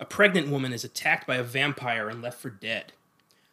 [0.00, 2.94] A pregnant woman is attacked by a vampire and left for dead.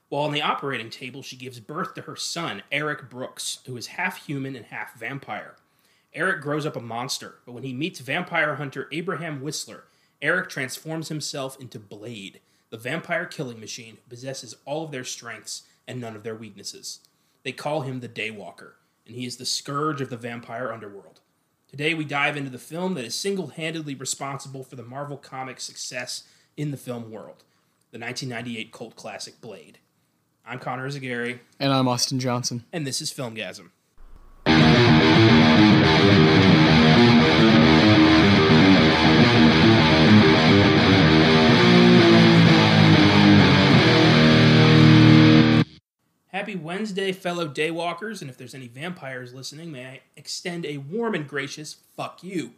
[0.08, 3.88] While on the operating table, she gives birth to her son, Eric Brooks, who is
[3.88, 5.58] half human and half vampire.
[6.14, 9.84] Eric grows up a monster, but when he meets vampire hunter Abraham Whistler,
[10.22, 12.40] Eric transforms himself into Blade,
[12.70, 17.02] the vampire killing machine who possesses all of their strengths and none of their weaknesses.
[17.44, 18.76] They call him the Daywalker,
[19.06, 21.20] and he is the scourge of the vampire underworld.
[21.70, 25.66] Today, we dive into the film that is single handedly responsible for the Marvel Comics'
[25.66, 26.24] success
[26.58, 27.44] in the film world
[27.92, 29.78] the 1998 cult classic Blade.
[30.46, 32.66] I'm Connor Eyzaguirre, And I'm Austin Johnson.
[32.74, 33.70] and this is Filmgazm.
[46.28, 51.16] Happy Wednesday, fellow daywalkers, and if there's any vampires listening, may I extend a warm
[51.16, 52.52] and gracious fuck you.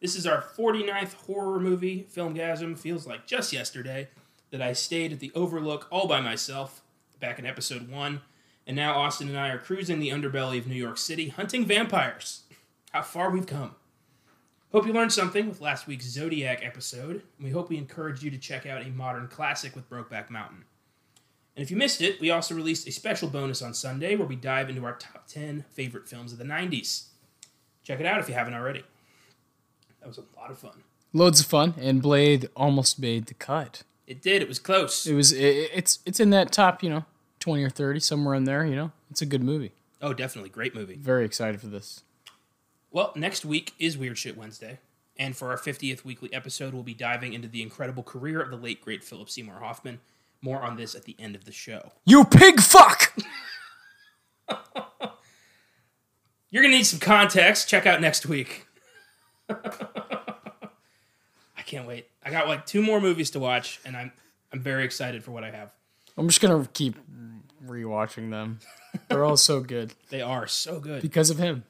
[0.00, 2.78] This is our 49th horror movie, Filmgazm.
[2.78, 4.06] Feels like just yesterday
[4.52, 6.82] that I stayed at the Overlook all by myself
[7.18, 8.20] back in episode 1,
[8.64, 12.42] and now Austin and I are cruising the underbelly of New York City hunting vampires.
[12.92, 13.74] How far we've come.
[14.70, 18.30] Hope you learned something with last week's Zodiac episode, and we hope we encouraged you
[18.30, 20.64] to check out a modern classic with Brokeback Mountain.
[21.56, 24.36] And if you missed it, we also released a special bonus on Sunday where we
[24.36, 27.08] dive into our top 10 favorite films of the 90s.
[27.82, 28.84] Check it out if you haven't already.
[30.00, 30.82] That was a lot of fun.
[31.12, 33.82] Loads of fun, and Blade almost made the cut.
[34.06, 35.06] It did, it was close.
[35.06, 37.04] It was it, it's it's in that top, you know,
[37.40, 38.64] twenty or thirty somewhere in there.
[38.64, 39.72] You know, it's a good movie.
[40.00, 40.50] Oh, definitely.
[40.50, 40.96] Great movie.
[40.96, 42.02] Very excited for this.
[42.90, 44.78] Well, next week is Weird Shit Wednesday.
[45.20, 48.56] And for our 50th weekly episode, we'll be diving into the incredible career of the
[48.56, 49.98] late, great Philip Seymour Hoffman.
[50.40, 51.90] More on this at the end of the show.
[52.04, 53.16] You pig fuck!
[56.50, 57.68] You're going to need some context.
[57.68, 58.67] Check out next week.
[61.56, 62.06] I can't wait.
[62.24, 64.12] I got like two more movies to watch, and I'm
[64.52, 65.72] I'm very excited for what I have.
[66.16, 66.94] I'm just gonna keep
[67.66, 68.60] rewatching them.
[69.08, 71.02] They're all so good They are so good.
[71.02, 71.64] because of him.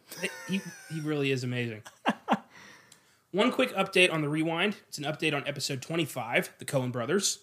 [0.48, 1.82] he, he really is amazing.
[3.32, 4.76] One quick update on the rewind.
[4.88, 7.40] It's an update on episode 25, The Coen Brothers.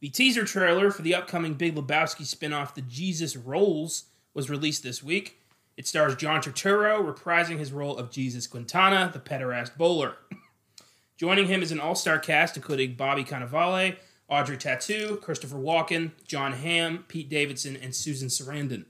[0.00, 4.04] The teaser trailer for the upcoming Big Lebowski spinoff, The Jesus Rolls,
[4.34, 5.40] was released this week.
[5.76, 10.16] It stars John Turturro reprising his role of Jesus Quintana, the pederast bowler.
[11.16, 13.96] Joining him is an all-star cast including Bobby Cannavale,
[14.28, 18.84] Audrey Tautou, Christopher Walken, Jon Hamm, Pete Davidson, and Susan Sarandon.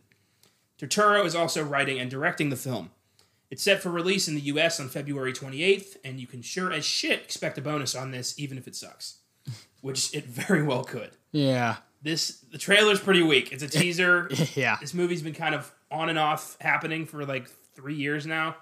[0.79, 2.91] Turturro is also writing and directing the film.
[3.51, 6.85] It's set for release in the US on February 28th, and you can sure as
[6.85, 9.19] shit expect a bonus on this, even if it sucks.
[9.83, 11.11] Which it very well could.
[11.33, 13.53] Yeah, This the trailer's pretty weak.
[13.53, 14.31] It's a teaser.
[14.55, 14.77] yeah.
[14.81, 18.57] this movie's been kind of on and off happening for like three years now.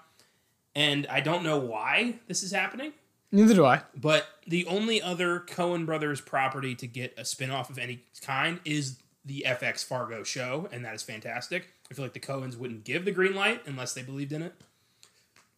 [0.74, 2.92] And I don't know why this is happening.
[3.32, 3.82] Neither do I.
[3.96, 8.98] But the only other Coen Brothers property to get a spin-off of any kind is
[9.24, 11.68] the FX Fargo show, and that is fantastic.
[11.90, 14.54] I feel like the Coens wouldn't give the green light unless they believed in it.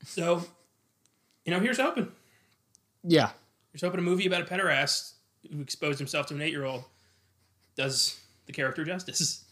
[0.05, 0.45] So,
[1.45, 2.13] you know, here's hoping.
[3.05, 3.31] Yeah,
[3.73, 5.15] Here's hoping a movie about a pederast
[5.51, 6.85] who exposed himself to an eight-year-old
[7.75, 9.45] does the character justice.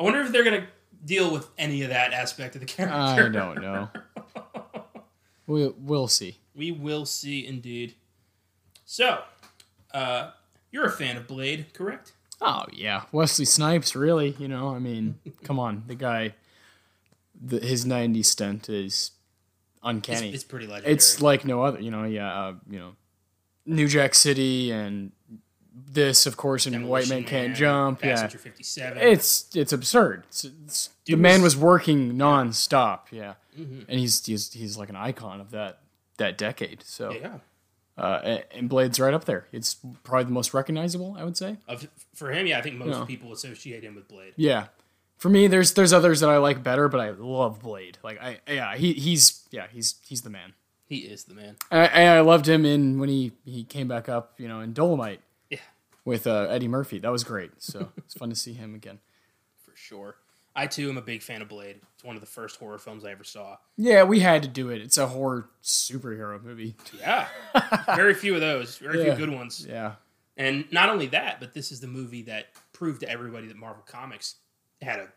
[0.00, 0.66] I wonder if they're gonna
[1.04, 2.96] deal with any of that aspect of the character.
[2.96, 3.88] I don't know.
[5.46, 6.38] we we'll see.
[6.54, 7.94] We will see indeed.
[8.86, 9.22] So,
[9.92, 10.30] uh,
[10.72, 12.12] you're a fan of Blade, correct?
[12.40, 13.94] Oh yeah, Wesley Snipes.
[13.94, 16.34] Really, you know, I mean, come on, the guy.
[17.42, 19.10] The, his '90s stint is It's,
[19.82, 20.32] uncanny.
[20.32, 20.94] it's pretty legendary.
[20.94, 21.78] it's like no other.
[21.78, 22.92] You know, yeah, uh, you know,
[23.66, 25.12] New Jack City and
[25.74, 28.04] this, of course, and White Man Demolition Can't Jump.
[28.04, 28.98] Yeah, 57.
[28.98, 30.24] it's it's absurd.
[30.28, 33.00] It's, it's, the man was- working nonstop.
[33.10, 33.84] Yeah, Mhm.
[33.88, 35.80] and he's he's he's like an icon of that
[36.18, 36.82] that decade.
[36.84, 37.38] So, yeah.
[37.96, 39.46] uh, and, Blade's right up there.
[39.52, 41.56] It's probably the most recognizable, I would say.
[41.66, 43.06] Of, for him, yeah, I think most No.
[43.06, 44.34] people associate him with Blade.
[44.36, 44.66] Yeah.
[45.16, 47.98] For me, there's there's others that I like better, but I love Blade.
[48.02, 50.54] Like I yeah, he he's yeah, he's he's the man.
[50.86, 51.56] He is the man.
[51.70, 55.20] I, I loved him in when he he came back up, you know, in Dolomite
[56.04, 56.98] with uh, Eddie Murphy.
[56.98, 57.50] That was great.
[57.58, 58.98] So it's fun to see him again.
[59.64, 60.16] for sure.
[60.56, 61.80] I too am a big fan of Blade.
[61.94, 63.56] It's one of the first horror films I ever saw.
[63.76, 64.82] Yeah, we had to do it.
[64.82, 66.74] It's a horror superhero movie.
[66.98, 67.28] Yeah,
[67.94, 68.76] very few of those.
[68.78, 69.14] Very Yeah.
[69.14, 69.64] few good ones.
[69.68, 69.94] Yeah.
[70.36, 73.84] And not only that, but this is the movie that proved to everybody that Marvel
[73.86, 74.36] Comics
[74.82, 75.08] had a,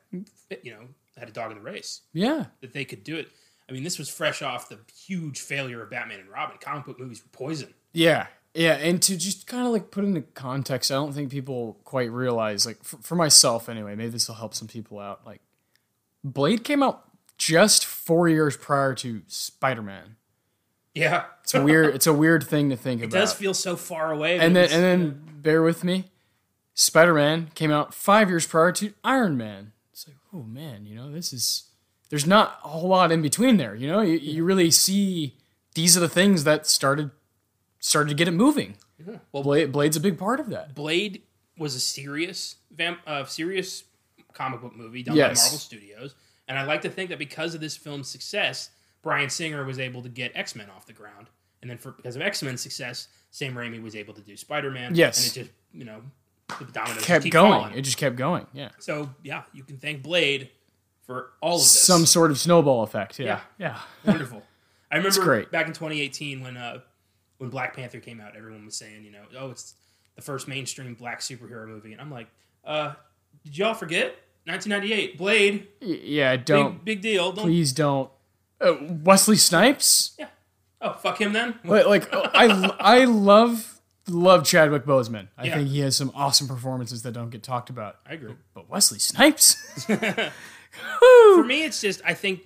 [0.61, 0.87] you know,
[1.17, 2.01] had a dog in the race.
[2.13, 2.45] Yeah.
[2.61, 3.29] That they could do it.
[3.67, 4.77] I mean, this was fresh off the
[5.07, 6.57] huge failure of Batman and Robin.
[6.59, 7.73] Comic book movies were poison.
[7.93, 8.27] Yeah.
[8.53, 12.11] Yeah, and to just kind of like put into context, I don't think people quite
[12.11, 15.25] realize, like for, for myself anyway, maybe this will help some people out.
[15.25, 15.41] Like,
[16.23, 17.03] Blade came out
[17.37, 20.17] just four years prior to Spider Man.
[20.93, 21.95] Yeah, It's a weird.
[21.95, 23.17] It's a weird thing to think it about.
[23.17, 24.37] It does feel so far away.
[24.37, 26.05] and then and then bear with me.
[26.75, 29.71] Spider Man came out five years prior to Iron Man.
[29.91, 31.69] It's like, oh man, you know, this is
[32.09, 33.73] there's not a whole lot in between there.
[33.73, 35.35] You know, you, you really see
[35.73, 37.09] these are the things that started
[37.83, 38.77] started to get it moving.
[39.31, 40.73] well, Blade, Blade's a big part of that.
[40.73, 41.21] Blade
[41.57, 43.83] was a serious vamp, uh, serious
[44.33, 45.39] comic book movie done Yes.
[45.39, 46.15] by Marvel Studios,
[46.47, 48.69] and I like to think that because of this film's success,
[49.01, 51.27] Bryan Singer was able to get X Men off the ground,
[51.61, 54.71] and then for because of X Men's success, Sam Raimi was able to do Spider
[54.71, 54.95] Man.
[54.95, 55.17] Yes.
[55.27, 56.01] and it just you know
[56.59, 57.51] the dominoes Kept keep going.
[57.51, 57.73] falling.
[57.75, 58.47] It just kept going.
[58.53, 58.69] Yeah.
[58.79, 60.49] So yeah, you can thank Blade
[61.05, 61.69] for all of this.
[61.81, 63.19] Some sort of snowball effect.
[63.19, 63.41] Yeah.
[63.59, 63.77] Yeah.
[64.05, 64.41] wonderful.
[64.91, 65.51] I remember great.
[65.51, 66.79] back in 2018 when uh,
[67.43, 69.73] when Black Panther came out, everyone was saying, you know, oh, it's
[70.15, 72.27] the first mainstream black superhero movie, and I'm like,
[72.63, 72.93] uh,
[73.43, 75.67] did y'all forget 1998 Blade?
[75.81, 76.37] Yeah.
[76.37, 77.33] Don't Big big deal.
[77.33, 78.09] Don't please don't.
[78.61, 80.15] Uh, Wesley Snipes.
[80.17, 80.27] yeah.
[80.79, 81.55] Oh fuck him then.
[81.65, 85.27] Like, like I, I love love Chadwick Boseman.
[85.37, 85.55] I Yeah.
[85.55, 87.97] think he has some awesome performances that don't get talked about.
[88.07, 88.35] I agree.
[88.53, 89.83] But Wesley Snipes.
[89.85, 92.41] For me, it's just I think.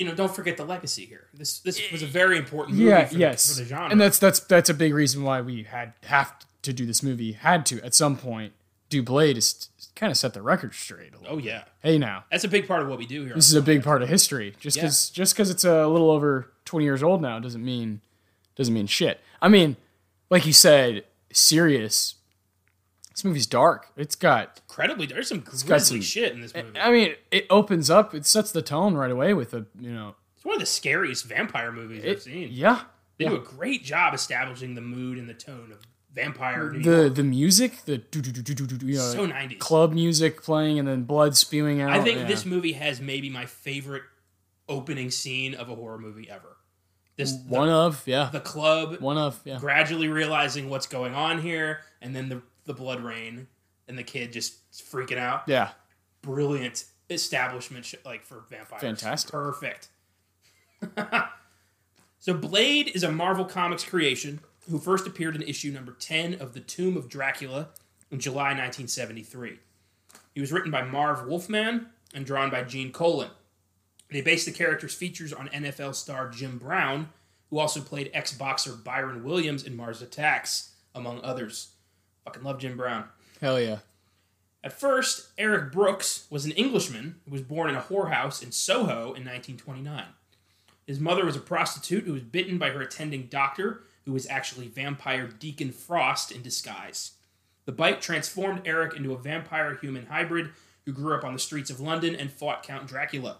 [0.00, 1.26] You know, don't forget the legacy here.
[1.34, 3.04] This this was a very important movie yeah.
[3.04, 3.46] for, yes.
[3.46, 3.90] the, for the genre.
[3.90, 6.32] And that's that's that's a big reason why we had have
[6.62, 7.32] to do this movie.
[7.32, 8.54] Had to at some point
[8.88, 11.12] do Blade is kind of set the record straight.
[11.12, 11.36] A little.
[11.36, 13.34] oh yeah, Hey now, that's a big part of what we do here.
[13.34, 14.54] this is a big part of history.
[14.58, 14.84] Just Yeah.
[14.84, 18.00] because just because it's a little over twenty years old now doesn't mean
[18.56, 19.20] doesn't mean shit.
[19.42, 19.76] I mean,
[20.30, 22.14] like you said, serious.
[23.14, 23.88] This movie's dark.
[23.96, 26.78] It's got Incredibly, there's some grisly some- shit in this movie.
[26.78, 28.14] I mean, it opens up.
[28.14, 30.14] It sets the tone right away with a you know.
[30.36, 32.48] It's one of the scariest vampire movies I've seen.
[32.50, 32.82] yeah,
[33.18, 33.30] They yeah.
[33.30, 35.80] do a great job establishing the mood and the tone of
[36.14, 37.14] vampire New the York.
[37.14, 39.58] the music, the do do do do do do, you know, So 90s.
[39.58, 41.90] club music playing and then blood spewing out.
[41.90, 42.24] I think yeah.
[42.26, 44.02] this movie has maybe my favorite
[44.68, 46.56] opening scene of a horror movie ever.
[47.16, 49.58] This the, one of yeah, the club one of yeah.
[49.58, 53.46] gradually realizing what's going on here, and then the the blood rain
[53.88, 55.42] and the kid just freaking out.
[55.46, 55.70] Yeah,
[56.22, 58.82] Brilliant establishment, sh- like for vampires.
[58.82, 59.30] Fantastic.
[59.30, 59.88] Perfect.
[62.18, 66.54] so Blade is a Marvel Comics creation who first appeared in issue number 10 of
[66.54, 67.68] The Tomb of Dracula
[68.10, 69.58] in July 1973.
[70.34, 73.30] He was written by Marv Wolfman and drawn by Gene Colan.
[74.10, 77.08] They based the character's features on NFL star Jim Brown,
[77.48, 81.72] who also played ex boxer Byron Williams in Mars Attacks, among others.
[82.24, 83.04] Fucking love Jim Brown.
[83.40, 83.78] hell yeah.
[84.62, 89.14] At first, Eric Brooks was an Englishman who was born in a whorehouse in Soho
[89.14, 90.04] in 1929.
[90.86, 94.68] His mother was a prostitute who was bitten by her attending doctor, who was actually
[94.68, 97.12] vampire Deacon Frost in disguise.
[97.64, 100.50] The bite transformed Eric into a vampire human hybrid
[100.84, 103.38] who grew up on the streets of London and fought Count Dracula.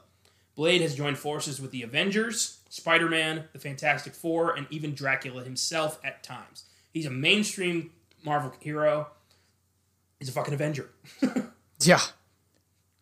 [0.54, 5.42] Blade has joined forces with the Avengers, Spider Man, the Fantastic Four, and even Dracula
[5.42, 6.64] himself at times.
[6.92, 7.90] He's a mainstream
[8.24, 9.08] Marvel hero.
[10.18, 10.90] He's a fucking Avenger.
[11.82, 12.00] Yeah,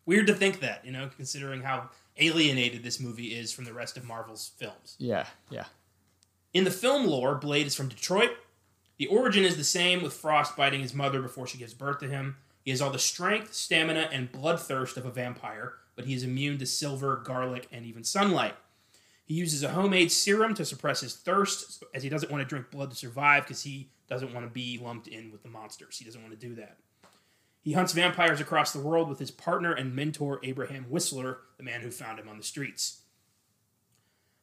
[0.05, 3.97] Weird to think that, you know, considering how alienated this movie is from the rest
[3.97, 4.95] of Marvel's films.
[4.99, 5.65] yeah, yeah.
[6.53, 8.31] In the film lore, Blade is from Detroit.
[8.97, 12.07] The origin is the same, with Frost biting his mother before she gives birth to
[12.07, 12.37] him.
[12.63, 16.57] He has all the strength, stamina, and bloodthirst of a vampire, but he is immune
[16.59, 18.55] to silver, garlic, and even sunlight.
[19.25, 22.71] He uses a homemade serum to suppress his thirst, as he doesn't want to drink
[22.71, 25.97] blood to survive because he doesn't want to be lumped in with the monsters.
[25.97, 26.77] He doesn't want to do that.
[27.61, 31.81] He hunts vampires across the world with his partner and mentor, Abraham Whistler, the man
[31.81, 33.01] who found him on the streets.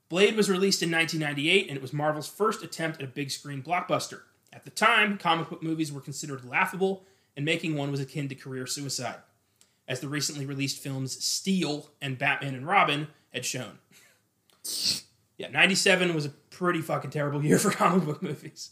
[0.09, 3.62] Blade was released in 1998, and it was Marvel's first attempt at a big screen
[3.62, 4.21] blockbuster.
[4.52, 7.05] At the time, comic book movies were considered laughable,
[7.37, 9.19] and making one was akin to career suicide,
[9.88, 13.79] as the recently released films Steel and Batman and Robin had shown.
[15.38, 18.71] Yeah, 97 was a pretty fucking terrible year for comic book movies.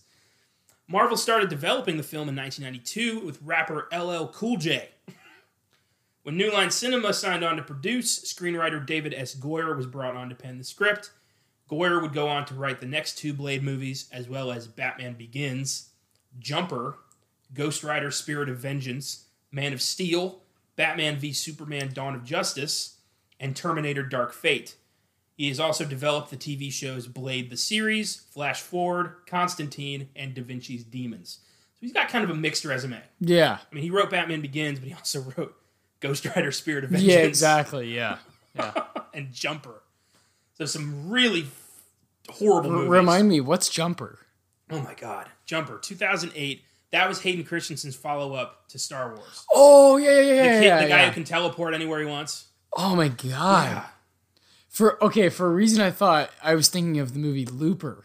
[0.86, 4.90] Marvel started developing the film in 1992 with rapper LL Cool J.
[6.22, 9.34] When New Line Cinema signed on to produce, screenwriter David S.
[9.34, 11.10] Goyer was brought on to pen the script.
[11.70, 15.14] Goyer would go on to write the next two Blade movies, as well as Batman
[15.14, 15.90] Begins,
[16.38, 16.98] Jumper,
[17.52, 20.42] Ghost Rider Spirit of Vengeance, Man of Steel,
[20.76, 22.98] Batman v Superman Dawn of Justice,
[23.40, 24.76] and Terminator Dark Fate.
[25.36, 30.42] He has also developed the TV shows Blade the Series, Flash Forward, Constantine, and Da
[30.42, 31.40] Vinci's Demons.
[31.74, 33.00] So he's got kind of a mixed resume.
[33.20, 33.58] Yeah.
[33.70, 35.56] I mean, he wrote Batman Begins, but he also wrote
[36.00, 37.94] Ghost Rider Spirit of Vengeance Yeah, exactly.
[37.94, 38.18] Yeah.
[38.56, 38.72] Yeah.
[39.12, 39.82] and Jumper.
[40.56, 41.46] So some really
[42.28, 42.90] horrible R- movies.
[42.90, 44.20] remind me, what's Jumper?
[44.70, 46.62] Oh my god, Jumper, 2008.
[46.92, 49.44] That was Hayden Christensen's follow-up to Star Wars.
[49.52, 50.82] Oh yeah, yeah, yeah, The, kid, yeah.
[50.82, 51.06] the guy yeah.
[51.08, 52.46] who can teleport anywhere he wants.
[52.76, 53.84] Oh my god.
[54.74, 58.02] For okay, for a reason I thought I was thinking of the movie Looper.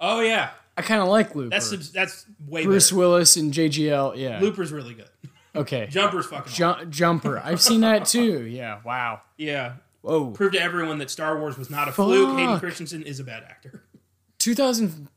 [0.00, 1.50] Oh yeah, I kind of like Looper.
[1.50, 2.98] that's subs- that's way Bruce better.
[2.98, 4.16] Willis and JGL.
[4.16, 4.40] Yeah.
[4.40, 5.08] Looper's really good.
[5.56, 5.86] Okay.
[5.90, 6.52] Jumper's fucking.
[6.64, 6.90] awesome.
[6.90, 7.40] Jumper.
[7.42, 8.44] I've seen that too.
[8.44, 8.80] Yeah.
[8.84, 9.22] Wow.
[9.38, 9.72] Yeah.
[10.02, 10.30] Whoa.
[10.30, 12.38] Prove to everyone that Star Wars was not a fluke.
[12.38, 13.82] Hayden Christensen is a bad actor.
[14.38, 15.08] 2000.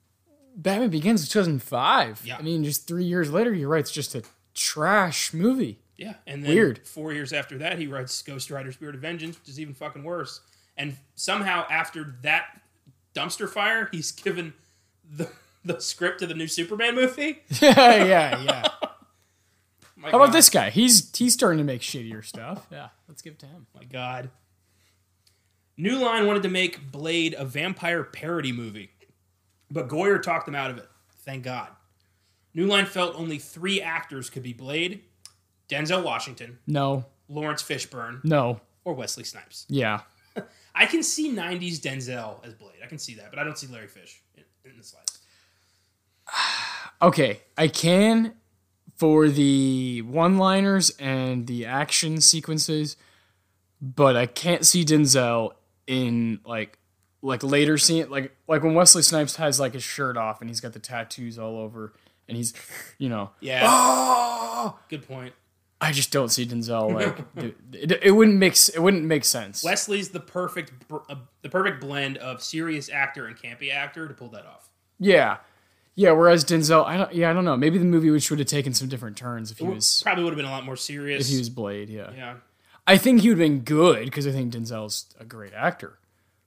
[0.55, 2.21] Batman Begins was 2005.
[2.25, 2.37] Yeah.
[2.37, 4.23] I mean, just three years later, he writes just a
[4.55, 5.79] trash movie.
[5.97, 6.87] Yeah, and then Weird.
[6.87, 10.03] four years after that, he writes Ghost Rider: Spirit of Vengeance, which is even fucking
[10.03, 10.41] worse.
[10.81, 12.59] And somehow, after that
[13.13, 14.53] dumpster fire, he's given
[15.07, 15.29] the
[15.63, 17.39] the script to the new Superman movie.
[17.61, 18.67] yeah, yeah, yeah.
[20.09, 20.71] How about this guy?
[20.71, 22.65] He's he's starting to make shittier stuff.
[22.71, 23.67] Yeah, let's give it to him.
[23.75, 24.31] My God.
[25.77, 28.89] New Line wanted to make Blade a vampire parody movie,
[29.69, 30.87] but Goyer talked them out of it.
[31.19, 31.69] Thank God.
[32.55, 35.01] New Line felt only three actors could be Blade:
[35.69, 39.67] Denzel Washington, No, Laurence Fishburne, no, or Wesley Snipes.
[39.69, 40.01] yeah.
[40.73, 42.79] I can see '90s Denzel as Blade.
[42.83, 45.19] I can see that, but I don't see Larry Fish in, in the slightest.
[47.03, 48.35] Okay, I can
[48.95, 52.95] for the one-liners and the action sequences,
[53.81, 55.53] but I can't see Denzel
[55.87, 56.77] in like
[57.23, 60.59] like later scene like like when Wesley Snipes has like his shirt off and he's
[60.59, 61.93] got the tattoos all over
[62.27, 62.53] and he's
[62.99, 65.33] you know Yeah, oh good point.
[65.81, 66.93] I just don't see Denzel
[67.35, 69.63] like it, it wouldn't make it wouldn't make sense.
[69.63, 74.29] Wesley's the perfect uh, the perfect blend of serious actor and campy actor to pull
[74.29, 74.69] that off.
[74.99, 75.37] Yeah.
[75.95, 77.13] Yeah, whereas Denzel, I don't.
[77.13, 77.57] Yeah, I don't know.
[77.57, 80.29] Maybe the movie which would have taken some different turns if he was Probably would
[80.31, 81.25] have been a lot more serious.
[81.25, 81.89] if he was Blade.
[81.89, 82.35] Yeah, yeah,
[82.87, 85.99] I think he would have been good because I think Denzel's a great actor.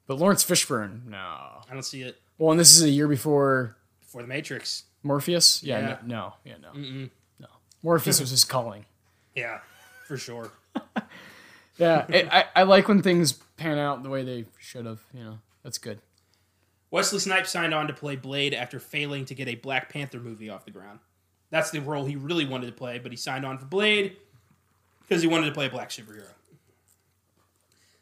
[0.06, 1.18] But Laurence Fishburne, no.
[1.18, 3.76] I don't see it Well, and this is a year before
[4.06, 4.84] for the Matrix.
[5.02, 5.62] Morpheus.
[5.62, 5.86] Yeah, Yeah.
[6.06, 7.46] No, no, yeah, no, no.
[7.82, 8.86] Morpheus was his calling.
[9.34, 9.60] Yeah,
[10.06, 10.50] for sure.
[11.76, 15.00] Yeah, it, I I like when things pan out the way they should have.
[15.12, 15.98] You know, that's good.
[16.90, 20.48] Wesley Snipes signed on to play Blade after failing to get a Black Panther movie
[20.48, 21.00] off the ground.
[21.50, 24.16] That's the role he really wanted to play, but he signed on for Blade
[25.02, 26.28] because he wanted to play a black superhero.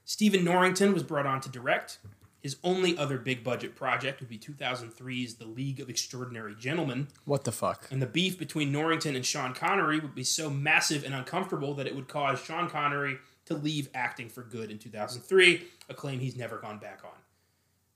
[0.05, 1.99] Stephen Norrington was brought on to direct.
[2.43, 7.45] His only other big budget project would be 2003's The League of Extraordinary Gentlemen, What
[7.45, 7.87] the fuck?
[7.91, 11.87] and the beef between Norrington and Sean Connery would be so massive and uncomfortable that
[11.87, 16.37] it would cause Sean Connery to leave acting for good in 2003, a claim he's
[16.37, 17.11] never gone back on.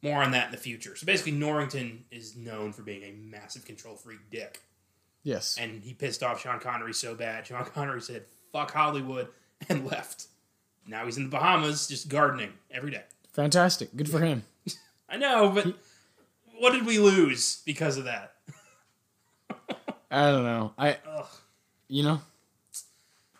[0.02, 0.94] More on that in the future.
[0.94, 4.60] So basically, Norrington is known for being a massive control freak dick.
[5.24, 5.56] Yes.
[5.58, 9.28] And he pissed off Sean Connery so bad, Sean Connery said, fuck Hollywood,
[9.68, 10.26] and left.
[10.86, 13.02] Now he's in the Bahamas just gardening every day.
[13.36, 13.94] Fantastic.
[13.94, 14.44] Good for him.
[15.08, 15.74] I know, but
[16.58, 18.32] what did we lose because of that?
[20.10, 20.72] I don't know.
[20.78, 21.26] I Ugh,
[21.88, 22.20] you know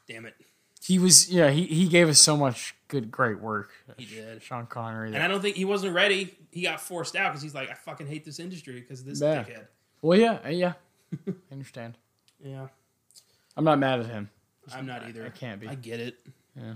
[0.06, 0.34] damn it.
[0.82, 3.70] he was yeah he he gave us so much good great work.
[3.96, 4.42] He did.
[4.42, 5.08] Sean Connery.
[5.14, 6.36] And I don't think he wasn't ready.
[6.52, 9.20] He got forced out because he's like, I fucking hate this industry because of this
[9.20, 9.42] Yeah.
[9.44, 9.66] dickhead.
[10.02, 10.74] Well, yeah, uh, yeah.
[11.26, 11.96] I understand.
[12.44, 12.66] Yeah,
[13.56, 14.28] I'm not mad at him.
[14.74, 15.24] I'm not either.
[15.24, 15.68] I can't be.
[15.68, 16.16] I get it.
[16.54, 16.74] Yeah.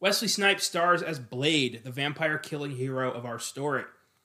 [0.00, 3.84] Wesley Snipes stars as Blade, the vampire killing hero of our story.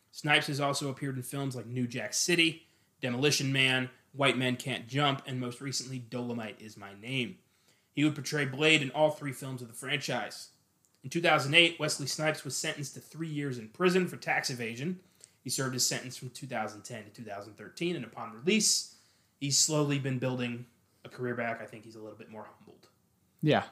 [0.09, 2.67] Snipes has also appeared in films like New Jack City,
[3.01, 7.39] Demolition Man, White Men Can't Jump, and most recently, Dolomite is My Name.
[7.93, 10.51] He would portray Blade in all three films of the franchise.
[11.03, 15.01] In 2008, Wesley Snipes was sentenced to three years in prison for tax evasion.
[15.43, 18.95] He served his sentence from 2010 to 2013, and upon release,
[19.41, 20.67] he's slowly been building
[21.03, 21.61] a career back.
[21.61, 22.87] I think he's a little bit more humbled.
[23.41, 23.63] Yeah,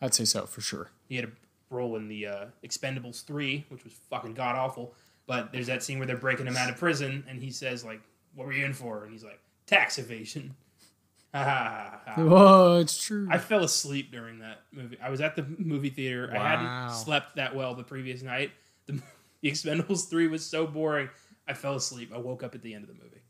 [0.00, 0.90] I'd say so for sure.
[1.08, 1.30] He had a
[1.70, 4.94] role in the uh, Expendables 3, which was fucking god awful.
[5.26, 8.00] But there's that scene where they're breaking him out of prison, and he says, like,
[8.34, 9.02] what were you in for?
[9.04, 10.54] And he's like, tax evasion.
[11.34, 13.28] Whoa, it's true.
[13.30, 14.98] I fell asleep during that movie.
[15.02, 16.30] I was at the movie theater.
[16.32, 16.40] Wow.
[16.40, 18.52] I hadn't slept that well the previous night.
[18.86, 19.02] The,
[19.42, 21.10] the Expendables 3 was so boring.
[21.48, 22.12] I fell asleep.
[22.14, 23.20] I woke up at the end of the movie.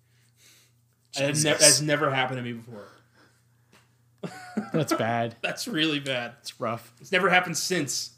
[1.15, 2.87] That had ne- that's never happened to me before.
[4.73, 5.37] That's bad.
[5.43, 6.35] That's really bad.
[6.41, 6.93] It's rough.
[7.01, 8.13] It's never happened since.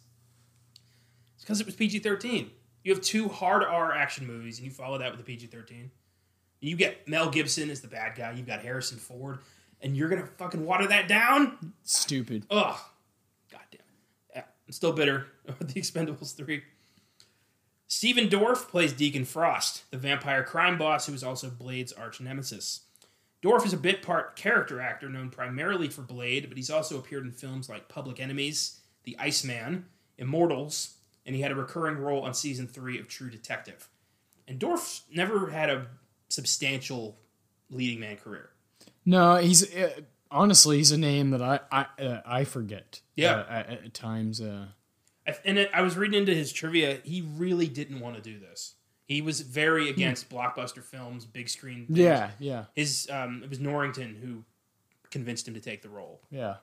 [1.35, 2.51] It's because it was PG 13.
[2.85, 5.91] You have two hard R action movies, and you follow that with a PG 13.
[6.61, 9.39] You get Mel Gibson as the bad guy, you've got Harrison Ford,
[9.81, 11.73] and you're going to fucking water that down?
[11.85, 12.47] Stupid.
[12.51, 12.77] Ugh.
[13.51, 14.35] God damn it.
[14.35, 16.63] Yeah, I'm still bitter about the Expendables 3.
[17.87, 22.81] Stephen Dorff plays Deacon Frost, the vampire crime boss who is also Blade's arch nemesis.
[23.43, 27.25] Dorff is a bit part character actor known primarily for Blade, but he's also appeared
[27.25, 29.87] in films like Public Enemies, The Iceman,
[30.19, 33.89] Immortals, and he had a recurring role on season three of True Detective.
[34.49, 35.87] And Dorff never had a
[36.29, 37.19] substantial
[37.71, 38.51] leading man career.
[39.05, 43.01] No, he's uh, honestly he's a name that I I uh, I forget.
[43.15, 43.33] Yeah.
[43.35, 44.41] uh, at, at times.
[44.41, 44.67] Uh,
[45.45, 46.99] And it, I was reading into his trivia.
[47.05, 48.75] He really didn't want to do this.
[49.09, 51.87] He was very against blockbuster films, big screen.
[51.87, 51.99] things.
[51.99, 54.45] Yeah, yeah, His um, it was Norrington who
[55.11, 56.57] convinced him to take the role, yeah.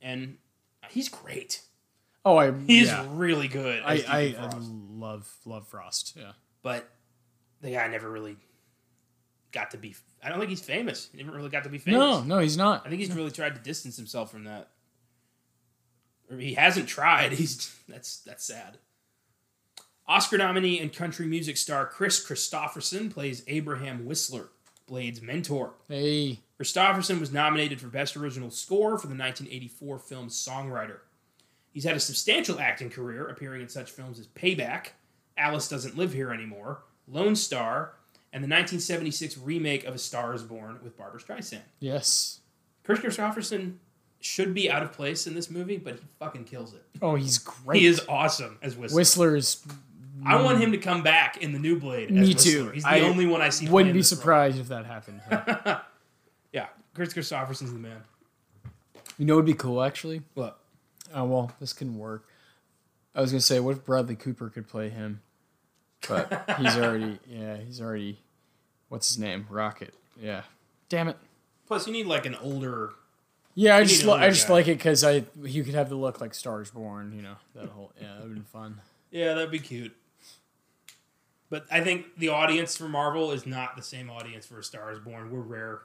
[0.00, 0.36] and
[0.90, 1.62] he's great.
[2.24, 3.06] Oh, I He's yeah.
[3.10, 3.82] really good.
[3.84, 6.14] I I, I love love Frost.
[6.16, 6.32] Yeah.
[6.62, 6.88] but
[7.60, 8.36] the guy never really
[9.52, 9.94] got to be.
[10.24, 11.08] I don't think he's famous.
[11.14, 11.98] He never really got to be famous.
[11.98, 12.84] No, no, he's not.
[12.84, 14.70] I think he's really tried to distance himself from that.
[16.30, 17.32] Or he hasn't tried.
[17.42, 18.78] He's that's that's sad.
[20.06, 24.48] Oscar nominee and country music star Kris Kristofferson plays Abraham Whistler,
[24.86, 25.74] Blade's mentor.
[25.88, 30.98] Hey, Kristofferson was nominated for Best Original Score for the 1984 film Songwriter.
[31.72, 34.88] He's had a substantial acting career, appearing in such films as Payback,
[35.38, 37.94] Alice Doesn't Live Here Anymore, Lone Star,
[38.32, 41.62] and the 1976 remake of A Star is Born with Barbra Streisand.
[41.80, 42.40] yes.
[42.84, 43.76] Kris Kristofferson
[44.20, 46.82] should be out of place in this movie, but he fucking kills it.
[47.00, 47.80] Oh, he's great.
[47.80, 48.96] He is awesome as Whistler.
[48.96, 49.64] Whistler is
[50.26, 50.64] I want hmm.
[50.64, 52.10] him to come back in the new Blade.
[52.10, 52.70] Me too.
[52.70, 53.68] He's the I only one I see.
[53.68, 54.18] wouldn't be this role.
[54.18, 55.20] surprised if that happened.
[56.52, 58.02] Yeah, Kris Kristofferson's the man.
[59.18, 60.22] you know, would be cool actually.
[60.34, 60.58] What?
[61.14, 62.28] Oh well, this can work.
[63.14, 65.22] I was gonna say, what if Bradley Cooper could play him?
[66.08, 68.20] But he's already, yeah, he's already.
[68.88, 69.46] What's his name?
[69.48, 69.94] Rocket.
[70.20, 70.42] Yeah.
[70.88, 71.16] Damn it.
[71.66, 72.90] Plus, you need like an older.
[73.54, 74.54] Yeah, I just li- I just guy.
[74.54, 77.12] like it because I you could have the look like Stars Born.
[77.14, 78.80] You know that whole yeah, that would be fun.
[79.10, 79.94] Yeah, that'd be cute.
[81.52, 84.90] But I think the audience for Marvel is not the same audience for A Star
[84.90, 85.30] Is Born.
[85.30, 85.82] We're rare.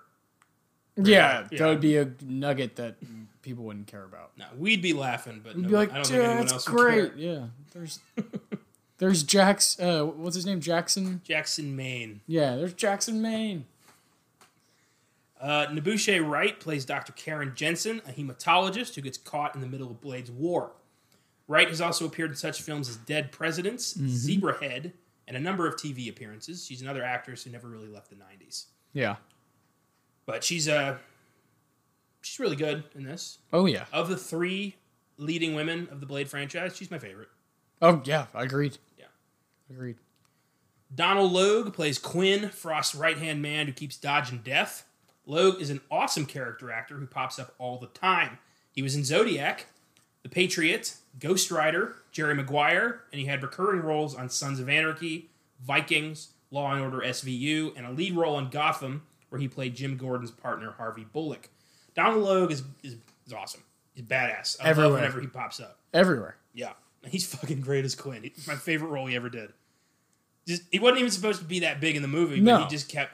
[0.96, 1.58] Yeah, Yeah.
[1.60, 2.96] that would be a nugget that
[3.42, 4.32] people wouldn't care about.
[4.38, 6.54] No, we'd be laughing, but You'd no, be like, I don't "Dude, think anyone that's
[6.54, 7.08] else would care.
[7.10, 7.16] great.
[7.18, 8.00] Yeah, there's
[9.00, 9.78] there's Jax.
[9.78, 10.62] Uh, what's his name?
[10.62, 11.20] Jackson.
[11.26, 12.22] Jackson, Maine.
[12.28, 13.66] Yeah, there's Jackson Maine.
[15.42, 17.12] Uh, Nebuchadnezzar Wright plays Dr.
[17.12, 20.72] Karen Jensen, a hematologist who gets caught in the middle of Blade's war.
[21.48, 24.08] Wright has also appeared in such films as Dead Presidents, Mm-hmm.
[24.08, 24.92] Zebrahead,
[25.28, 26.66] and a number of TV appearances.
[26.66, 28.66] She's another actress who never really left the 90s.
[28.94, 29.18] Yeah.
[30.26, 30.98] But she's uh,
[32.22, 33.40] she's really good in this.
[33.54, 33.86] Oh yeah.
[33.94, 34.76] Of the three
[35.18, 37.30] leading women of the Blade franchise, she's my favorite.
[37.82, 38.28] Oh yeah.
[38.34, 38.78] I agreed.
[38.98, 39.06] Yeah.
[39.70, 39.98] Agreed.
[40.94, 44.86] Donal Logue plays Quinn, Frost's right hand man who keeps dodging death.
[45.26, 48.38] Logue is an awesome character actor who pops up all the time.
[48.72, 49.66] He was in Zodiac,
[50.24, 55.30] The Patriot, Ghost Rider, Jerry Maguire, and he had recurring roles on Sons of Anarchy,
[55.66, 59.98] Vikings, Law and Order SVU, and a lead role on Gotham, where he played Jim
[59.98, 61.50] Gordon's partner Harvey Bullock.
[61.96, 63.64] Donal Logue is, is, is awesome.
[63.94, 64.58] He's badass.
[64.62, 64.94] I love Everywhere.
[64.94, 65.80] whenever he pops up.
[65.94, 66.38] Everywhere.
[66.54, 66.74] Yeah,
[67.08, 68.24] he's fucking great as Quinn.
[68.24, 69.52] He's my favorite role he ever did.
[70.48, 72.58] Just he wasn't even supposed to be that big in the movie, but No.
[72.64, 73.12] he just kept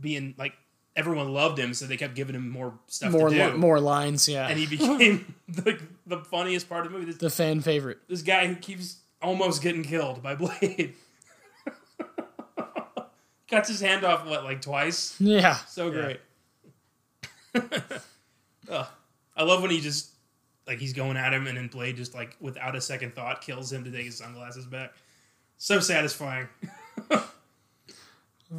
[0.00, 0.54] being like
[0.96, 3.44] everyone loved him, so they kept giving him more stuff More to do.
[3.44, 4.28] li- more lines.
[4.28, 4.46] Yeah.
[4.48, 7.10] and he became like the funniest part of the movie.
[7.12, 7.98] This, the fan favorite.
[8.08, 10.94] this guy who keeps almost getting killed by Blade.
[13.48, 15.14] Cuts his hand off what like twice.
[15.20, 15.54] Yeah.
[15.68, 16.14] So Yeah.
[17.54, 17.82] great.
[19.36, 20.10] I love when he just
[20.66, 23.70] like he's going at him and then Blade just like without a second thought kills
[23.72, 24.92] him to take his sunglasses back.
[25.58, 26.48] So satisfying.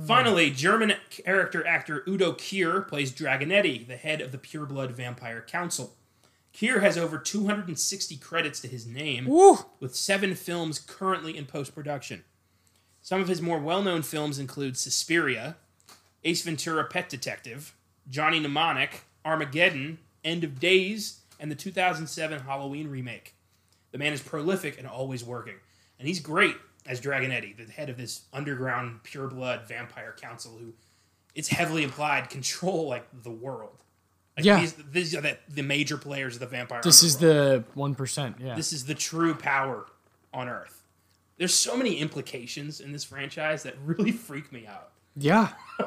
[0.08, 5.96] Finally, German character actor Udo Kier plays Dragonetti, the head of the Pureblood Vampire Council.
[6.54, 9.58] Kier has over 260 credits to his name, Woo.
[9.80, 12.24] with seven films currently in post production.
[13.02, 15.58] Some of his more well known films include Suspiria,
[16.24, 17.76] Ace Ventura Pet Detective,
[18.10, 23.36] Johnny Mnemonic, Armageddon, End of Days, and the 2007 Halloween remake.
[23.92, 25.56] The man is prolific and always working,
[26.00, 30.74] and he's great as Dragonetti, the head of this underground pureblood vampire council who
[31.34, 33.84] it's heavily implied control like the world.
[34.38, 34.60] Like, Yeah.
[34.62, 36.82] these, these are the, the major players of the vampire.
[36.84, 38.38] This is the one percent.
[38.40, 38.56] Yeah.
[38.56, 39.86] This is the true power
[40.34, 40.84] on Earth.
[41.38, 44.92] There's so many implications in this franchise that really freak me out.
[45.16, 45.54] yeah.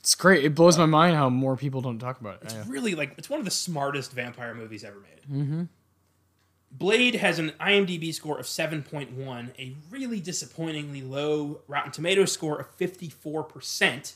[0.00, 0.44] it's great.
[0.44, 2.40] It blows my mind how more people don't talk about it.
[2.44, 2.64] It's Yeah.
[2.66, 5.40] really like it's one of the smartest vampire movies ever made.
[5.42, 5.62] Mm-hmm.
[6.72, 12.76] Blade has an IMDb score of 7.1, a really disappointingly low Rotten Tomatoes score of
[12.78, 14.14] 54%.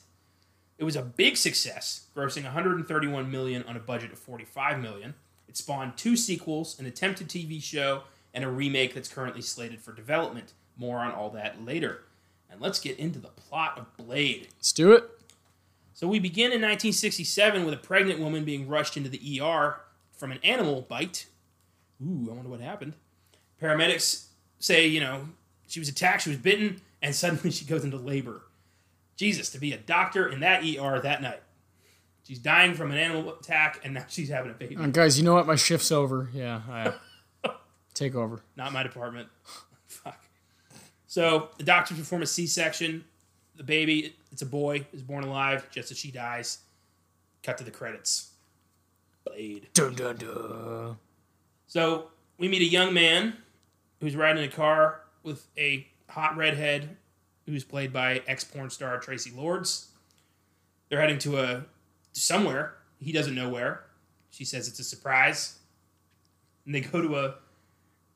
[0.79, 5.15] It was a big success, grossing 131 million on a budget of 45 million.
[5.49, 9.93] It spawned two sequels, an attempted TV show, and a remake that's currently slated for
[9.93, 10.55] development.
[10.79, 12.05] More on all that later.
[12.51, 14.49] And let's get into the plot of Blade.
[14.57, 15.05] Let's do it.
[15.95, 19.81] So we begin in 1967 with a pregnant woman being rushed into the ER
[20.13, 21.27] from an animal bite.
[22.03, 22.95] Ooh, I wonder what happened.
[23.61, 24.27] Paramedics
[24.59, 25.29] say, you know,
[25.67, 28.43] she was attacked, she was bitten, and suddenly she goes into labor.
[29.17, 31.41] Jesus, to be a doctor in that ER that night.
[32.25, 34.77] She's dying from an animal attack, and now she's having a baby.
[34.77, 35.47] Uh, guys, you know what?
[35.47, 36.29] My shift's over.
[36.33, 36.61] Yeah.
[36.69, 36.93] I,
[37.95, 38.41] Take over.
[38.57, 39.29] Not my department.
[39.87, 40.23] Fuck.
[41.07, 43.05] So the doctors perform a C-section.
[43.55, 46.59] The baby, it's a boy, is born alive just as she dies.
[47.43, 48.33] Cut to the credits.
[49.25, 49.69] Blade.
[49.73, 50.97] Dun dun dun.
[51.67, 53.37] So we meet a young man
[54.01, 56.97] who's riding a car with a hot redhead
[57.47, 59.89] who's played by ex porn star Traci Lords.
[60.89, 61.65] They're heading to a
[62.13, 62.75] somewhere.
[63.01, 63.85] He doesn't know where.
[64.31, 65.59] She says it's a surprise.
[66.65, 67.35] And they go to a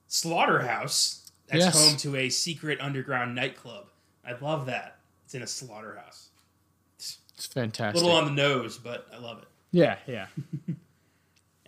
[0.06, 1.88] slaughterhouse that's Yes.
[1.88, 3.86] home to a secret underground nightclub.
[4.24, 4.98] I love that.
[5.24, 6.28] It's in a slaughterhouse.
[6.96, 8.00] It's fantastic.
[8.00, 9.48] A little on the nose, but I love it.
[9.72, 10.26] yeah, yeah.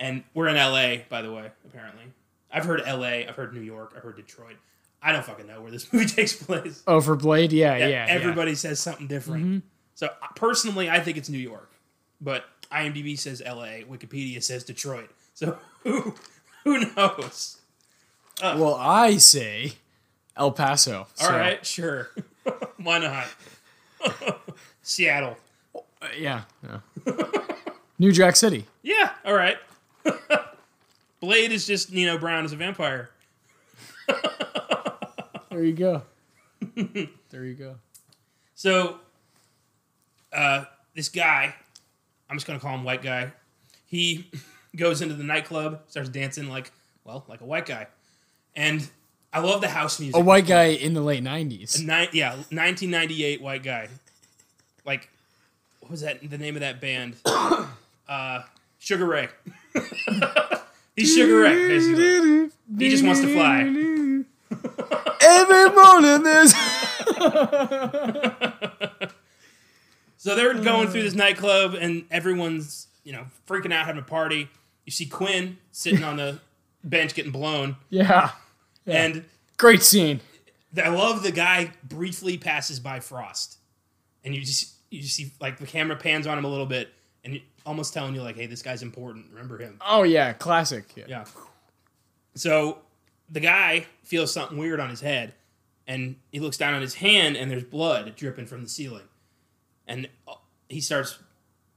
[0.03, 2.03] And we're in LA, by the way, apparently.
[2.51, 4.57] I've heard LA, I've heard New York, I've heard Detroit.
[5.01, 6.83] I don't fucking know where this movie takes place.
[6.89, 8.07] Oh, for Blade, yeah, Yeah, yeah.
[8.07, 8.07] yeah.
[8.09, 9.63] everybody says something different.
[9.95, 11.71] So uh, personally, I think it's New York,
[12.21, 15.09] but IMDb says LA, Wikipedia says Detroit.
[15.35, 16.15] So who
[16.65, 17.59] who knows?
[18.43, 19.75] Well, I say
[20.37, 21.07] El Paso.
[21.23, 22.11] All right, sure.
[22.77, 23.29] Why not?
[24.83, 25.37] Seattle.
[25.77, 26.43] Uh, yeah.
[26.65, 26.81] yeah.
[28.01, 28.67] New Jack City.
[28.83, 29.57] Yeah, all right.
[31.21, 33.11] Blade is just Nino Brown as a vampire.
[35.53, 36.03] There you go.
[37.31, 37.75] there you go.
[38.55, 39.01] So,
[40.33, 41.55] uh, this guy,
[42.31, 43.33] I'm just gonna call him white guy.
[43.85, 44.31] He
[44.77, 46.73] goes into the nightclub, starts dancing like,
[47.05, 47.89] well, like a white guy,
[48.57, 48.89] and
[49.31, 50.17] I love the house music.
[50.17, 51.81] A white guy in the late 90s.
[51.81, 53.89] Ni- yeah, 1998 white guy.
[54.87, 55.11] Like,
[55.81, 56.29] what was that?
[56.29, 57.17] The name of that band?
[57.27, 57.67] uh,
[58.83, 59.29] Sugar Ray.
[60.97, 62.51] He's Sugar Ray, basically.
[62.79, 63.61] He just wants to fly.
[65.25, 66.53] Every morning there's.
[70.17, 71.05] So they're going through uh.
[71.05, 74.49] this nightclub, and everyone's you know freaking out, having a party.
[74.85, 76.41] You see Quinn sitting on the
[76.85, 78.31] bench getting blown, yeah.
[78.85, 79.25] and
[79.59, 80.21] Great scene.
[80.77, 83.59] I love the guy briefly passes by Frost,
[84.25, 86.93] and you just you just see like the camera pans on him a little bit,
[87.67, 89.27] almost telling you like, hey, this guy's important.
[89.31, 89.79] Remember him.
[89.81, 90.33] Oh, yeah.
[90.33, 90.85] Classic.
[90.97, 91.05] Yeah.
[91.09, 91.25] Yeah.
[92.35, 92.79] So
[93.31, 95.35] the guy feels something weird on his head,
[95.87, 99.09] and he looks down on his hand, and there's blood dripping from the ceiling.
[99.87, 100.35] And uh,
[100.69, 101.19] he starts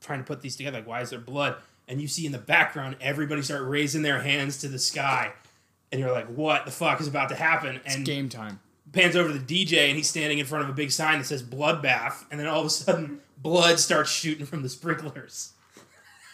[0.02, 0.78] trying to put these together.
[0.78, 1.56] Like, why is there blood?
[1.88, 5.34] And you see in the background, everybody start raising their hands to the sky.
[5.92, 7.80] And you're like, what the fuck is about to happen?
[7.86, 8.60] And Game time.
[8.92, 11.26] pans over to the DJ, and he's standing in front of a big sign that
[11.26, 12.26] says bloodbath.
[12.32, 15.54] And then all of a sudden, blood starts shooting from the sprinklers.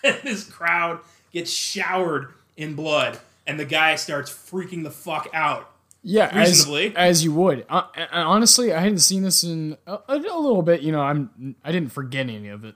[0.04, 1.00] and this crowd
[1.32, 3.20] gets showered in blood.
[3.48, 5.72] And the guy starts freaking the fuck out.
[6.04, 6.96] Yeah, as, Reasonably.
[6.96, 7.66] as you would.
[7.70, 10.82] Uh, and honestly, I hadn't seen this in a, a little bit.
[10.82, 12.76] You know, I'm I didn't forget any of it.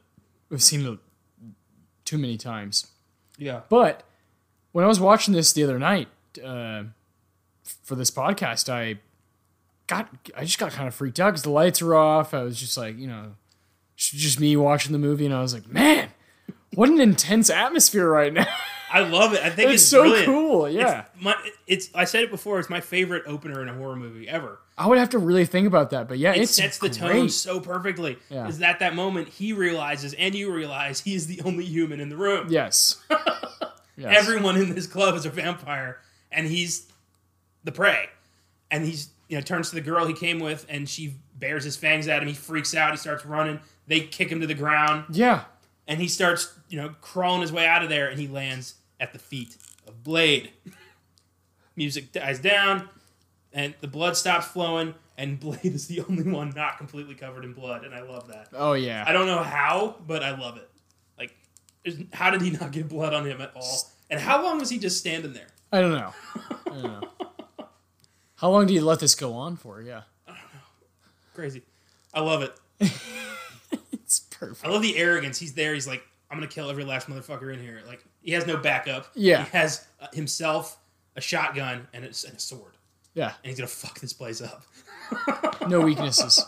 [0.51, 0.99] I've seen it
[2.03, 2.87] too many times.
[3.37, 3.61] Yeah.
[3.67, 4.03] But
[4.73, 6.07] when I was watching this the other night
[6.43, 6.83] uh,
[7.83, 8.99] for this podcast, I
[9.87, 12.33] got I just got kind of freaked out because the lights were off.
[12.33, 13.35] I was just like, you know,
[13.95, 16.09] just me watching the movie, and I was like, man,
[16.73, 18.47] what an intense atmosphere right now.
[18.91, 19.41] I love it.
[19.43, 20.25] I think it's it's, so brilliant.
[20.25, 20.69] cool.
[20.69, 21.35] Yeah, It's, my,
[21.67, 22.59] it's I said it before.
[22.59, 24.59] It's my favorite opener in a horror movie ever.
[24.77, 26.97] I would have to really think about that, but yeah, It sets the great.
[26.99, 28.17] tone so perfectly.
[28.29, 28.47] Yeah.
[28.47, 32.09] Is that that moment he realizes and you realize he is the only human in
[32.09, 32.47] the room.
[32.49, 33.01] Yes.
[33.97, 34.17] yes.
[34.17, 35.99] Everyone in this club is a vampire,
[36.31, 36.87] and he's
[37.63, 38.07] the prey.
[38.71, 41.75] And he's you know turns to the girl he came with, and she bears his
[41.75, 42.27] fangs at him.
[42.27, 42.91] He freaks out.
[42.91, 43.59] He starts running.
[43.87, 45.43] They kick him to the ground, yeah.
[45.87, 49.13] And he starts you know crawling his way out of there, and he lands at
[49.13, 50.51] the feet of Blade.
[51.75, 52.89] Music dies down,
[53.51, 57.53] and the blood stops flowing, and Blade is the only one not completely covered in
[57.53, 58.49] blood, and I love that.
[58.53, 59.03] Oh yeah.
[59.05, 60.69] I don't know how, but I love it.
[61.17, 61.35] Like,
[62.13, 63.91] how did he not get blood on him at all?
[64.09, 65.47] And how long was he just standing there?
[65.71, 66.13] I don't know.
[66.35, 67.01] I don't know.
[68.35, 69.81] How long do you let this go on for?
[69.81, 70.01] Yeah.
[70.27, 70.59] I don't know.
[71.33, 71.63] Crazy.
[72.13, 72.53] I love it.
[74.39, 74.65] Perfect.
[74.65, 75.39] I love the arrogance.
[75.39, 75.73] He's there.
[75.73, 77.81] He's like, I'm gonna kill every last motherfucker in here.
[77.87, 79.07] Like, he has no backup.
[79.15, 79.43] Yeah.
[79.45, 80.77] He has uh, himself,
[81.15, 82.73] a shotgun, and a, and a sword,
[83.13, 83.27] Yeah.
[83.43, 84.63] and he's gonna fuck this place up.
[85.69, 86.43] No weaknesses.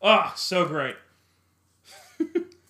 [0.00, 0.96] Oh, so great.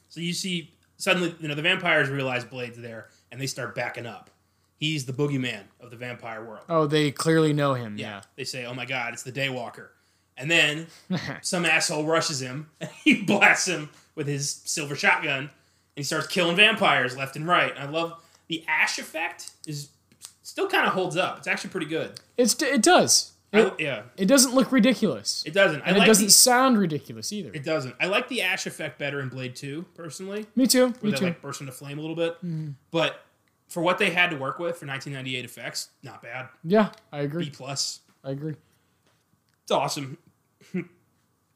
[0.09, 4.07] so you see, suddenly, you know, the vampires realize Blade's there, and they start backing
[4.07, 4.31] up.
[4.76, 6.64] He's the boogeyman of the vampire world.
[6.68, 7.98] Oh, they clearly know him.
[7.98, 8.07] Yeah.
[8.07, 8.20] Yeah.
[8.37, 9.88] They say, "Oh my God, it's the Daywalker,"
[10.40, 10.87] and then
[11.42, 15.50] some asshole rushes him and he blasts him with his silver shotgun, and
[15.94, 17.70] he starts killing vampires left and right.
[17.76, 19.90] And I love the ash effect is
[20.42, 21.38] still kind of holds up.
[21.38, 22.18] It's actually pretty good.
[22.37, 23.33] It's it does.
[23.53, 25.42] I- It, yeah, it doesn't look ridiculous.
[25.44, 25.83] it doesn't.
[25.83, 27.50] I and like it doesn't The, sound ridiculous either.
[27.53, 27.96] it doesn't.
[28.00, 30.87] I like the ash effect better in Blade Two, personally, me too.
[30.87, 31.24] where Me they too.
[31.26, 32.35] like burst into flame a little bit.
[32.44, 32.70] Mm-hmm.
[32.92, 33.24] But
[33.66, 36.48] for what they had to work with for 1998 effects, not bad.
[36.62, 37.44] Yeah, I agree.
[37.46, 38.00] B plus.
[38.24, 38.55] I agree.
[39.64, 40.16] It's awesome.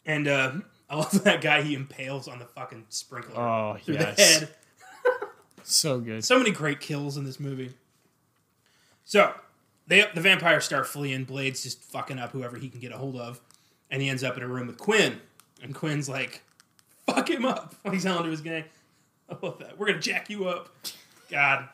[0.07, 0.53] And uh,
[0.91, 4.17] I love that guy he impales on the fucking sprinkler Oh, through yes.
[4.17, 4.49] the head.
[5.67, 6.23] So good.
[6.23, 7.73] So many great kills in this movie.
[9.07, 9.33] So
[9.87, 11.25] they the vampires start fleeing.
[11.25, 13.41] Blade's just fucking up whoever he can get a hold of,
[13.91, 15.21] and he ends up in a room with Quinn.
[15.63, 16.43] And Quinn's like,
[17.07, 18.65] "Fuck him up!" When he's telling to his gang,
[19.31, 19.79] "I love that.
[19.79, 20.69] We're gonna jack you up."
[21.31, 21.67] God.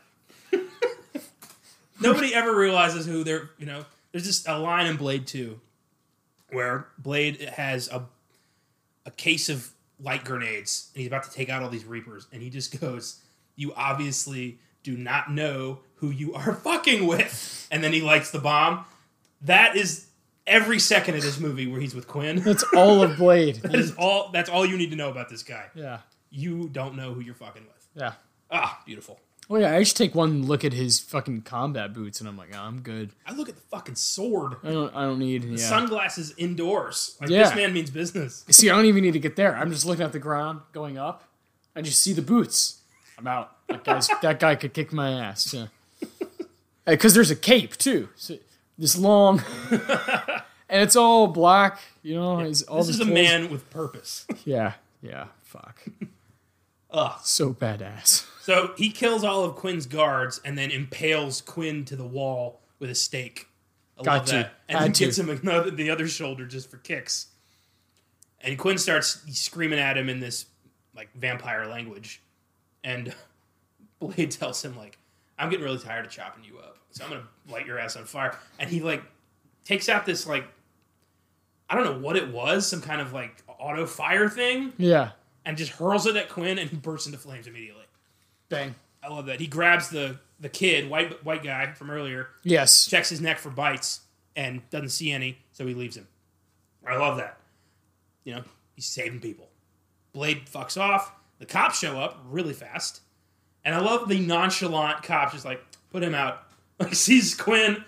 [2.00, 3.50] Nobody ever realizes who they're.
[3.58, 5.60] You know, there's just a line in Blade Two,
[6.50, 8.04] where Blade has a
[9.06, 12.42] a case of light grenades, and he's about to take out all these Reapers, and
[12.42, 13.20] he just goes,
[13.56, 18.38] "You obviously do not know who you are fucking with," and then he lights the
[18.38, 18.84] bomb.
[19.42, 20.06] That is
[20.46, 22.36] every second of this movie where he's with Quinn.
[22.44, 23.56] that's all of Blade.
[23.56, 24.30] that is all.
[24.32, 25.66] That's all you need to know about this guy.
[25.74, 25.98] yeah.
[26.32, 27.88] You don't know who you're fucking with.
[27.96, 28.12] Yeah.
[28.52, 29.18] Ah, beautiful.
[29.50, 32.50] Well, yeah, I just take one look at his fucking combat boots and I'm like,
[32.54, 33.10] oh, I'm good.
[33.26, 34.54] I look at the fucking sword.
[34.62, 34.94] I don't.
[34.94, 35.42] I don't need.
[35.42, 35.56] Yeah.
[35.56, 37.16] Sunglasses indoors.
[37.20, 37.42] Like Yeah.
[37.48, 38.44] this man means business.
[38.50, 39.56] See, I don't even need to get there.
[39.56, 41.24] I'm just looking at the ground, going up.
[41.74, 42.78] I just see the boots.
[43.18, 43.56] I'm out.
[43.66, 45.52] That guy's that guy could kick my ass.
[45.52, 45.66] Yeah.
[46.86, 48.08] Because there's a cape too.
[48.14, 48.36] So,
[48.78, 51.80] this long, and it's all black.
[52.04, 54.26] You know, all This his is a clothes- man with purpose.
[54.44, 54.74] Yeah.
[55.02, 55.26] Yeah.
[55.42, 55.82] Fuck.
[56.92, 57.20] Ugh.
[57.24, 58.26] So badass.
[58.50, 62.90] So he kills all of Quinn's guards and then impales Quinn to the wall with
[62.90, 63.46] a stake.
[63.96, 64.32] I Got love to.
[64.32, 64.52] that.
[64.68, 65.04] And Had then to.
[65.04, 67.28] gets him another, the other shoulder just for kicks.
[68.40, 70.46] And Quinn starts screaming at him in this
[70.96, 72.22] like vampire language.
[72.82, 73.14] And
[74.00, 74.98] Blade tells him like,
[75.38, 78.04] "I'm getting really tired of chopping you up, so I'm gonna light your ass on
[78.04, 79.04] fire." And he like
[79.64, 80.44] takes out this like
[81.68, 85.10] I don't know what it was, some kind of like auto fire thing, Yeah.
[85.44, 87.84] and just hurls it at Quinn, and he bursts into flames immediately.
[88.50, 88.74] Bang.
[89.02, 89.40] I love that.
[89.40, 92.86] He grabs the the kid, white white guy from earlier, Yes.
[92.86, 94.00] checks his neck for bites,
[94.36, 96.06] and doesn't see any, so he leaves him.
[96.86, 97.38] I love that.
[98.24, 99.48] You know, he's saving people.
[100.12, 101.12] Blade fucks off.
[101.38, 103.00] The cops show up really fast,
[103.64, 106.42] and I love the nonchalant cops just like put him out.
[106.80, 107.84] Like sees Quinn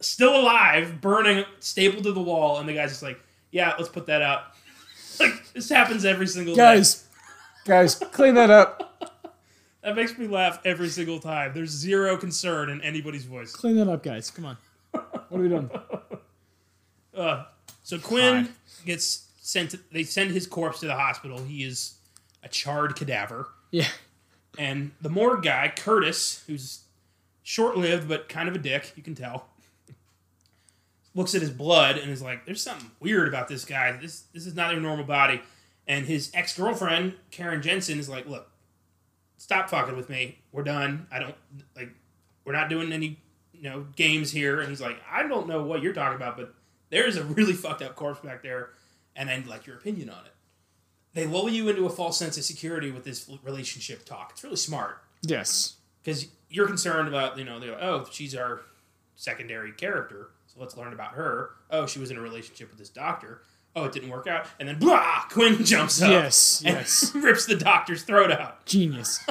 [0.00, 3.20] still alive, burning, stapled to the wall, and the guy's just like,
[3.50, 4.44] "Yeah, let's put that out."
[5.20, 6.62] like this happens every single day.
[6.62, 7.04] Guys.
[7.66, 9.12] Guys, clean that up.
[9.86, 11.52] That makes me laugh every single time.
[11.54, 13.52] There's zero concern in anybody's voice.
[13.52, 14.32] Clean that up, guys.
[14.32, 14.56] Come on.
[14.90, 15.70] What are we doing?
[17.16, 17.44] Uh,
[17.82, 18.52] so Quinn God.
[18.84, 19.70] gets sent.
[19.70, 21.38] To, they send his corpse to the hospital.
[21.42, 21.94] He is
[22.42, 23.86] a charred cadaver, Yeah.
[24.58, 26.80] and the morgue guy Curtis, who's
[27.42, 29.46] short-lived but kind of a dick, you can tell,
[31.14, 33.92] looks at his blood and is like, "There's something weird about this guy.
[33.92, 35.40] This this is not your normal body."
[35.88, 38.50] And his ex-girlfriend Karen Jensen is like, "Look,
[39.46, 40.38] stop fucking with me.
[40.50, 41.06] We're done.
[41.12, 41.36] I don't
[41.76, 41.90] like.
[42.44, 43.18] We're not doing any."
[43.52, 46.52] You know, games here, and he's like, I don't know what you're talking about, but
[46.90, 48.68] there's a really fucked up corpse back there,
[49.16, 50.32] and I'd like your opinion on it.
[51.14, 54.32] They lull you into a false sense of security with this relationship talk.
[54.32, 55.76] It's really smart Yes.
[56.02, 58.60] because you're concerned about, you know, they're like, oh, she's our
[59.14, 61.52] secondary character, so let's learn about her.
[61.70, 63.40] Oh, she was in a relationship with this doctor.
[63.76, 67.12] Oh, it didn't work out, and then blah, Quinn jumps up, Yes, and yes.
[67.14, 68.64] rips the doctor's throat out.
[68.66, 69.20] Genius.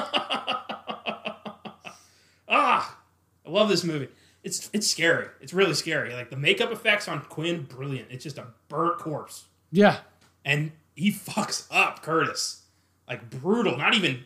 [2.48, 2.98] Ah,
[3.44, 4.08] I love this movie.
[4.44, 5.26] It's it's scary.
[5.40, 6.14] It's really scary.
[6.14, 8.08] Like the makeup effects on Quinn, brilliant.
[8.10, 9.46] It's just a burnt corpse.
[9.72, 9.98] Yeah.
[10.44, 12.62] and he fucks up Curtis,
[13.08, 13.76] like brutal.
[13.76, 14.24] Not even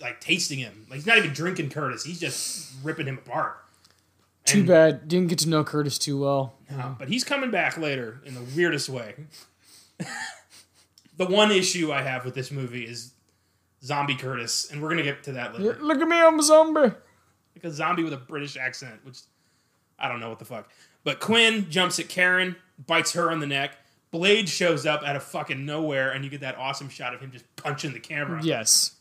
[0.00, 0.86] like tasting him.
[0.90, 2.02] Like he's not even drinking Curtis.
[2.04, 3.56] He's just ripping him apart.
[4.46, 5.06] Too bad.
[5.06, 6.54] Didn't get to know Curtis too well.
[6.70, 9.14] No, but he's coming back later in the weirdest way.
[11.16, 13.12] the one issue I have with this movie is
[13.82, 15.78] zombie Curtis, and we're gonna get to that later.
[15.80, 16.80] Look at me, I'm a zombie.
[16.80, 19.18] Like a zombie with a British accent, which
[19.98, 20.70] I don't know what the fuck.
[21.04, 23.76] But Quinn jumps at Karen, bites her on the neck.
[24.10, 27.30] Blade shows up out of fucking nowhere, and you get that awesome shot of him
[27.30, 28.40] just punching the camera.
[28.42, 28.96] Yes.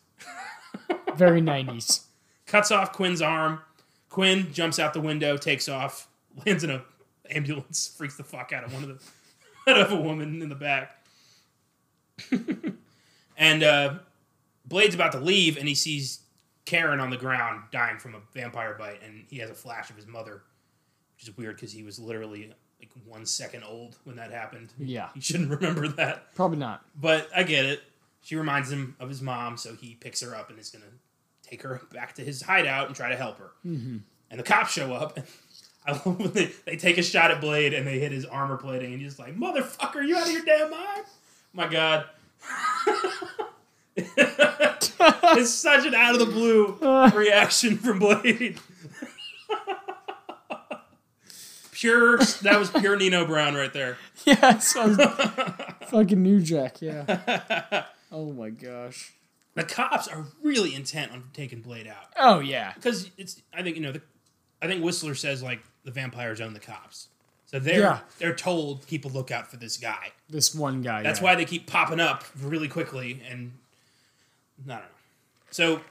[1.16, 2.06] Very 90s.
[2.46, 3.60] cuts off Quinn's arm.
[4.10, 6.08] Quinn jumps out the window, takes off,
[6.46, 6.84] lands in a
[7.32, 9.00] ambulance, freaks the fuck out of one of the
[9.78, 11.04] of a woman in the back.
[13.38, 13.96] and uh,
[14.66, 16.20] Blade's about to leave, and he sees
[16.66, 19.96] Karen on the ground dying from a vampire bite, and he has a flash of
[19.96, 20.44] his mother,
[21.16, 24.74] which is weird because he was literally like one second old when that happened.
[24.78, 25.10] Yeah.
[25.14, 26.34] He shouldn't remember that.
[26.36, 26.86] Probably not.
[26.96, 27.82] But I get it.
[28.22, 31.50] She reminds him of his mom, so he picks her up and is going to
[31.50, 33.52] take her back to his hideout and try to help her.
[33.66, 33.98] Mm-hmm.
[34.30, 35.18] And the cops show up.
[35.90, 38.58] I love when they, they take a shot at Blade and they hit his armor
[38.58, 41.06] plating, and he's like, Motherfucker, you out of your damn mind?
[41.54, 42.06] My God.
[43.96, 46.78] it's such an out of the blue
[47.16, 48.60] reaction from Blade.
[51.72, 53.98] pure, that was pure Nino Brown right there.
[54.26, 54.98] Yeah, it sounds
[55.88, 56.82] fucking New Jack.
[56.82, 57.86] Yeah.
[58.12, 59.14] Oh my gosh.
[59.56, 62.74] The cops are really intent on taking Blade out Oh yeah.
[62.76, 63.42] because it's.
[63.54, 63.92] I think you know.
[63.92, 64.02] The,
[64.62, 67.08] I think Whistler says like the vampires own the cops,
[67.46, 68.00] so they're Yeah.
[68.18, 70.12] they're told keep a lookout for this guy.
[70.30, 71.04] This one guy.
[71.04, 71.26] That's yeah.
[71.26, 73.54] why they keep popping up really quickly, and
[74.66, 74.86] I don't know.
[75.52, 75.82] So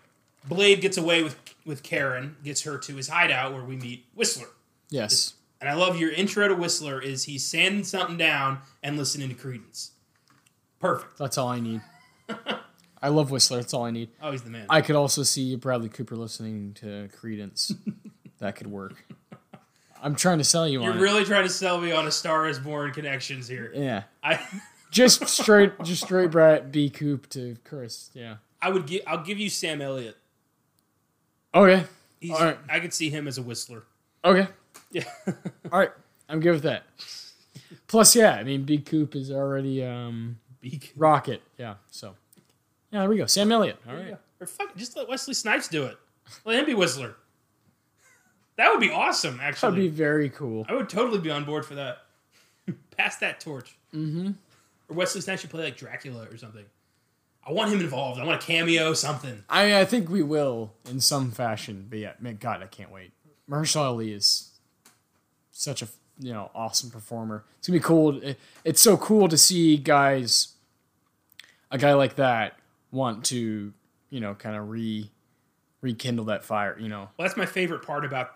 [0.46, 4.48] Blade gets away with with Karen, gets her to his hideout where we meet Whistler.
[4.90, 5.34] Yes.
[5.60, 9.34] And I love your intro to Whistler is he's sanding something down and listening to
[9.34, 9.90] Creedence.
[10.78, 11.18] Perfect.
[11.18, 11.80] That's all I need.
[13.02, 13.58] I love Whistler.
[13.58, 14.10] That's all I need.
[14.22, 14.66] Oh, he's the man.
[14.70, 17.74] I could also see Bradley Cooper listening to Creedence.
[18.38, 19.04] that could work.
[20.02, 22.10] I'm trying to sell you on You're on really trying to sell me on a
[22.10, 23.72] Star is Born connections here.
[23.74, 24.04] Yeah.
[24.22, 24.40] I
[24.90, 26.88] Just straight, just straight Brad B.
[26.88, 28.10] Coop to Chris.
[28.14, 28.36] Yeah.
[28.62, 30.16] I would give I'll give you Sam Elliott.
[31.54, 31.84] Okay.
[32.20, 32.58] He's, All right.
[32.68, 33.84] I could see him as a Whistler.
[34.24, 34.48] Okay.
[34.90, 35.04] Yeah.
[35.72, 35.90] All right.
[36.28, 36.84] I'm good with that.
[37.86, 40.92] Plus, yeah, I mean, Big Coop is already um, Beak.
[40.96, 41.42] Rocket.
[41.56, 41.74] Yeah.
[41.90, 42.14] So,
[42.90, 43.26] yeah, there we go.
[43.26, 43.78] Sam Elliott.
[43.88, 44.16] All right.
[44.40, 45.96] Or fuck, just let Wesley Snipes do it.
[46.44, 47.16] Let him be Whistler.
[48.58, 50.66] That would be awesome, Actually, That'd be very cool.
[50.68, 51.98] I would totally be on board for that.
[52.96, 53.78] Pass that torch.
[53.94, 54.32] Mm-hmm.
[54.88, 56.64] Or Wesley Snipes should play like Dracula or something.
[57.46, 58.20] I want him involved.
[58.20, 59.44] I want a cameo, something.
[59.48, 61.86] I mean, I think we will in some fashion.
[61.88, 63.12] But yeah, man, God, I can't wait.
[63.48, 64.50] Mahershala Ali is
[65.52, 67.44] such a you know awesome performer.
[67.58, 68.20] It's gonna be cool.
[68.64, 70.54] It's so cool to see guys,
[71.70, 72.58] a guy like that,
[72.90, 73.72] want to
[74.10, 75.08] you know kind of re
[75.80, 76.76] rekindle that fire.
[76.78, 78.32] You know, Well, that's my favorite part about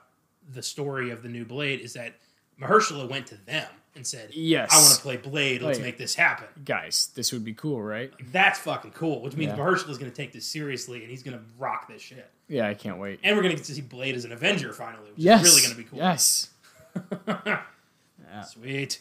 [0.50, 2.14] the story of the new Blade is that
[2.61, 4.70] Mahershala went to them and said, Yes.
[4.72, 5.62] I want to play Blade.
[5.62, 5.87] Let's Blade.
[5.88, 8.12] make this happen." guys, this would be cool, right?
[8.33, 9.20] That's fucking cool.
[9.22, 9.59] Which means Yeah.
[9.59, 12.31] Mahershala is going to take this seriously and he's going to rock this shit.
[12.48, 13.20] Yeah, I can't wait.
[13.22, 15.50] And we're going to get to see Blade as an Avenger finally, which Yes, is
[15.50, 15.98] really going to be cool.
[15.98, 16.50] Yes,
[18.52, 19.00] Sweet.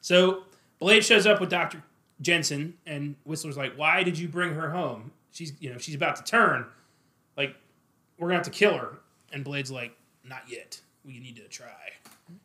[0.00, 0.44] So
[0.78, 1.82] Blade shows up with Doctor
[2.20, 5.12] Jenson, and Whistler's like, "Why did you bring her home?
[5.32, 6.66] She's, you know, she's about to turn.
[7.36, 7.54] Like,
[8.18, 8.98] we're gonna have to kill her."
[9.36, 9.94] And Blade's like,
[10.24, 10.80] "Not yet.
[11.04, 11.92] We need to try."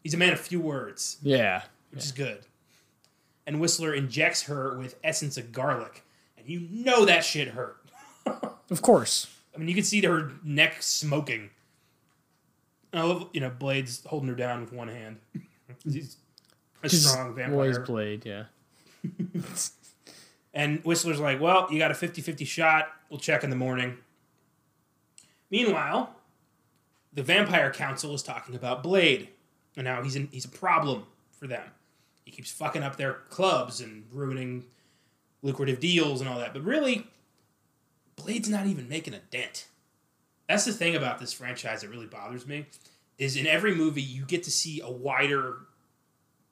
[0.04, 2.45] He's a man of few words, yeah, which is good.
[3.47, 6.04] And Whistler injects her with essence of garlic,
[6.38, 7.77] and you know that shit hurt.
[8.25, 9.34] of course.
[9.56, 11.51] I mean, you can see her neck smoking.
[12.91, 15.19] I love, you know, Blade's holding her down with one hand.
[15.86, 16.17] He's
[16.84, 17.80] a strong Boys vampire.
[17.86, 18.43] Blade, yeah.
[20.54, 22.89] And Whistler's like, well, you got a 50 50 shot.
[23.10, 23.97] We'll check in the morning.
[25.49, 26.13] Meanwhile,
[27.13, 29.30] the Vampire Council is talking about Blade.
[29.78, 31.63] And now he's, in, he's a problem for them.
[32.26, 34.65] He keeps fucking up their clubs and ruining
[35.41, 36.54] lucrative deals and all that.
[36.54, 37.08] But really,
[38.15, 39.67] Blade's not even making a dent.
[40.47, 42.65] That's the thing about this franchise that really bothers me.
[43.17, 45.60] Is in every movie you get to see a wider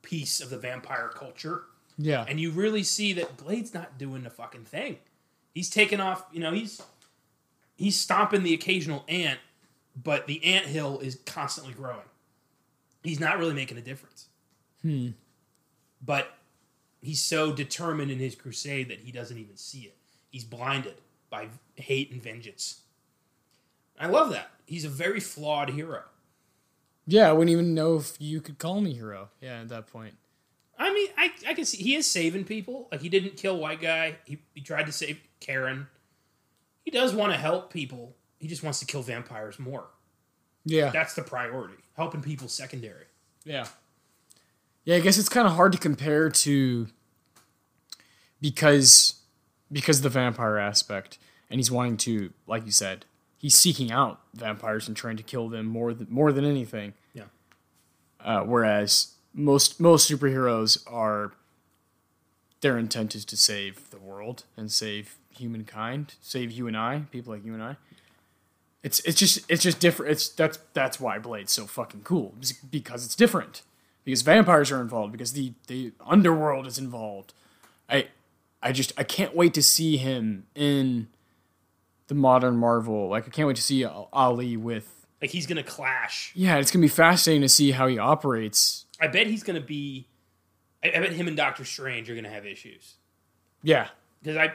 [0.02, 1.63] piece of the vampire culture
[1.98, 2.24] Yeah.
[2.28, 4.98] and you really see that Blade's not doing the fucking thing.
[5.54, 6.82] He's taking off, you know, he's
[7.76, 9.39] he's stomping the occasional ant,
[10.04, 11.98] but the ant hill is constantly growing.
[13.04, 14.28] He's not really making a difference.
[14.82, 15.10] Hmm.
[16.04, 16.30] But
[17.02, 19.96] he's so determined in his crusade that he doesn't even see it.
[20.30, 20.96] He's blinded
[21.30, 22.82] by hate and vengeance.
[24.00, 24.52] I love that.
[24.66, 26.04] He's a very flawed hero.
[27.06, 29.30] Yeah, I wouldn't even know if you could call me hero.
[29.42, 30.16] Yeah, at that point.
[30.78, 32.88] I mean, I, I can see he is saving people.
[32.92, 34.18] Like he didn't kill white guy.
[34.26, 35.88] He, he tried to save Karen.
[36.84, 38.16] He does want to help people.
[38.39, 39.86] He just wants to kill vampires more.
[40.65, 40.89] Yeah.
[40.89, 41.75] That's the priority.
[41.95, 43.06] Helping people secondary.
[43.43, 43.67] Yeah.
[44.86, 46.88] Yeah, I guess it's kind of hard to compare to
[48.41, 49.15] because
[49.71, 51.17] because of the vampire aspect
[51.49, 53.06] and he's wanting to like you said,
[53.38, 56.93] he's seeking out vampires and trying to kill them more than more than anything.
[57.13, 57.25] Yeah.
[58.19, 61.34] Uh, whereas most most superheroes are
[62.62, 67.34] their intent is to save the world and save humankind, save you and I, people
[67.34, 67.78] like you and I.
[68.82, 70.12] It's it's just it's just different.
[70.13, 72.34] It's that's that's why Blade's so fucking cool
[72.72, 73.63] because it's different.
[74.06, 75.12] Because vampires are involved.
[75.12, 77.34] Because the the underworld is involved.
[77.89, 78.08] I
[78.62, 81.08] I just I can't wait to see him in
[82.08, 83.10] the modern Marvel.
[83.10, 85.06] Like I can't wait to see Ali with.
[85.22, 86.32] Like he's gonna clash.
[86.34, 88.86] Yeah, it's gonna be fascinating to see how he operates.
[89.01, 90.08] I bet he's gonna be.
[90.84, 92.95] I, I bet him and Doctor Strange are gonna have issues
[93.64, 93.89] Yeah,
[94.22, 94.53] because I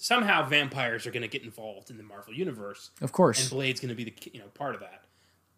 [0.00, 3.40] somehow vampires are gonna get involved in the Marvel universe, of course.
[3.40, 3.50] and.
[3.50, 5.02] Blade's gonna be the you know part of that.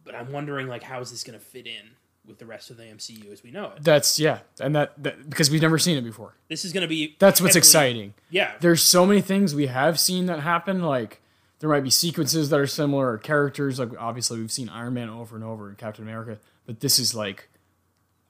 [0.04, 1.90] But I'm wondering like how is this gonna fit in
[2.26, 3.82] with the rest of the MCU as we know it.
[3.82, 6.34] That's yeah, and that, that because we've never seen it before.
[6.48, 8.14] This is going to be That's what's heavily- exciting.
[8.28, 10.82] Yeah, There's so many things we have seen that happen.
[10.82, 11.22] Like
[11.60, 13.78] there might be sequences that are similar, or characters.
[13.78, 17.14] Like obviously we've seen Iron Man over and over and Captain America, but this is
[17.14, 17.48] like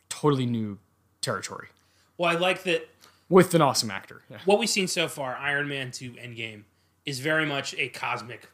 [0.09, 0.79] totally new
[1.21, 1.69] territory
[2.17, 2.89] well, I like that
[3.29, 4.23] with an awesome actor.
[4.31, 4.39] Yeah.
[4.45, 6.63] what we've seen so far, Iron Man to Endgame,
[7.05, 8.49] is very much a cosmic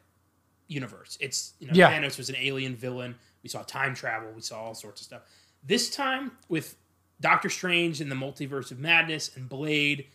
[0.69, 1.17] universe.
[1.21, 1.93] It's you know Yeah.
[1.93, 3.17] Thanos was an alien villain.
[3.43, 4.31] We saw time travel.
[4.35, 5.23] We saw all sorts of stuff.
[5.63, 6.77] This time with
[7.21, 10.07] Doctor Strange and the Multiverse of Madness and Blade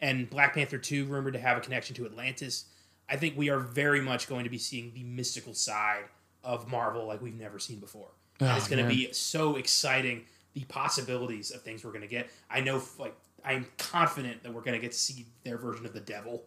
[0.00, 2.64] and Black Panther two rumored to have a connection to Atlantis.
[3.08, 6.04] I think we are very much going to be seeing the mystical side
[6.42, 8.08] of Marvel like we've never seen before.
[8.40, 12.00] Oh, and Oh, it's going to be so exciting the possibilities of things we're going
[12.02, 12.30] to get.
[12.50, 15.92] I know, like, I'm confident that we're going to get to see their version of
[15.92, 16.44] the devil.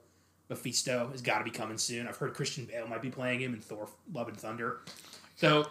[0.49, 2.07] Mephisto has got to be coming soon.
[2.07, 4.81] I've heard Christian Bale might be playing him in Thor: Love and Thunder.
[5.35, 5.67] So,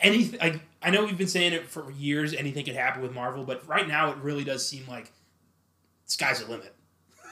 [0.00, 2.32] anything I, I know we've been saying it for years.
[2.32, 5.12] Anything could happen with Marvel, but right now it really does seem like
[6.06, 6.74] sky's the limit.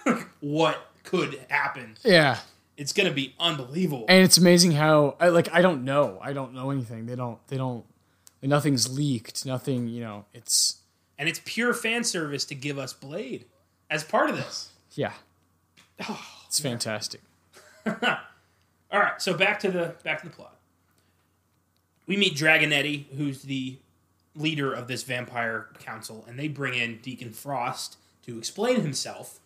[0.40, 1.96] what could happen?
[2.04, 2.38] Yeah.
[2.76, 4.04] It's going to be unbelievable.
[4.08, 6.18] and it's amazing how I like I don't know.
[6.20, 7.06] I don't know anything.
[7.06, 7.84] They don't they don't
[8.42, 9.46] nothing's leaked.
[9.46, 10.80] Nothing, you know, it's
[11.18, 13.44] and it's pure fan service to give us Blade
[13.90, 14.70] as part of this.
[14.94, 15.12] yeah.
[16.08, 17.20] Oh, it's fantastic.
[17.86, 20.56] All right, so back to the back to the plot.
[22.06, 23.76] We meet Dragonetti, who's the
[24.36, 27.96] leader of this vampire council, and they bring in Deacon Frost
[28.26, 29.38] to explain himself.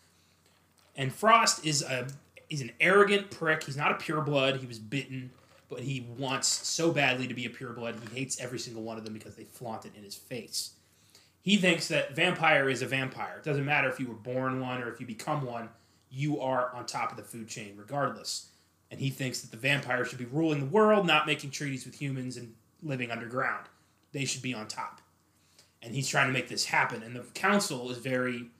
[0.97, 2.09] And Frost is a
[2.49, 3.64] he's an arrogant prick.
[3.64, 4.61] He's not a pureblood.
[4.61, 5.31] He was bitten,
[5.69, 7.97] but he wants so badly to be a pureblood.
[8.09, 10.71] He hates every single one of them because they flaunt it in his face.
[11.49, 13.39] He thinks that vampire is a vampire.
[13.39, 15.71] It doesn't matter if you were born one or if you become one.
[16.11, 18.51] You are on top of the food chain regardless.
[18.91, 21.95] And he thinks that the vampire should be ruling the world, not making treaties with
[21.95, 23.65] humans and living underground.
[24.13, 25.01] They should be on top.
[25.81, 27.03] And he's trying to make this happen.
[27.03, 28.51] And the council is very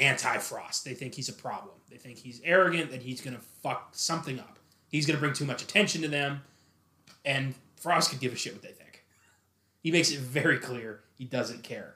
[0.00, 0.84] anti Frost.
[0.84, 1.76] They think he's a problem.
[1.88, 4.58] They think he's arrogant, that he's going to fuck something up.
[4.88, 6.42] He's going to bring too much attention to them.
[7.24, 9.04] And Frost could give a shit what they think.
[9.84, 11.94] He makes it very clear he doesn't care.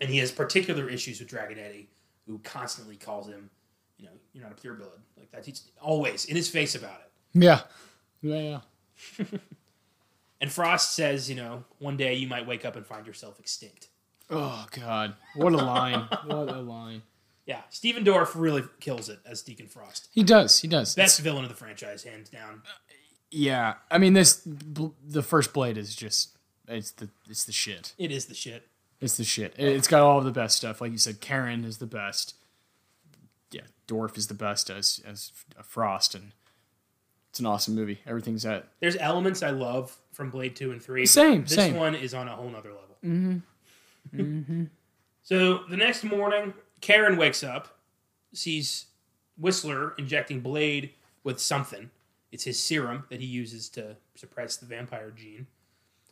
[0.00, 1.86] And he has particular issues with Dragonetti,
[2.26, 3.50] who constantly calls him,
[3.98, 4.98] you know, you're not a pureblood.
[5.18, 5.44] Like that.
[5.44, 7.10] He's always in his face about it.
[7.34, 7.60] Yeah.
[8.22, 8.60] Yeah,
[9.20, 9.24] yeah.
[10.40, 13.88] And Frost says, you know, one day you might wake up and find yourself extinct.
[14.30, 15.14] Oh god.
[15.34, 16.08] What a line.
[16.24, 17.02] what a line.
[17.46, 20.08] Yeah, Stephen Dorff really kills it as Deacon Frost.
[20.12, 20.60] He does.
[20.60, 20.94] He does.
[20.94, 22.62] Best villain of the franchise, hands down.
[22.64, 22.94] Uh,
[23.30, 23.74] yeah.
[23.90, 24.40] I mean this.
[24.46, 26.36] The first blade is just
[26.68, 27.94] it's the it's the shit.
[27.98, 28.66] It is the shit.
[29.00, 29.54] It's the shit.
[29.56, 30.80] It- It's got all of the best stuff.
[30.80, 32.34] Like you said, Karen is the best.
[33.50, 35.32] Yeah, Dorff is the best as as
[35.62, 36.32] Frost, and
[37.30, 38.00] it's an awesome movie.
[38.06, 41.06] Everything's at There's elements I love from Blade 2 and 3.
[41.06, 41.76] Same, This same.
[41.76, 42.96] one is on a whole nother level.
[44.12, 44.64] Mm-hmm.
[45.22, 47.78] So the next morning, Karen wakes up,
[48.32, 48.86] sees
[49.38, 50.90] Whistler injecting Blade
[51.24, 51.90] with something.
[52.32, 55.46] It's his serum that he uses to suppress the vampire gene.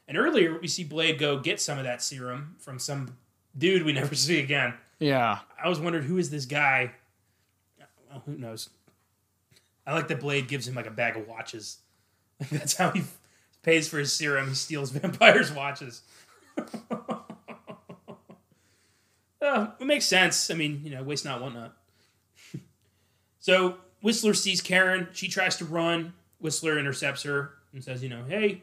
[0.08, 3.16] And earlier, we see Blade go get some of that serum from some
[3.56, 4.74] dude we never see again.
[4.98, 5.40] yeah.
[5.62, 6.92] I was wondering who is this guy?
[8.10, 8.70] Well, who knows?
[9.86, 11.78] I like that Blade gives him like a bag of watches.
[12.50, 13.02] That's how he
[13.62, 14.48] pays for his serum.
[14.48, 16.02] He steals vampires' watches.
[19.40, 20.50] Uh, it makes sense.
[20.50, 21.76] I mean, you know, waste not, want not.
[23.38, 25.08] so Whistler sees Karen.
[25.12, 26.12] She tries to run.
[26.40, 28.62] Whistler intercepts her and says, "You know, hey,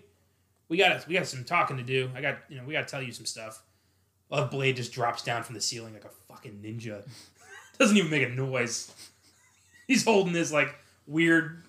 [0.69, 2.09] we got we got some talking to do.
[2.15, 3.63] I got you know we got to tell you some stuff."
[4.29, 7.07] Well, Blade just drops down from the ceiling like a fucking ninja.
[7.79, 8.91] Doesn't even make a noise.
[9.87, 11.63] He's holding this like weird,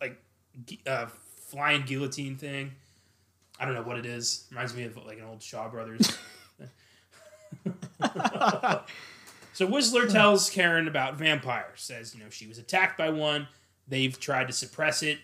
[0.00, 0.20] like
[0.86, 1.06] uh,
[1.46, 2.72] flying guillotine thing.
[3.58, 4.46] I don't know what it is.
[4.50, 6.16] Reminds me of like an old Shaw Brothers.
[9.52, 11.80] so Whistler tells Karen about vampires.
[11.82, 13.48] Says you know she was attacked by one.
[13.86, 15.18] They've tried to suppress it,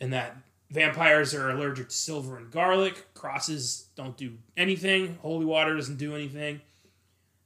[0.00, 0.36] and that
[0.70, 3.06] vampires are allergic to silver and garlic.
[3.14, 5.18] Crosses don't do anything.
[5.22, 6.60] Holy water doesn't do anything.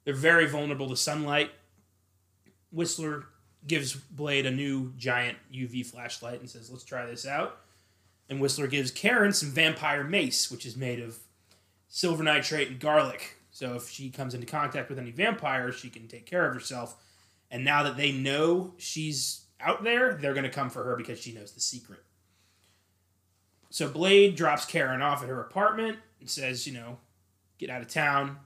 [0.04, 1.50] They're very vulnerable to sunlight.
[2.72, 3.24] Whistler
[3.66, 7.60] gives Blade a new giant UV flashlight and says, "Let's try this out."
[8.28, 11.18] And Whistler gives Karen some vampire mace, which is made of
[11.88, 13.36] silver nitrate and garlic.
[13.50, 16.96] So if she comes into contact with any vampires, she can take care of herself.
[17.50, 21.20] And now that they know she's out there, they're going to come for her because
[21.20, 22.02] she knows the secret.
[23.72, 26.98] So Blade drops Karen off at her apartment and says, you know,
[27.56, 28.36] get out of town,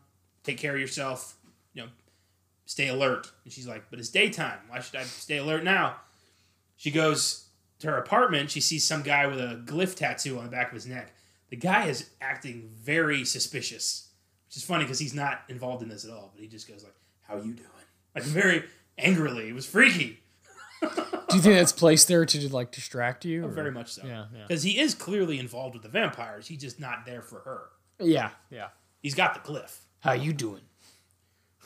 [0.45, 1.35] take care of yourself,
[1.75, 1.89] you know,
[2.65, 3.33] stay alert.
[3.43, 4.61] And she's like, but it's daytime.
[4.69, 5.97] Why should I stay alert now?
[6.77, 7.49] She goes
[7.81, 8.53] to her apartment.
[8.53, 11.13] She sees some guy with a glyph tattoo on the back of his neck.
[11.51, 14.11] the guy is acting very suspicious,
[14.47, 16.31] which is funny because he's not involved in this at all.
[16.33, 17.69] But he just goes like, "How you doing?"
[18.15, 18.65] Like very
[18.97, 19.49] angrily.
[19.49, 20.21] It was freaky.
[20.83, 23.45] Do you think that's placed there to like distract you?
[23.45, 24.03] Oh, or- Very much so.
[24.07, 24.43] Yeah, yeah.
[24.47, 26.47] Because he is clearly involved with the vampires.
[26.47, 27.63] He's just not there for her.
[27.99, 28.69] Yeah, yeah.
[29.03, 29.77] He's got the glyph.
[30.01, 30.63] How you doing?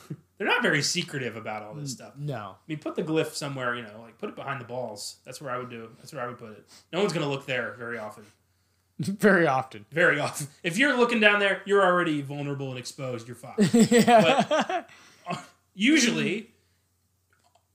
[0.39, 2.15] They're not very secretive about all this stuff.
[2.17, 2.57] No.
[2.57, 5.17] I mean, put the glyph somewhere, you know, like put it behind the balls.
[5.25, 5.91] That's where I would do.
[5.99, 6.65] That's where I would put it.
[6.93, 8.25] No one's gonna look there very often.
[9.01, 9.87] Very often.
[9.91, 10.49] Very often.
[10.63, 13.27] If you're looking down there, you're already vulnerable and exposed.
[13.29, 13.55] You're fine.
[13.73, 14.85] yeah.
[15.27, 15.37] Uh,
[15.73, 16.51] usually,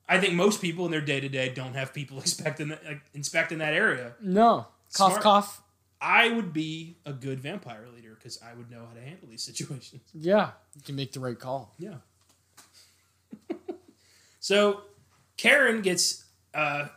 [0.08, 3.02] I think most people in their day to day don't have people expecting that, like,
[3.14, 4.14] inspecting that area.
[4.22, 4.68] no.
[4.94, 5.22] Cough, Smart.
[5.24, 5.62] cough.
[6.00, 9.42] I would be a good vampire leader because I would know how to handle these
[9.52, 10.02] situations.
[10.14, 10.52] Yeah.
[10.76, 11.74] You can make the right call.
[11.80, 11.96] Yeah.
[14.40, 14.82] so
[15.38, 16.88] Karen gets uh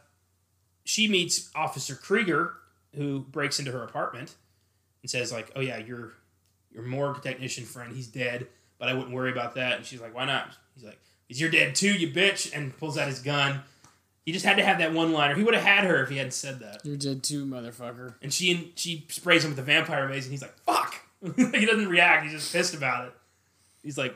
[0.85, 2.55] she meets Officer Krieger
[2.95, 4.35] who breaks into her apartment
[5.03, 6.13] and says like, "Oh yeah, your
[6.73, 8.47] your morgue technician friend, he's dead,
[8.79, 10.99] but I wouldn't worry about that." And she's like, "Why not?" He's like,
[11.29, 13.63] "Cuz you're dead too, you bitch." And pulls out his gun.
[14.25, 15.35] He just had to have that one liner.
[15.35, 16.85] He would have had her if he hadn't said that.
[16.85, 18.15] You're dead too, motherfucker.
[18.21, 20.97] And she and she sprays him with the vampire mace, and he's like, "Fuck!"
[21.37, 22.25] he doesn't react.
[22.25, 23.15] He's just pissed about it.
[23.83, 24.15] He's like,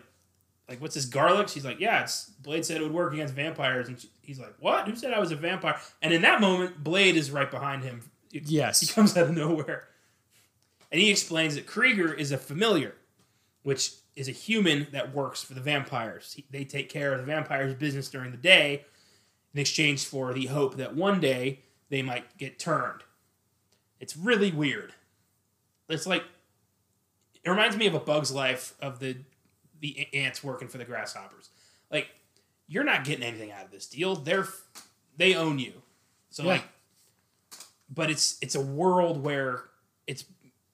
[0.69, 3.89] "Like what's this garlic?" She's like, "Yeah, it's Blade said it would work against vampires."
[3.89, 4.87] And she, he's like, "What?
[4.87, 8.11] Who said I was a vampire?" And in that moment, Blade is right behind him.
[8.31, 8.81] He Yes.
[8.81, 9.89] He comes out of nowhere,
[10.91, 12.95] and he explains that Krieger is a familiar,
[13.63, 16.35] which is a human that works for the vampires.
[16.35, 18.85] He, they take care of the vampires' business during the day,
[19.55, 23.03] in exchange for the hope that one day they might get turned.
[24.01, 24.93] It's really weird.
[25.89, 26.25] It's like
[27.45, 29.17] it reminds me of a Bug's Life of the
[29.81, 31.51] the ants working for the grasshoppers.
[31.91, 32.09] Like
[32.69, 34.15] you're not getting anything out of this deal.
[34.17, 34.47] They're
[35.17, 35.83] they own you.
[36.31, 36.49] So Yeah.
[36.53, 36.65] like,
[37.93, 39.65] but it's it's a world where
[40.07, 40.25] it's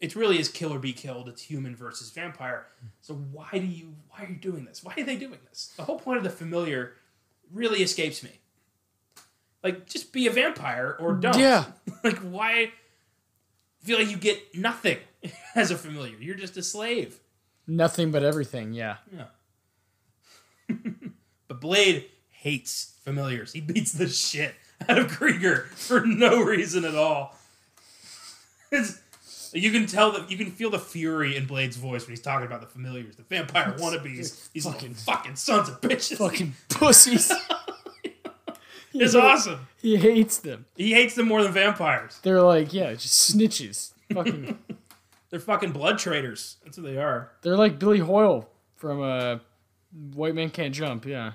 [0.01, 1.28] it really is kill or be killed.
[1.28, 2.66] It's human versus vampire.
[3.01, 4.84] So why do you why are you doing this?
[4.84, 5.72] Why are they doing this?
[5.76, 6.94] The whole point of the familiar
[7.53, 8.30] really escapes me.
[9.62, 11.38] Like just be a vampire or don't.
[11.38, 11.64] Yeah.
[12.05, 12.72] like why I
[13.82, 14.99] feel like you get nothing
[15.55, 16.16] as a familiar.
[16.18, 17.18] You're just a slave.
[17.66, 18.72] Nothing but everything.
[18.72, 18.96] Yeah.
[19.14, 19.26] Yeah.
[21.49, 23.53] but Blade hates familiars.
[23.53, 24.55] He beats the shit
[24.88, 27.36] out of Krieger for no reason at all.
[28.70, 29.01] It's,
[29.55, 32.46] you can tell that you can feel the fury in Blade's voice when he's talking
[32.46, 34.49] about the familiars, the vampire wannabes.
[34.53, 36.18] He's fucking fucking- fucking sons of bitches.
[36.18, 37.32] Fucking pussies.
[38.94, 39.66] it's awesome.
[39.80, 40.66] He hates them.
[40.76, 42.18] He hates them more than vampires.
[42.22, 43.92] They're like, yeah, just snitches.
[44.12, 44.59] Fucking.
[45.30, 46.57] They're fucking blood traders.
[46.64, 47.32] That's what they are.
[47.42, 49.38] They're like Billy Hoyle from uh,
[50.14, 51.05] White Man Can't Jump.
[51.05, 51.32] Yeah.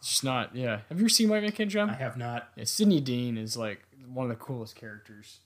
[0.00, 0.54] It's just not.
[0.56, 0.80] Yeah.
[0.88, 1.92] Have you ever seen White Man Can't Jump?
[1.92, 2.48] I have not.
[2.56, 3.82] Yeah, Sidney Deane is like
[4.12, 5.38] one of the coolest characters.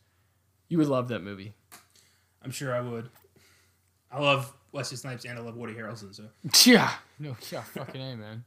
[0.69, 1.53] You would love that movie.
[2.43, 3.09] I'm sure I would.
[4.11, 6.15] I love Wesley Snipes and I love Woody Harrelson.
[6.15, 6.25] So,
[6.71, 6.93] Yeah.
[7.19, 8.45] No, yeah, fucking A, man.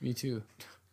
[0.00, 0.42] Me too.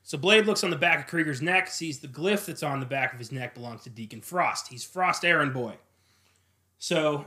[0.03, 2.85] so Blade looks on the back of Krieger's neck, sees the glyph that's on the
[2.85, 4.67] back of his neck belongs to Deacon Frost.
[4.67, 5.75] He's Frost Errand Boy.
[6.79, 7.25] So,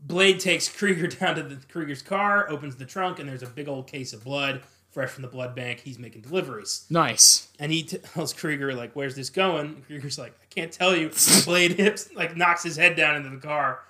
[0.00, 3.68] Blade takes Krieger down to the Krieger's car, opens the trunk, and there's a big
[3.68, 5.80] old case of blood, fresh from the blood bank.
[5.80, 6.84] He's making deliveries.
[6.90, 7.48] Nice.
[7.58, 9.66] And he tells Krieger, like, where's this going?
[9.66, 11.10] And Krieger's like, I can't tell you.
[11.44, 13.80] Blade hips, like, knocks his head down into the car.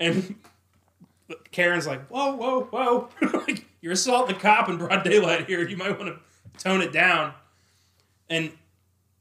[0.00, 0.36] And
[1.52, 3.08] Karen's like, whoa, whoa, whoa.
[3.46, 5.66] like, you're assaulting a cop in broad daylight here.
[5.68, 7.34] You might want to tone it down.
[8.28, 8.50] And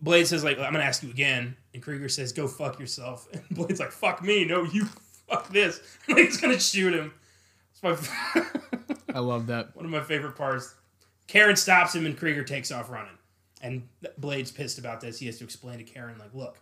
[0.02, 1.56] Blade says, like, I'm going to ask you again.
[1.74, 3.28] And Krieger says, go fuck yourself.
[3.34, 4.46] And Blade's like, fuck me.
[4.46, 4.86] No, you
[5.28, 5.82] fuck this.
[6.08, 7.14] And he's going to shoot him.
[7.72, 8.46] It's my
[9.14, 9.76] I love that.
[9.76, 10.76] one of my favorite parts.
[11.28, 13.18] Karen stops him and Krieger takes off running.
[13.62, 15.20] And Blade's pissed about this.
[15.20, 16.58] He has to explain to Karen, like, look,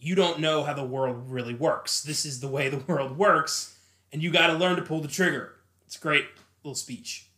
[0.00, 2.02] you don't know how the world really works.
[2.02, 3.78] This is the way the world works,
[4.12, 5.54] and you got to learn to pull the trigger.
[5.86, 6.26] It's a great
[6.62, 7.28] little speech.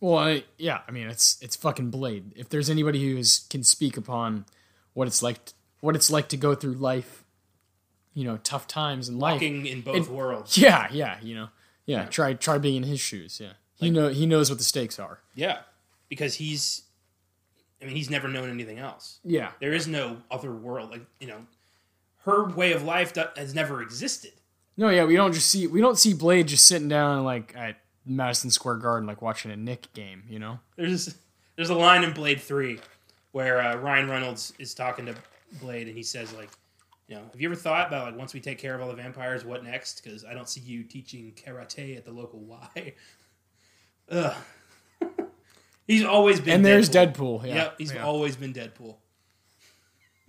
[0.00, 2.32] Well, I, yeah, I mean, it's it's fucking Blade.
[2.36, 4.44] If there's anybody who is, can speak upon
[4.94, 5.38] what it's like,
[5.80, 7.24] what it's like to go through life,
[8.14, 9.34] you know, tough times in life.
[9.34, 10.56] Walking in both worlds.
[10.56, 11.48] Yeah, yeah, you know,
[11.84, 12.04] yeah.
[12.06, 13.40] Try try being in his shoes.
[13.40, 15.18] Yeah, he know he knows what the stakes are.
[15.34, 15.60] Yeah,
[16.08, 16.82] because he's,
[17.80, 19.20] I mean, he's never known anything else.
[19.24, 20.90] Yeah, There is no other world.
[20.90, 21.46] Like, you know,
[22.24, 24.32] her way of life has never existed.
[24.76, 25.04] no, yeah.
[25.04, 28.76] We don't just see we don't see Blade just sitting down like at Madison Square
[28.76, 30.24] Garden like watching a Knick game.
[30.28, 30.58] You know.
[30.76, 31.14] There's
[31.56, 32.80] there's a line in Blade Three
[33.32, 35.14] where uh, Ryan Reynolds is talking to
[35.60, 36.50] Blade and he says like,
[37.08, 38.94] you know, have you ever thought about like once we take care of all the
[38.94, 40.02] vampires, what next?
[40.02, 42.94] Because I don't see you teaching karate at the local Y.
[44.10, 44.34] Ugh.
[45.88, 46.54] He's always been.
[46.54, 47.42] And there's Deadpool.
[47.42, 47.46] Deadpool.
[47.48, 48.04] Yeah, Yep, he's yeah.
[48.04, 48.94] always been Deadpool.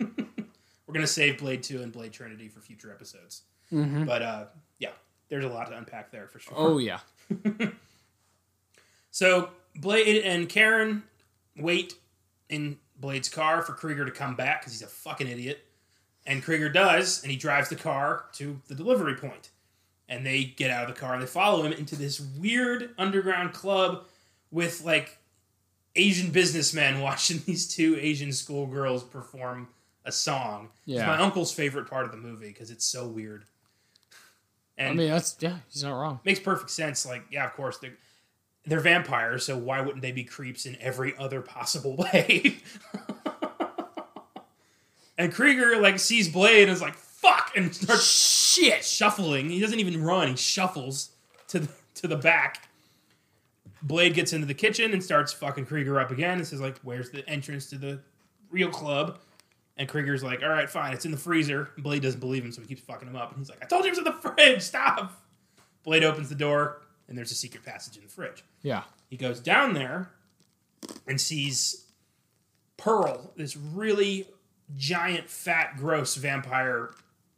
[0.00, 3.42] We're gonna save Blade Two and Blade Trinity for future episodes.
[3.70, 4.44] But uh,
[4.80, 4.90] yeah,
[5.28, 6.54] there's a lot to unpack there for sure.
[6.56, 6.98] Oh yeah.
[9.10, 11.02] So Blade and Karen
[11.56, 11.94] wait
[12.48, 15.64] in Blade's car for Krieger to come back because he's a fucking idiot.
[16.26, 19.50] And Krieger does, and he drives the car to the delivery point.
[20.08, 23.52] And they get out of the car and they follow him into this weird underground
[23.52, 24.04] club
[24.50, 25.18] with like
[25.96, 29.68] Asian businessman watching these two Asian schoolgirls perform
[30.04, 30.68] a song.
[30.86, 31.06] It's Yeah.
[31.06, 33.44] my uncle's favorite part of the movie because it's so weird.
[34.78, 35.56] And I mean, that's yeah.
[35.70, 36.20] He's not wrong.
[36.24, 37.04] makes perfect sense.
[37.04, 37.96] Like, yeah, of course they're
[38.66, 42.56] they're vampires, so why wouldn't they be creeps in every other possible way?
[45.18, 49.50] and Krieger like sees Blade and is like, "Fuck!" and starts shit shuffling.
[49.50, 51.10] He doesn't even run; he shuffles
[51.48, 52.68] to the, to the back.
[53.82, 57.10] Blade gets into the kitchen and starts fucking Krieger up again and says like, "Where's
[57.10, 58.00] the entrance to the
[58.50, 59.18] real club?"
[59.76, 62.60] And Krieger's like, "All right, fine, it's in the freezer." Blade doesn't believe him, so
[62.60, 63.30] he keeps fucking him up.
[63.30, 64.62] And he's like, "I told you it was in the fridge.
[64.62, 65.24] Stop!"
[65.82, 68.44] Blade opens the door, and there's a secret passage in the fridge.
[68.62, 68.84] Yeah.
[69.08, 70.10] He goes down there
[71.06, 71.86] and sees
[72.76, 74.28] Pearl, this really
[74.76, 76.94] giant, fat, gross vampire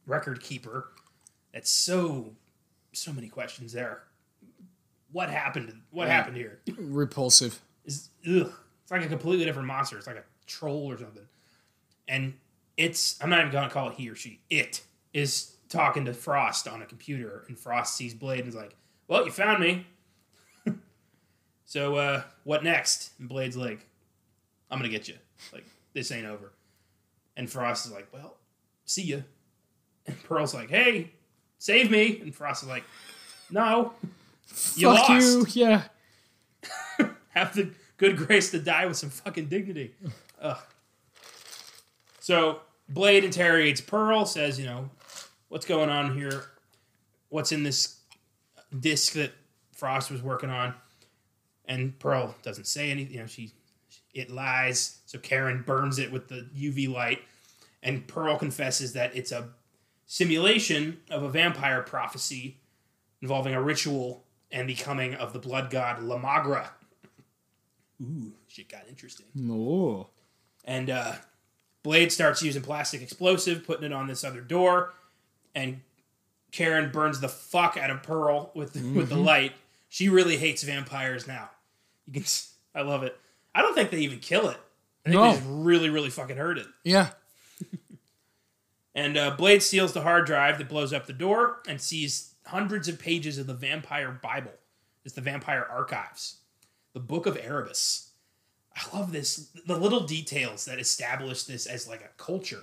[0.07, 0.91] record keeper.
[1.53, 2.35] That's so,
[2.93, 4.03] so many questions there.
[5.13, 5.83] What happened?
[5.91, 6.15] What Yeah.
[6.15, 6.61] happened here?
[6.77, 7.61] Repulsive.
[7.85, 8.53] Is ugh,
[8.83, 9.99] it's like a completely different monster.
[9.99, 11.27] It's like a troll or something.
[12.09, 12.35] And
[12.77, 14.41] it's I'm not even gonna call it he or she.
[14.51, 14.83] It
[15.13, 18.75] is talking to Frost on a computer, and Frost sees Blade and is like,
[19.09, 19.87] "Well, you found me.
[21.65, 23.87] so uh, what next?" And Blade's like,
[24.71, 25.17] "I'm gonna get you.
[25.53, 26.53] Like this ain't over."
[27.37, 28.37] And Frost is like, "Well,
[28.85, 29.19] see ya."
[30.07, 31.13] And Pearl's like, "Hey,
[31.59, 32.83] save me!" And Frost is like,
[33.53, 33.93] "No,
[34.77, 35.67] you Fuck lost." you.
[35.67, 35.85] Yeah.
[37.31, 39.95] have the good grace to die with some fucking dignity.
[40.41, 40.59] Ugh.
[42.21, 44.91] So Blade interrogates Pearl, says, you know,
[45.49, 46.45] what's going on here?
[47.29, 48.01] What's in this
[48.79, 49.33] disc that
[49.73, 50.75] Frost was working on?
[51.65, 53.15] And Pearl doesn't say anything.
[53.15, 53.53] You know, she
[54.15, 54.99] it lies.
[55.07, 57.21] So Karen burns it with the UV light,
[57.83, 59.49] and Pearl confesses that it's a
[60.07, 62.59] simulation of a vampire prophecy
[63.23, 66.71] involving a ritual and the coming of the blood god La Magra.
[68.03, 69.27] Ooh, shit got interesting.
[69.51, 70.09] Oh.
[70.65, 71.15] And uh,
[71.83, 74.93] Blade starts using plastic explosive, putting it on this other door,
[75.55, 75.81] and
[76.53, 79.53] Karen burns the fuck out of Pearl with with the light.
[79.89, 81.51] She really hates vampires now.
[82.07, 82.25] You can,
[82.75, 83.19] I love it.
[83.55, 84.57] I don't think they even kill it.
[85.05, 85.29] I think No.
[85.33, 86.67] they just really, really fucking hurt it.
[86.85, 87.09] Yeah.
[88.95, 92.89] And uh, Blade steals the hard drive that blows up the door and sees hundreds
[92.89, 94.53] of pages of the Vampire Bible.
[95.05, 96.37] It's the Vampire Archives,
[96.93, 98.11] the Book of Erebus.
[98.75, 99.51] I love this.
[99.67, 102.63] The little details that establish this as like a culture,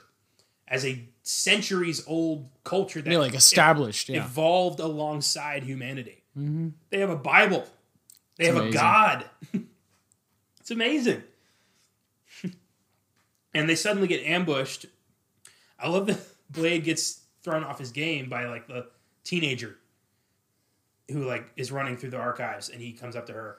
[0.68, 4.10] as a centuries old culture that Yeah, like established.
[4.10, 4.24] Yeah.
[4.24, 6.24] evolved alongside humanity.
[6.38, 6.70] Mm-hmm.
[6.90, 7.66] They have a Bible.
[8.38, 8.72] They have a.
[8.72, 9.26] God.
[10.60, 11.24] it's amazing.
[13.54, 14.86] and they suddenly get ambushed.
[15.78, 16.20] I love that
[16.50, 18.88] Blade gets thrown off his game by like the
[19.30, 19.78] teenager
[21.12, 23.58] who like is running through the archives and he comes up to her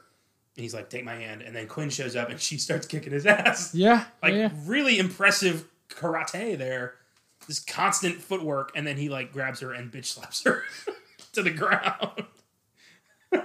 [0.56, 1.42] and he's like, Take my hand.
[1.42, 4.04] And then Quinn shows up and she starts kicking his ass Yeah.
[4.22, 4.50] like yeah.
[4.64, 6.94] really impressive karate there.
[7.48, 10.62] This constant footwork, and then he like grabs her and bitch slaps her
[11.32, 12.24] to the ground.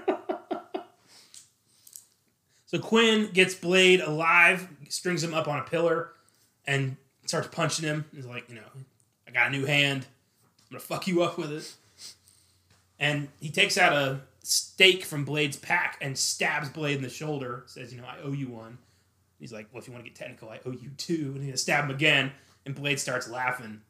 [2.65, 6.09] so Quinn gets Blade alive, strings him up on a pillar,
[6.67, 8.03] and starts punching him.
[8.13, 8.67] He's like, you know,
[9.27, 10.05] I got a new hand.
[10.69, 11.73] I'm gonna fuck you up with it.
[12.99, 17.63] And he takes out a stake from Blade's pack and stabs Blade in the shoulder.
[17.67, 18.77] Says, you know, I owe you one.
[19.39, 21.33] He's like, well, if you want to get technical, I owe you two.
[21.35, 22.31] And he stab him again,
[22.65, 23.81] and Blade starts laughing.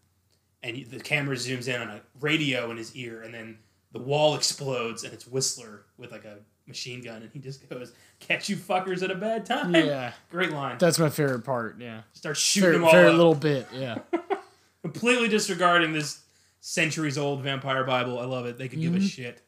[0.64, 3.60] And the camera zooms in on a radio in his ear, and then
[3.92, 7.94] the wall explodes, and it's Whistler with like a machine gun, and he just goes,
[8.20, 10.14] "Catch you fuckers at a bad time." Yeah.
[10.32, 10.78] great line.
[10.80, 11.80] That's my favorite part.
[11.80, 12.02] Yeah.
[12.14, 13.68] Starts shooting Favorite, them all favorite up, little bit.
[13.72, 14.00] Yeah.
[14.82, 16.22] completely disregarding this
[16.66, 18.18] centuries old vampire Bible.
[18.18, 18.58] I love it.
[18.58, 19.44] They could give a shit.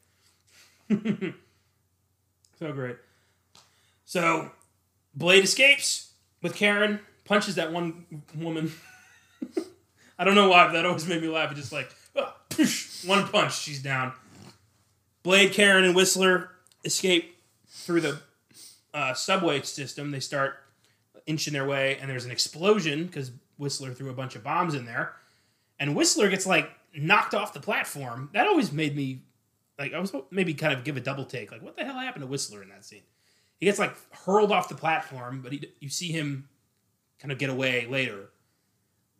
[2.60, 2.98] so great.
[4.06, 4.52] So
[5.16, 6.12] Blade escapes
[6.44, 8.06] with Karen, punches that one
[8.36, 8.72] woman.
[10.20, 11.52] I don't know why, but that always made me laugh.
[11.52, 14.14] It just like ah, poosh, one punch, she's down.
[15.24, 16.52] Blade, Karen, and Whistler
[16.86, 17.36] escape
[17.68, 18.20] through the
[18.94, 20.12] uh, subway system.
[20.12, 20.58] They start
[21.26, 24.86] inching their way, and there's an explosion because Whistler threw a bunch of bombs in
[24.86, 25.16] there,
[25.80, 28.30] and Whistler gets like knocked off the platform.
[28.34, 29.24] That always made me
[29.80, 31.52] like I was maybe kind of give a double take.
[31.52, 33.04] Like, what the hell happened to Whistler in that scene?
[33.60, 36.48] He gets like hurled off the platform, but he you see him
[37.20, 38.30] kind of get away later.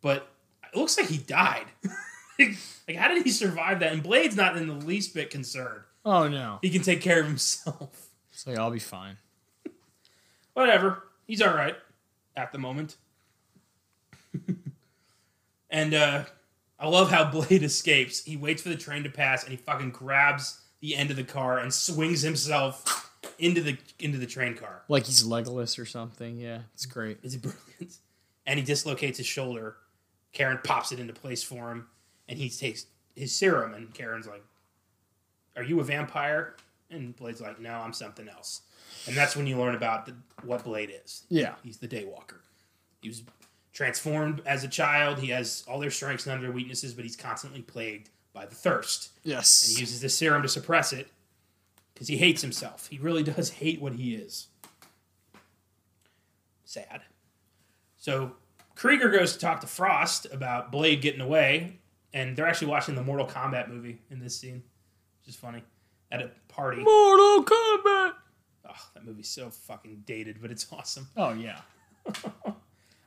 [0.00, 0.28] But
[0.72, 1.66] it looks like he died.
[2.38, 3.92] like, how did he survive that?
[3.92, 5.82] And Blade's not in the least bit concerned.
[6.04, 6.58] Oh no.
[6.62, 8.10] He can take care of himself.
[8.32, 9.16] It's like I'll be fine.
[10.54, 11.04] Whatever.
[11.26, 11.76] He's all right
[12.36, 12.96] at the moment.
[15.70, 16.24] and uh,
[16.78, 18.24] I love how Blade escapes.
[18.24, 21.24] He waits for the train to pass and he fucking grabs the end of the
[21.24, 24.82] car and swings himself into the into the train car.
[24.88, 26.36] Like he's legless or something.
[26.36, 27.18] Yeah, it's great.
[27.22, 27.98] It's brilliant.
[28.46, 29.76] And he dislocates his shoulder.
[30.32, 31.88] Karen pops it into place for him,
[32.28, 33.74] and he takes his serum.
[33.74, 34.42] And Karen's like,
[35.56, 36.56] "Are you a vampire?"
[36.90, 38.62] And Blade's like, "No, I'm something else."
[39.06, 40.14] And that's when you learn about the,
[40.44, 41.24] what Blade is.
[41.28, 41.54] Yeah.
[41.62, 42.40] He's the Daywalker.
[43.00, 43.22] He was
[43.78, 45.20] transformed as a child.
[45.20, 49.10] He has all their strengths and their weaknesses, but he's constantly plagued by the thirst.
[49.22, 49.68] Yes.
[49.68, 51.06] And he uses the serum to suppress it
[51.94, 52.88] because he hates himself.
[52.88, 54.48] He really does hate what he is.
[56.64, 57.02] Sad.
[57.98, 58.32] So
[58.74, 61.78] Krieger goes to talk to Frost about Blade getting away,
[62.12, 64.64] and they're actually watching the Mortal Kombat movie in this scene,
[65.20, 65.62] which is funny.
[66.10, 66.82] At a party.
[66.82, 68.14] Mortal Kombat.
[68.68, 71.06] Oh, that movie's so fucking dated, but it's awesome.
[71.16, 71.60] Oh yeah.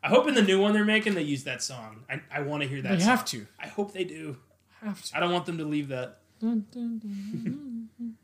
[0.04, 2.04] I hope in the new one they're making they use that song.
[2.10, 2.90] I, I want to hear that.
[2.90, 3.08] They song.
[3.08, 3.48] have to.
[3.60, 4.38] I hope they do.
[4.82, 5.18] Have to.
[5.18, 6.20] I don't want them to leave that.
[6.40, 8.16] Dun, dun, dun.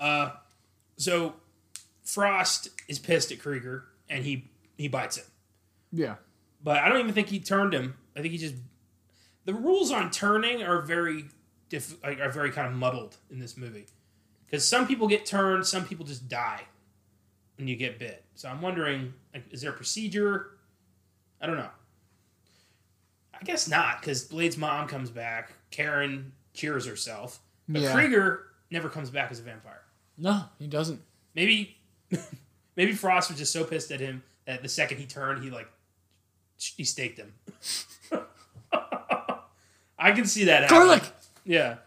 [0.00, 0.30] Uh,
[0.96, 1.34] so
[2.04, 5.24] Frost is pissed at Krieger and he he bites him.
[5.92, 6.14] Yeah.
[6.62, 7.94] But I don't even think he turned him.
[8.16, 8.54] I think he just
[9.44, 11.24] the rules on turning are very
[11.68, 13.86] diff, like, are very kind of muddled in this movie
[14.46, 16.62] because some people get turned, some people just die
[17.56, 18.24] when you get bit.
[18.34, 20.57] So I'm wondering, like, is there a procedure?
[21.40, 21.70] I don't know.
[23.40, 25.52] I guess not because Blade's mom comes back.
[25.70, 27.92] Karen cures herself, but Yeah.
[27.92, 29.82] Krieger never comes back as a vampire.
[30.16, 31.00] No, he doesn't.
[31.34, 31.76] Maybe,
[32.76, 35.68] maybe Frost was just so pissed at him that the second he turned, he like
[36.56, 37.32] he staked him.
[39.98, 40.62] I can see that.
[40.64, 40.86] happening.
[40.86, 41.02] Garlic.
[41.44, 41.76] Yeah.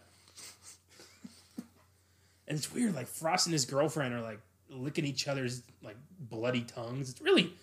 [2.48, 4.38] And it's weird, like Frost and his girlfriend are like
[4.68, 7.08] licking each other's like bloody tongues.
[7.08, 7.54] It's really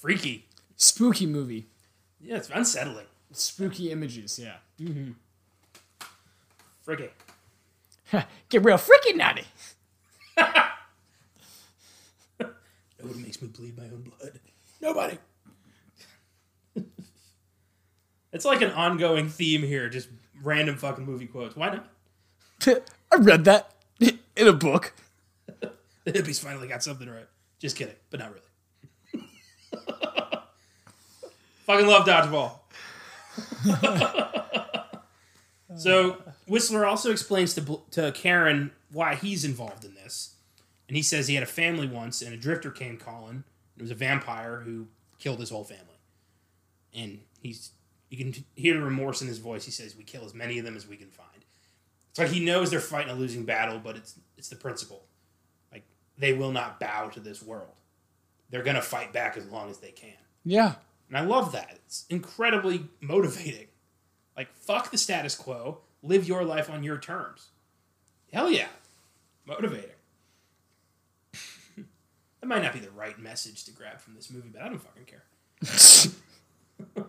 [0.00, 0.46] freaky.
[0.76, 1.66] Spooky movie.
[2.20, 3.06] Yeah, it's unsettling.
[3.32, 4.38] Spooky images.
[4.38, 4.56] Yeah.
[4.80, 5.12] Mm-hmm.
[6.82, 7.10] Freaky.
[8.48, 9.44] Get real freaky naughty.
[13.04, 14.40] Nobody makes me bleed my own blood.
[14.80, 15.18] Nobody.
[18.32, 20.08] it's like an ongoing theme here, just
[20.42, 21.54] random fucking movie quotes.
[21.54, 21.86] Why not?
[23.12, 24.94] I read that in a book.
[26.04, 27.26] The hippies finally got something right.
[27.58, 28.40] Just kidding, but not really.
[31.64, 32.60] Fucking love dodgeball.
[35.76, 40.36] so Whistler also explains to to Karen why he's involved in this,
[40.88, 43.44] and he says he had a family once, and a drifter came calling.
[43.76, 44.86] It was a vampire who
[45.18, 45.98] killed his whole family,
[46.94, 47.72] and he's
[48.10, 49.64] you can hear the remorse in his voice.
[49.64, 51.28] He says, "We kill as many of them as we can find."
[52.10, 55.04] It's like he knows they're fighting a losing battle, but it's it's the principle.
[55.72, 55.84] Like
[56.16, 57.72] they will not bow to this world.
[58.50, 60.14] They're gonna fight back as long as they can.
[60.44, 60.74] Yeah.
[61.08, 61.78] And I love that.
[61.86, 63.68] It's incredibly motivating.
[64.36, 65.80] Like, fuck the status quo.
[66.02, 67.48] Live your life on your terms.
[68.32, 68.68] Hell yeah.
[69.46, 69.90] Motivating.
[71.76, 74.82] that might not be the right message to grab from this movie, but I don't
[74.82, 75.24] fucking care.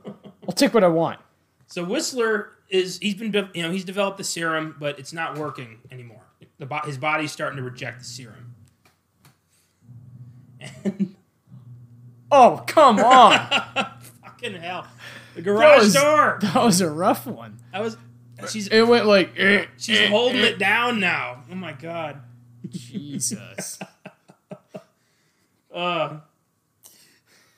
[0.47, 1.19] I'll take what I want.
[1.67, 5.79] So Whistler is he's been you know he's developed the serum, but it's not working
[5.91, 6.23] anymore.
[6.57, 8.55] The his body's starting to reject the serum.
[10.83, 11.15] And
[12.37, 13.31] Oh, come on.
[14.23, 14.85] fucking hell,
[15.35, 16.39] the garage was- door.
[16.41, 17.57] that was a rough one.
[17.73, 17.97] I was.
[18.49, 20.47] She's It went like, eh, she's eh, holding eh.
[20.47, 21.43] it down now.
[21.49, 22.21] Oh my god.
[22.69, 23.79] Jesus.
[25.73, 26.19] Uh,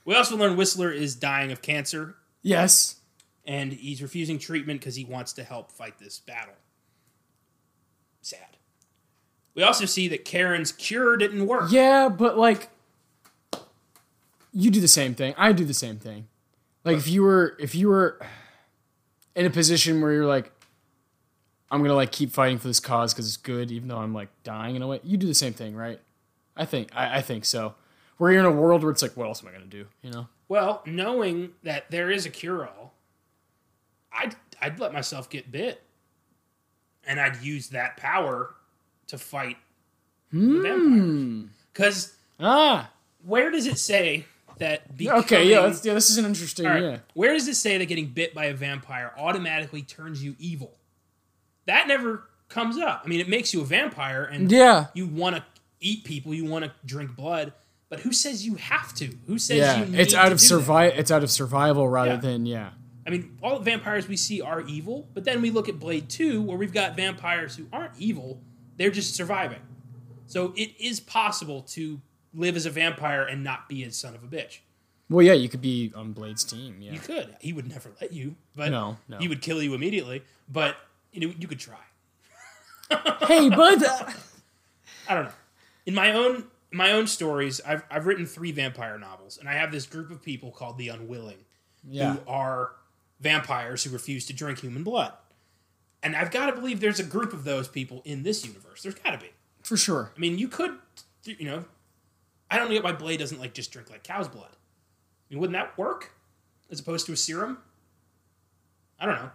[0.05, 2.95] we also learned Whistler is dying of cancer, yes.
[3.45, 6.55] and he's refusing treatment because he wants to help fight this battle.
[8.23, 8.57] Sad.
[9.53, 11.71] We also see that Karen's cure didn't work.
[11.71, 12.69] Yeah, but like,
[14.57, 15.35] you do the same thing.
[15.37, 16.27] I do the same thing.
[16.83, 18.19] Like if you were if you were
[19.35, 20.51] in a position where you're like,
[21.69, 24.29] I'm gonna like keep fighting for this cause because it's good, even though I'm like
[24.43, 24.99] dying in a way.
[25.03, 25.99] You do the same thing, right?
[26.55, 27.75] I think I, I think so.
[28.17, 29.85] Where you're in a world where it's like, what else am I gonna do?
[30.01, 30.27] You know?
[30.49, 32.93] Well, knowing that there is a cure-all,
[34.11, 35.83] I'd I'd let myself get bit,
[37.05, 38.55] and I'd use that power
[39.05, 39.57] to fight
[40.31, 41.49] the vampires.
[41.73, 42.89] Because Ah,
[43.23, 44.25] where does it say
[44.59, 44.95] that?
[44.95, 45.93] Becoming, okay, yeah, that's, yeah.
[45.93, 46.65] This is an interesting.
[46.65, 50.35] Right, Yeah, Where does it say that getting bit by a vampire automatically turns you
[50.39, 50.77] evil?
[51.65, 53.01] That never comes up.
[53.05, 55.43] I mean, it makes you a vampire, and yeah, you want to
[55.79, 57.53] eat people, you want to drink blood,
[57.89, 59.15] but who says you have to?
[59.27, 59.79] Who says yeah.
[59.79, 60.99] you need It's out to of survival.
[60.99, 62.17] It's out of survival rather Yeah.
[62.17, 62.69] than yeah.
[63.05, 66.09] I mean, all the vampires we see are evil, but then we look at Blade
[66.09, 68.41] 2, where we've got vampires who aren't evil,
[68.75, 69.61] they're just surviving.
[70.25, 72.01] So it is possible to
[72.33, 74.59] live as a vampire and not be a son of a bitch.
[75.09, 76.77] Well, yeah, you could be on Blade's team.
[76.81, 76.91] Yeah.
[76.91, 77.35] You could.
[77.39, 79.17] He would never let you, but No, no.
[79.19, 80.23] he would kill you immediately.
[80.51, 80.75] But
[81.13, 81.77] you know, you could try.
[83.27, 83.83] hey, bud.
[85.09, 85.31] I don't know.
[85.85, 89.71] In my own my own stories, I've I've written three vampire novels, and I have
[89.71, 91.37] this group of people called the Unwilling,
[91.87, 92.13] Yeah.
[92.15, 92.71] who are
[93.19, 95.13] vampires who refuse to drink human blood.
[96.03, 98.83] And I've got to believe there's a group of those people in this universe.
[98.83, 99.31] There's got to be.
[99.63, 100.11] For sure.
[100.15, 100.77] I mean, you could,
[101.25, 101.65] you know,
[102.49, 104.49] I don't get why Blade doesn't like just drink like cow's blood.
[104.51, 106.13] I mean, wouldn't that work
[106.71, 107.57] as opposed to a serum?
[108.99, 109.31] I don't know.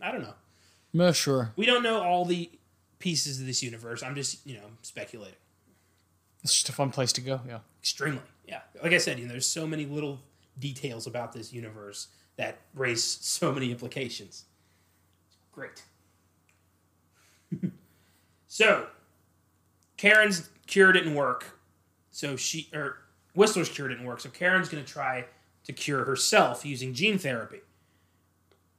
[0.00, 0.34] I don't know.
[0.92, 1.52] Yeah, sure.
[1.56, 2.50] We don't know all the
[2.98, 4.02] pieces of this universe.
[4.02, 5.36] I'm just, you know, speculating.
[6.42, 7.40] It's just a fun place to go.
[7.48, 7.60] Yeah.
[7.80, 8.22] Extremely.
[8.46, 8.60] Yeah.
[8.82, 10.20] Like I said, you know, there's so many little
[10.58, 14.44] details about this universe that raise so many implications.
[15.52, 15.82] Great.
[18.46, 18.86] so,
[19.96, 21.58] Karen's cure didn't work.
[22.14, 22.98] So she, or
[23.34, 24.20] Whistler's cure didn't work.
[24.20, 25.26] So Karen's going to try
[25.64, 27.60] to cure herself using gene therapy.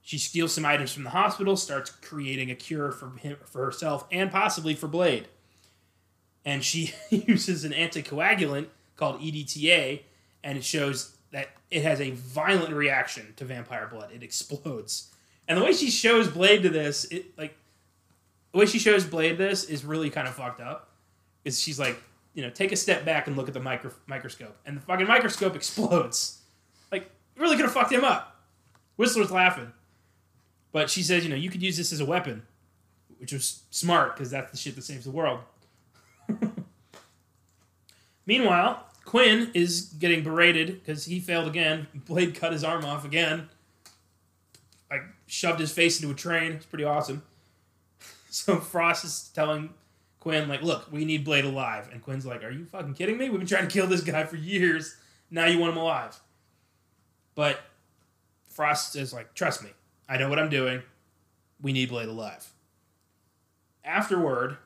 [0.01, 4.05] She steals some items from the hospital, starts creating a cure for him, for herself,
[4.11, 5.27] and possibly for Blade
[6.45, 10.01] and she uses an anticoagulant called EDTA,
[10.43, 14.11] and it shows that it has a violent reaction to vampire blood.
[14.13, 15.11] It explodes,
[15.47, 17.57] and the way she shows Blade to this, it like
[18.53, 20.91] the way she shows Blade this is really kind of fucked up.
[21.43, 22.01] Is she's like,
[22.36, 25.07] you know, take a step back and look at the micro- microscope, and the fucking
[25.07, 26.41] microscope explodes.
[26.91, 28.43] Like, really could have fucked him up.
[28.97, 29.71] Whistler's laughing,
[30.71, 32.43] but she says, you know, you could use this as a weapon,
[33.17, 35.39] which was smart because that's the shit that saves the world.
[38.25, 41.88] Meanwhile, Quinn is getting berated because he failed again.
[41.93, 43.49] Blade cut his arm off again.
[44.89, 46.53] Like shoved his face into a train.
[46.53, 47.23] It's pretty awesome.
[48.29, 49.69] So Frost is telling
[50.26, 51.88] Quinn, like, look, we need Blade alive.
[51.93, 53.30] And Quinn's like, Are you fucking kidding me?
[53.30, 54.97] We've been trying to kill this guy for years.
[55.30, 56.19] Now you want him alive.
[57.36, 57.59] But
[58.49, 59.69] Frost is like, trust me,
[60.09, 60.82] I know what I'm doing.
[61.61, 62.49] We need Blade alive.
[63.84, 64.57] Afterward,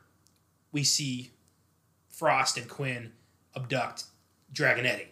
[0.72, 1.32] we see
[2.08, 3.12] Frost and Quinn
[3.54, 4.06] abduct
[4.54, 5.08] Dragonetti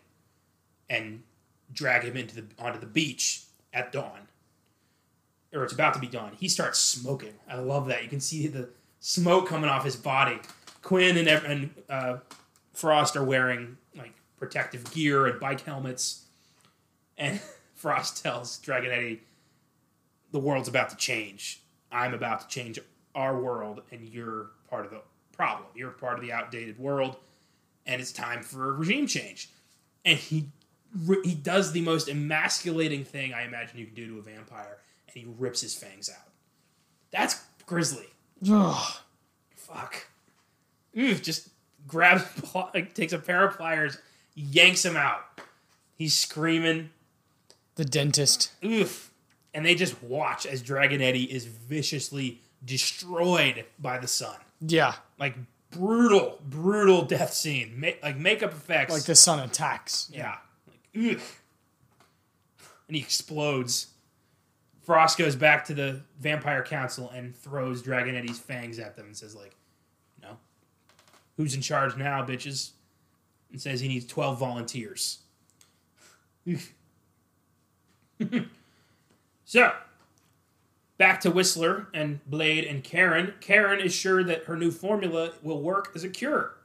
[0.90, 1.24] and
[1.74, 3.42] drag him into the onto the beach
[3.74, 4.30] at dawn.
[5.54, 6.38] Or it's about to be dawn.
[6.40, 7.34] He starts smoking.
[7.50, 8.02] I love that.
[8.02, 8.70] You can see the
[9.00, 10.40] smoke coming off his body.
[10.82, 12.18] Quinn and and uh,
[12.74, 16.26] Frost are wearing like protective gear and bike helmets,
[17.18, 17.42] and
[17.76, 19.20] Frost tells Dragonetti,
[20.32, 21.62] "The world's about to change.
[21.92, 22.80] I'm about to change
[23.16, 25.70] our world, and you're part of the problem.
[25.76, 27.18] You're part of the outdated world,
[27.86, 29.50] and it's time for regime change."
[30.06, 30.50] And he
[31.24, 34.78] he does the most emasculating thing I imagine you can do to a vampire,
[35.08, 36.32] and he rips his fangs out.
[37.12, 38.08] That's grisly.
[38.50, 38.94] Ugh.
[39.56, 40.08] Fuck.
[40.98, 41.50] Oof, just
[41.88, 42.24] grabs,
[42.74, 43.98] like, takes a pair of pliers,
[44.36, 45.22] yanks him out.
[45.96, 46.90] He's screaming.
[47.76, 48.52] The dentist.
[48.64, 49.12] Oof.
[49.54, 54.36] And they just watch as Dragonetti is viciously destroyed by the sun.
[54.62, 54.96] Yeah.
[55.20, 55.36] Like,
[55.72, 57.80] brutal, brutal death scene.
[57.80, 58.94] Ma- like, makeup effects.
[58.94, 60.10] Like the sun attacks.
[60.12, 60.36] Yeah.
[60.68, 61.22] Like, ugh.
[62.88, 63.88] And he explodes.
[64.88, 69.36] Frost goes back to the Vampire Council and throws Dragonetti's fangs at them and says,
[69.36, 69.54] like,
[70.22, 70.38] no.
[71.36, 72.72] who's in charge now, bitches?
[73.52, 75.20] And says he needs 12 volunteers.
[79.46, 79.74] so,
[80.98, 83.34] back to Whistler and Blade and Karen.
[83.42, 86.58] Karen is sure that her new formula will work as a cure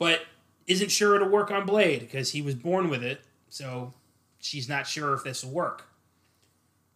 [0.00, 0.22] but
[0.66, 3.20] isn't sure it'll work on Blade because he was born with it.
[3.50, 3.92] So
[4.40, 5.89] she's not sure if this will work.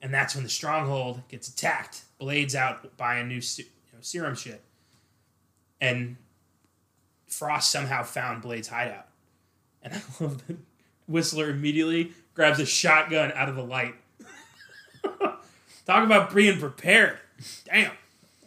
[0.05, 2.03] And that's when the stronghold gets attacked.
[2.19, 4.63] Blade's out by a new you know, serum shit.
[5.81, 6.17] And
[7.27, 9.09] Frost somehow found Blade's hideout.
[9.83, 10.59] And I love that
[11.09, 13.95] Whistler immediately grabs a shotgun out of the light.
[15.87, 17.19] Talk about being prepared.
[17.65, 17.93] Damn.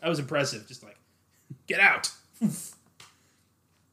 [0.01, 0.67] That was impressive.
[0.67, 0.99] Just like,
[1.65, 2.11] get out.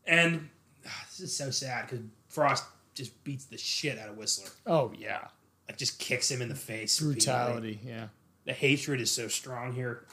[0.07, 0.51] And
[0.87, 4.51] ah, this is so sad because Frost just beats the shit out of Whistler.
[4.67, 5.29] Oh yeah.
[5.69, 7.01] Like just kicks him in the face.
[7.01, 7.81] Brutality.
[7.85, 8.09] Yeah.
[8.45, 10.05] The hatred is so strong here.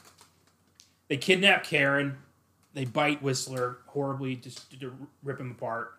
[1.08, 2.16] They kidnap Karen.
[2.74, 5.92] They bite Whistler horribly, just to rip him apart.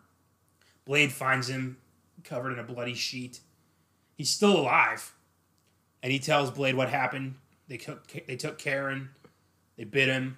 [0.85, 1.77] Blade finds him
[2.23, 3.39] covered in a bloody sheet.
[4.15, 5.13] He's still alive,
[6.01, 7.35] and he tells Blade what happened.
[7.67, 9.09] They took they took Karen.
[9.77, 10.37] They bit him.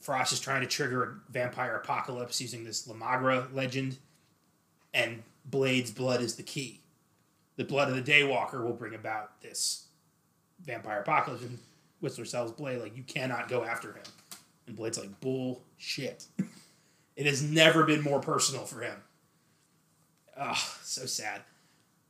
[0.00, 3.98] Frost is trying to trigger a vampire apocalypse using this La Magra legend,
[4.94, 6.80] and Blade's blood is the key.
[7.58, 9.88] The blood of the Daywalker will bring about this
[10.64, 11.42] vampire apocalypse.
[11.42, 11.58] And
[12.00, 14.04] Whistler tells Blade, like, you cannot go after him.
[14.68, 16.26] And Blade's like, bullshit.
[17.16, 18.96] it has never been more personal for him.
[20.40, 21.42] Oh, so sad.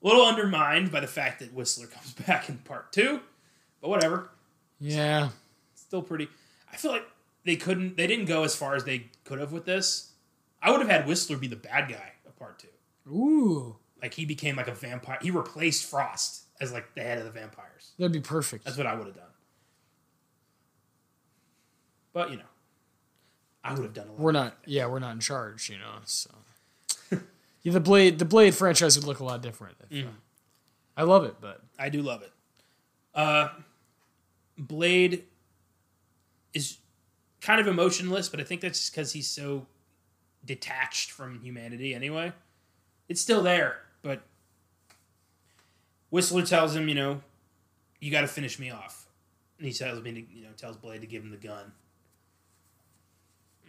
[0.03, 3.21] A little undermined by the fact that Whistler comes back in part two,
[3.81, 4.29] but whatever.
[4.79, 5.31] Yeah.
[5.75, 6.29] Still pretty.
[6.71, 7.07] I feel like
[7.45, 10.13] they couldn't, they didn't go as far as they could have with this.
[10.61, 12.69] I would have had Whistler be the bad guy of part two.
[13.11, 13.77] Ooh.
[14.01, 15.19] Like he became like a vampire.
[15.21, 17.93] He replaced Frost as like the head of the vampires.
[17.99, 18.65] That'd be perfect.
[18.65, 19.25] That's what I would have done.
[22.13, 22.43] But you know,
[23.65, 24.21] I would have done a lot.
[24.21, 24.57] We're not.
[24.65, 25.69] Yeah, we're not in charge.
[25.69, 25.91] You know.
[26.05, 26.31] So.
[27.63, 28.19] yeah, the blade.
[28.19, 29.77] The blade franchise would look a lot different.
[29.91, 30.11] If, uh,
[30.97, 32.33] I love it, but I do love it.
[33.15, 33.49] Uh,
[34.59, 35.25] Blade
[36.53, 36.79] is
[37.41, 39.67] kind of emotionless, but I think that's just because he's so
[40.45, 41.95] detached from humanity.
[41.95, 42.33] Anyway,
[43.09, 43.81] it's still there,
[46.11, 47.21] Whistler tells him, you know,
[48.01, 49.07] you got to finish me off,
[49.59, 51.73] and he tells me, to, you know, tells Blade to give him the gun.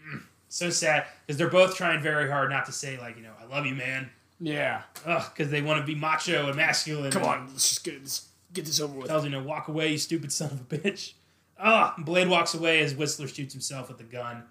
[0.08, 3.34] Mm, so sad because they're both trying very hard not to say like, you know,
[3.42, 4.10] I love you, man.
[4.40, 4.84] yeah.
[5.06, 7.12] Ugh, because they want to be macho and masculine.
[7.12, 9.08] Come on, let's just get this, get this over with.
[9.08, 11.14] tells him to walk away, you stupid son of a bitch.
[11.60, 14.44] Ah, Blade walks away as Whistler shoots himself with the gun.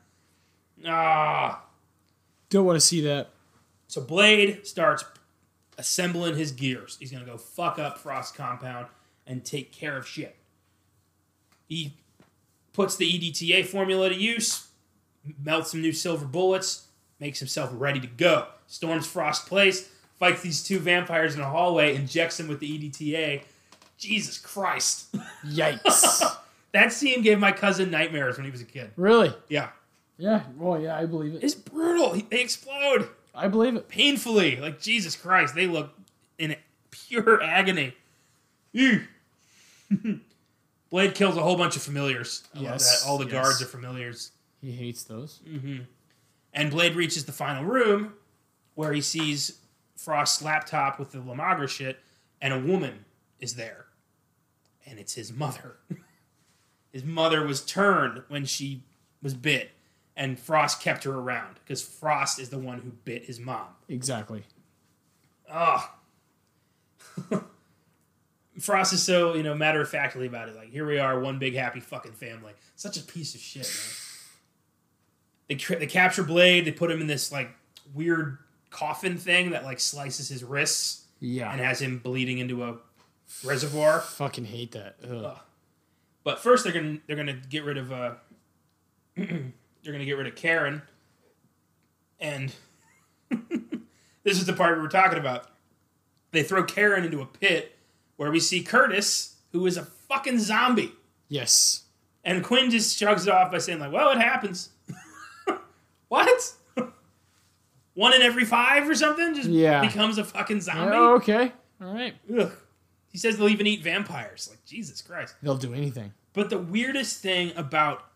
[0.87, 1.65] Ah.
[2.51, 3.31] Don't want to see that.
[3.87, 5.05] So Blade starts
[5.79, 6.97] assembling his gears.
[7.01, 8.87] He's gonna go fuck up Frost Compound
[9.27, 10.37] and take care of shit.
[11.69, 11.95] He
[12.73, 14.69] puts the EDTA formula to use,
[15.43, 16.89] melts some new silver bullets,
[17.21, 18.47] makes himself ready to go.
[18.67, 23.43] Storms Frost Place, fights these two vampires in a hallway, injects them with the EDTA.
[23.97, 25.15] Jesus Christ.
[25.47, 26.37] Yikes.
[26.73, 28.91] That scene gave my cousin nightmares when he was a kid.
[28.97, 29.33] really?
[29.49, 29.71] Yeah.
[30.19, 30.43] Yeah.
[30.59, 31.43] Well, yeah, I believe it.
[31.43, 32.11] It's brutal.
[32.29, 33.09] They explode
[33.39, 33.89] I believe it.
[33.89, 34.57] painfully.
[34.57, 35.55] Like, Jesus Christ.
[35.55, 35.91] They look
[36.39, 36.57] in
[36.91, 37.95] pure agony.
[40.91, 42.45] Blade kills a whole bunch of familiars.
[42.55, 43.09] I love Yes, that.
[43.09, 43.33] All the yes.
[43.33, 44.33] guards are familiars.
[44.61, 45.41] He hates those.
[45.49, 45.83] Mm-hmm.
[46.55, 48.15] And Blade reaches the final room
[48.75, 49.59] where he sees
[49.97, 51.99] Frost's laptop with the La Magra shit,
[52.41, 53.05] and a woman
[53.41, 53.87] is there.
[54.87, 55.77] And it's his mother.
[56.93, 58.83] his mother was turned when she
[59.23, 59.73] was bit,
[60.19, 63.69] and Frost kept her around because Frost is the one who bit his mom.
[63.89, 64.43] Exactly.
[65.51, 65.91] Oh.
[68.61, 70.57] Frost is so, you know, matter of factly about it.
[70.57, 72.53] Like, here we are, one big happy fucking family.
[72.75, 73.63] Such a piece of shit,
[75.49, 75.57] man.
[75.59, 77.51] They, they capture Blade, they put him in this, like,
[77.95, 78.39] weird
[78.71, 81.51] coffin thing that, like, slices his wrists Yeah.
[81.53, 82.77] and has him bleeding into a
[83.45, 84.01] reservoir.
[84.01, 84.97] fucking hate that.
[85.09, 85.39] Ugh.
[86.25, 88.15] But first, they're gonna they're gonna get rid of uh,
[89.83, 90.83] they're gonna get rid of Karen,
[92.21, 92.53] and
[93.31, 95.47] this is the part we were talking about.
[96.33, 97.77] They throw Karen into a pit
[98.17, 100.93] where we see Curtis, who is a fucking zombie,
[101.29, 101.85] Yes.
[102.25, 104.71] and Quinn just shrugs it off by saying like, "Well, it happens."
[106.09, 106.53] what?
[107.95, 109.81] One in every five or something just Yeah.
[109.81, 110.97] becomes a fucking oh, zombie.
[110.97, 111.53] Oh, okay.
[111.81, 112.15] All right.
[112.39, 112.53] Ugh.
[113.11, 114.49] He says they'll even eat vampires.
[114.51, 115.35] Like Jesus Christ.
[115.43, 116.13] They'll do anything.
[116.35, 118.08] But the weirdest thing about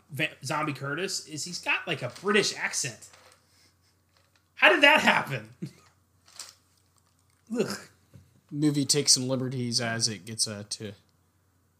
[0.44, 3.08] Zombie Curtis is he's got like a British accent.
[4.54, 5.48] How did that happen?
[7.58, 7.78] Ugh.
[8.50, 10.92] Movie takes some liberties as it gets uh, to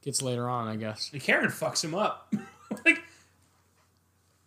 [0.02, 1.10] gets later on, I guess.
[1.12, 2.32] And Karen fucks him up.
[2.84, 3.02] like,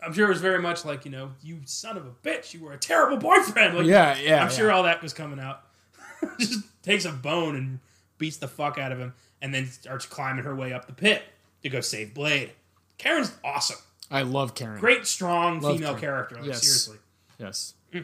[0.01, 2.63] I'm sure it was very much like, you know, you son of a bitch, you
[2.63, 3.77] were a terrible boyfriend.
[3.77, 4.43] Like, Yeah, yeah.
[4.43, 5.61] I'm sure all that was coming out.
[6.39, 7.79] Just takes a bone and
[8.17, 11.23] beats the fuck out of him, and then starts climbing her way up the pit
[11.63, 12.51] to go save Blade.
[12.97, 13.77] Karen's awesome.
[14.11, 14.79] I love Karen.
[14.79, 16.01] Great, strong Love female Karen.
[16.01, 16.35] character.
[16.37, 16.61] Like, Yes.
[16.63, 16.97] Seriously.
[17.39, 17.73] Yes.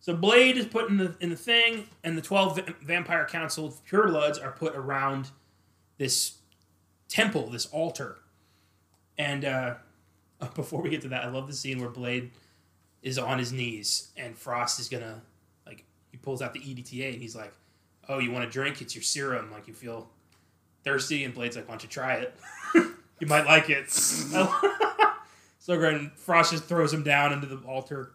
[0.00, 3.74] So Blade is put in the in the thing, and the twelve va- vampire council
[3.90, 5.30] purebloods are put around
[5.98, 6.36] this
[7.08, 8.18] temple, this altar.
[9.18, 9.74] And uh,
[10.54, 12.30] before we get to that, I love the scene where Blade
[13.02, 15.22] is on his knees, and Frost is gonna
[15.66, 15.82] like
[16.12, 17.52] he pulls out the EDTA, and he's like,
[18.08, 18.80] "Oh, you want a drink?
[18.80, 19.50] It's your serum.
[19.50, 20.08] Like you feel
[20.84, 22.32] thirsty." And Blade's like, "Why don't you try it?
[22.74, 23.90] you might like it."
[25.58, 26.18] so great.
[26.18, 28.12] Frost just throws him down into the altar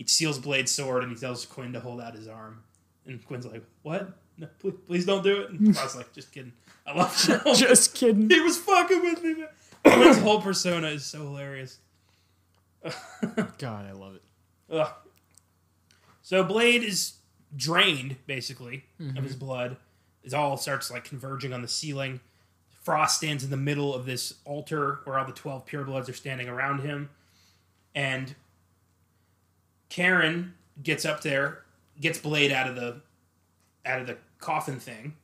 [0.00, 2.62] he steals Blade's sword and he tells Quinn to hold out his arm.
[3.04, 4.08] And Quinn's like, "What?
[4.38, 6.54] No, please, please don't do it." And Frost's like, "Just kidding.
[6.86, 8.30] I love you." Just kidding.
[8.30, 9.34] he was fucking with me.
[9.34, 9.48] Man.
[9.84, 11.80] Quinn's whole persona is so hilarious.
[13.58, 14.22] God, I love it.
[14.70, 14.90] Ugh.
[16.22, 17.16] So Blade is
[17.54, 19.44] drained basically of his mm-hmm.
[19.44, 19.76] blood.
[20.24, 22.20] It all starts like converging on the ceiling.
[22.80, 26.48] Frost stands in the middle of this altar where all the twelve purebloods are standing
[26.48, 27.10] around him,
[27.94, 28.34] and
[29.88, 31.64] Karen gets up there,
[32.00, 33.02] gets Blade out of the
[33.84, 35.14] out of the coffin thing,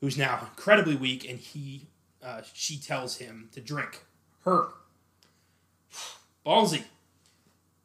[0.00, 1.86] who's now incredibly weak, and he
[2.22, 4.02] uh, she tells him to drink
[4.44, 4.68] her.
[6.46, 6.84] Ballsy.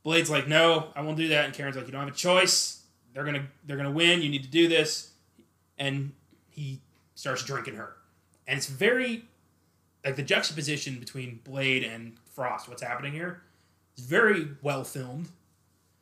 [0.04, 2.84] Blade's like, no, I won't do that, and Karen's like, you don't have a choice.
[3.14, 4.22] They're gonna they're gonna win.
[4.22, 5.12] You need to do this,
[5.78, 6.14] and
[6.50, 6.80] he
[7.16, 7.96] starts drinking her,
[8.50, 9.24] and it's very
[10.04, 12.68] like the juxtaposition between Blade and Frost.
[12.68, 13.42] What's happening here?
[13.94, 15.30] It's very well filmed.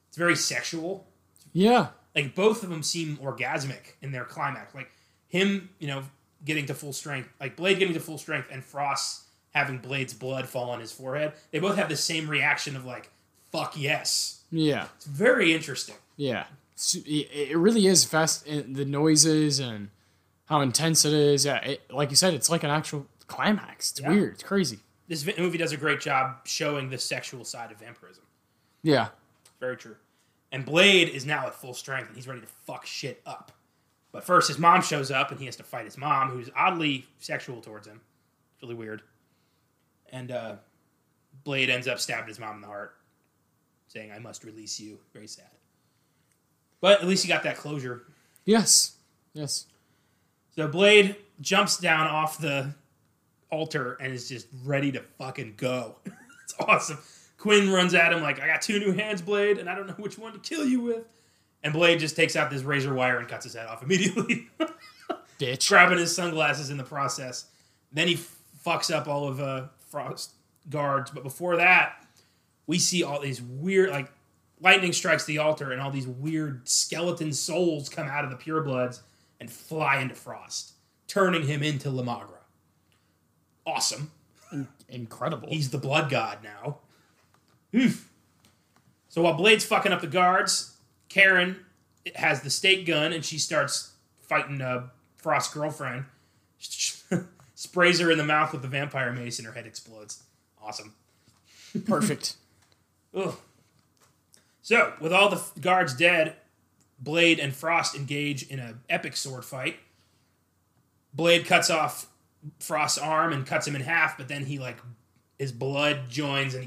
[0.07, 1.05] It's very sexual
[1.53, 1.89] Yeah.
[2.15, 4.73] like both of them seem orgasmic in their climax.
[4.73, 4.89] Like
[5.27, 6.03] him, you know,
[6.45, 9.23] getting to full strength, like Blade getting to full strength, and Frost
[9.53, 11.33] having Blade's blood fall on his forehead.
[11.51, 13.09] They both have the same reaction of like,
[13.51, 14.87] "Fuck yes." Yeah.
[14.95, 15.95] It's very interesting.
[16.15, 16.45] Yeah.
[16.93, 18.43] It really is fast.
[18.47, 19.89] Eh, the noises and
[20.47, 21.45] how intense it is.
[21.45, 21.57] Yeah.
[21.57, 23.91] It, like you said, it's like an actual climax.
[23.91, 24.09] It's Yeah.
[24.09, 24.33] weird.
[24.35, 24.79] It's crazy.
[25.07, 28.23] This movie does a great job showing the sexual side of vampirism.
[28.83, 29.09] Yeah.
[29.59, 29.95] Very true.
[30.51, 33.51] And Blade is now at full strength and he's ready to fuck shit up.
[34.11, 37.05] But first, his mom shows up and he has to fight his mom, who's oddly
[37.19, 38.01] sexual towards him.
[38.53, 39.01] It's really weird.
[40.11, 40.55] And uh,
[41.43, 42.95] Blade ends up stabbing his mom in the heart,
[43.87, 44.99] saying, I must release you.
[45.13, 45.49] Very sad.
[46.79, 48.03] But at least he got that closure.
[48.45, 48.95] Yes.
[49.33, 49.65] Yes.
[50.57, 52.73] So Blade jumps down off the
[53.51, 55.97] altar and is just ready to fucking go.
[56.43, 56.97] it's awesome.
[57.37, 59.93] Quinn runs at him like, I got two new hands, Blade, and I don't know
[59.93, 61.05] which one to kill you with.
[61.63, 64.49] And Blade just takes out this razor wire and cuts his head off immediately,
[65.39, 65.69] Bitch.
[65.69, 67.45] grabbing his sunglasses in the process.
[67.93, 68.17] Then he
[68.65, 70.31] fucks up all of uh, Frost
[70.71, 71.11] guards.
[71.11, 72.03] But before that,
[72.65, 74.11] we see all these weird, like,
[74.59, 79.01] lightning strikes the altar, and all these weird skeleton souls come out of the purebloods
[79.39, 80.73] and fly into Frost,
[81.07, 82.39] turning him into La Magra.
[83.65, 84.11] Awesome.
[84.89, 85.49] Incredible.
[85.49, 86.77] He's the blood god now.
[87.75, 88.09] Oof.
[89.09, 90.77] So while Blade's fucking up the guards,
[91.09, 91.57] Karen
[92.15, 96.05] has the stake gun and she starts fighting uh, Frost's girlfriend.
[97.55, 100.23] Sprays her in the mouth with the vampire mace and her head explodes.
[100.61, 100.93] Awesome.
[101.85, 102.35] Perfect.
[103.15, 103.35] Ugh.
[104.61, 106.35] So, with all the guards dead,
[106.99, 109.77] Blade and Frost engage in an epic sword fight.
[111.13, 112.07] Blade cuts off
[112.59, 114.77] Frost's arm and cuts him in half, but then he like
[115.37, 116.63] his blood joins and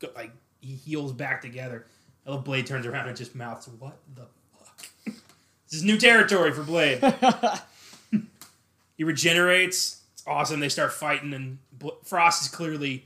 [0.00, 1.86] he like he heals back together.
[2.26, 6.52] I love Blade turns around and just mouths, "What the fuck?" this is new territory
[6.52, 7.02] for Blade.
[8.96, 10.02] he regenerates.
[10.12, 10.60] It's awesome.
[10.60, 13.04] They start fighting, and Bl- Frost is clearly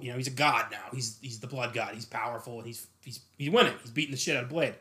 [0.00, 0.84] you know, he's a god now.
[0.92, 1.94] He's he's the blood god.
[1.94, 3.74] He's powerful and he's he's he's winning.
[3.82, 4.74] He's beating the shit out of Blade.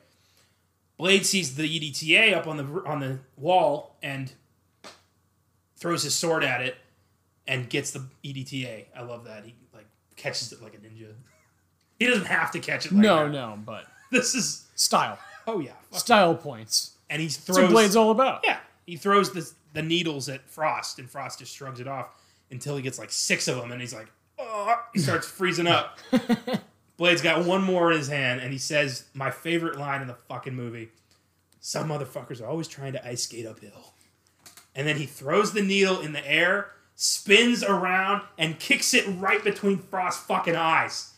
[1.04, 4.32] Blade sees the EDTA up on the on the wall and
[5.76, 6.78] throws his sword at it
[7.46, 8.86] and gets the EDTA.
[8.96, 9.44] I love that.
[9.44, 9.86] He like
[10.16, 11.08] catches it like a ninja.
[12.00, 13.32] He doesn't have to catch it like no, that.
[13.34, 15.20] no, but This is style.
[15.46, 15.74] oh yeah.
[15.92, 16.94] Style points.
[17.10, 18.40] And he That's throws what Blade's all about.
[18.46, 22.12] yeah, he throws the the needles at Frost, and Frost just shrugs it off
[22.50, 24.08] until he gets like six of them, and he's like,
[24.40, 26.00] oh, he starts freezing up.
[26.98, 30.18] Blade's got one more in his hand, and he says my favorite line in the
[30.28, 30.90] fucking movie:
[31.60, 33.94] "Some motherfuckers are always trying to ice skate uphill,"
[34.76, 39.44] and then he throws the needle in the air, spins around, and kicks it right
[39.44, 41.14] between Frost's fucking eyes.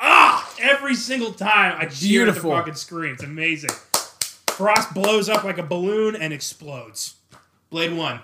[0.00, 0.54] Ah!
[0.60, 3.14] Every single time I cheer at the fucking screen.
[3.14, 3.70] It's amazing.
[4.48, 7.16] Frost blows up like a balloon and explodes.
[7.70, 8.20] Blade one.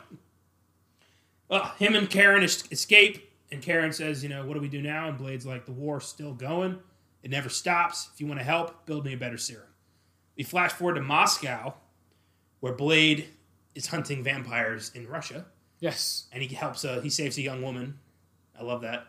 [1.50, 4.82] Uh, him and Karen es- escape, and Karen says, "You know, what do we do
[4.82, 6.78] now?" And Blade's like, "The war's still going.
[7.22, 8.10] It never stops.
[8.12, 9.68] If you want to help, build me a better serum."
[10.36, 11.74] We flash forward to Moscow,
[12.60, 13.28] where Blade
[13.74, 15.46] is hunting vampires in Russia,
[15.80, 16.26] Yes.
[16.32, 16.84] and he helps.
[16.84, 17.98] A, he saves a young woman.
[18.58, 19.06] I love that.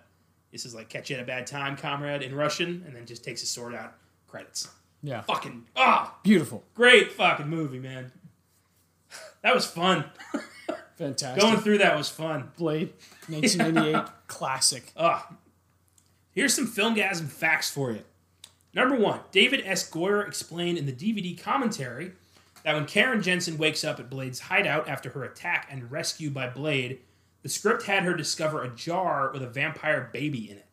[0.51, 3.23] This is like "Catch you at a bad time, comrade" in Russian, and then just
[3.23, 3.95] takes his sword out.
[4.27, 4.69] Credits.
[5.03, 5.21] Yeah.
[5.21, 6.63] Fucking ah, Beautiful.
[6.73, 8.11] great fucking movie, man.
[9.43, 10.05] That was fun.
[10.97, 11.41] Fantastic.
[11.41, 12.51] Going through that was fun.
[12.57, 12.93] Blade,
[13.27, 14.91] 1988, classic.
[14.95, 15.33] Ah,
[16.31, 18.01] here's some Filmgazm facts for you.
[18.73, 19.89] Number one, David S.
[19.89, 22.13] Goyer explained in the DVD commentary
[22.63, 26.49] that when Karen Jenson wakes up at Blade's hideout after her attack and rescue by
[26.49, 26.99] Blade,
[27.41, 30.65] the script had her discover a jar with a vampire baby in it.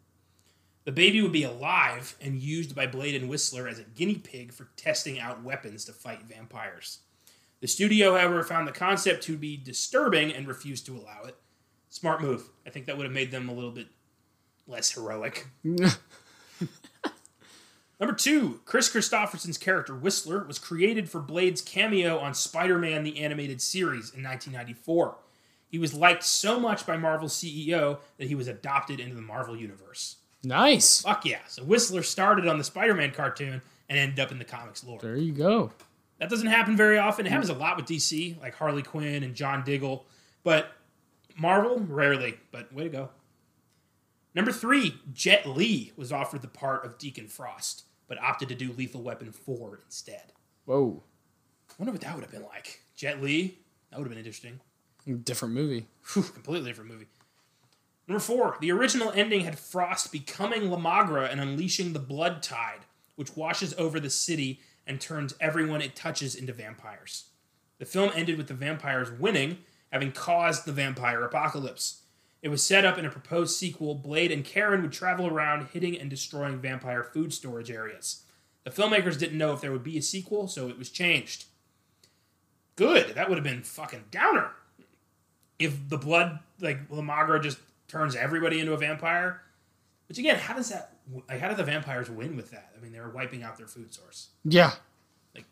[0.84, 4.52] The baby would be alive and used by Blade and Whistler as a guinea pig
[4.52, 7.00] for testing out weapons to fight vampires.
[7.62, 11.36] The studio, however, found the concept to be disturbing and refused to allow it.
[11.90, 12.50] Smart move.
[12.66, 13.86] I think that would have made them a little bit
[14.66, 15.46] less heroic.
[15.62, 15.92] Number
[18.16, 23.62] two, Kris Kristofferson's character Whistler was created for Blade's cameo on Spider Man the Animated
[23.62, 25.18] Series in 1994.
[25.68, 29.56] He was liked so much by Marvel's CEO that he was adopted into the Marvel
[29.56, 30.16] Universe.
[30.42, 31.02] nice.
[31.02, 31.42] Fuck yeah.
[31.46, 34.98] So Whistler started on the Spider Man cartoon and ended up in the comics lore.
[35.00, 35.70] There you go.
[36.22, 37.26] That doesn't happen very often.
[37.26, 37.32] It mm.
[37.32, 40.06] happens a lot with DC, like Harley Quinn and John Diggle,
[40.44, 40.70] but
[41.36, 42.38] Marvel rarely.
[42.52, 43.08] But way to go.
[44.32, 48.72] Number three, Jet Li was offered the part of Deacon Frost, but opted to do
[48.72, 50.32] Lethal Weapon 4 instead.
[50.64, 51.02] Whoa.
[51.70, 52.82] I wonder what that would have been like.
[52.94, 53.58] Jet Li,
[53.90, 54.60] that would have been interesting.
[55.24, 55.88] Different movie.
[56.12, 57.08] Whew, completely different movie.
[58.06, 62.86] Number four, the original ending had Frost becoming La Magra and unleashing the blood tide,
[63.16, 67.26] which washes over the city and turns everyone it touches into vampires.
[67.78, 69.58] The film ended with the vampires winning,
[69.90, 72.02] having caused the vampire apocalypse.
[72.42, 73.94] It was set up in a proposed sequel.
[73.94, 78.24] Blade and Karen would travel around hitting and destroying vampire food storage areas.
[78.64, 81.46] The filmmakers didn't know if there would be a sequel, so it was changed.
[82.76, 83.14] Good.
[83.14, 84.50] That would have been fucking downer.
[85.58, 89.42] If the blood, like La Magra, just turns everybody into a vampire.
[90.08, 90.91] Which again, how does that?
[91.28, 92.72] Like, how do the vampires win with that?
[92.76, 94.28] I mean, they were wiping out their food source.
[94.44, 94.72] Yeah.
[95.34, 95.46] Like,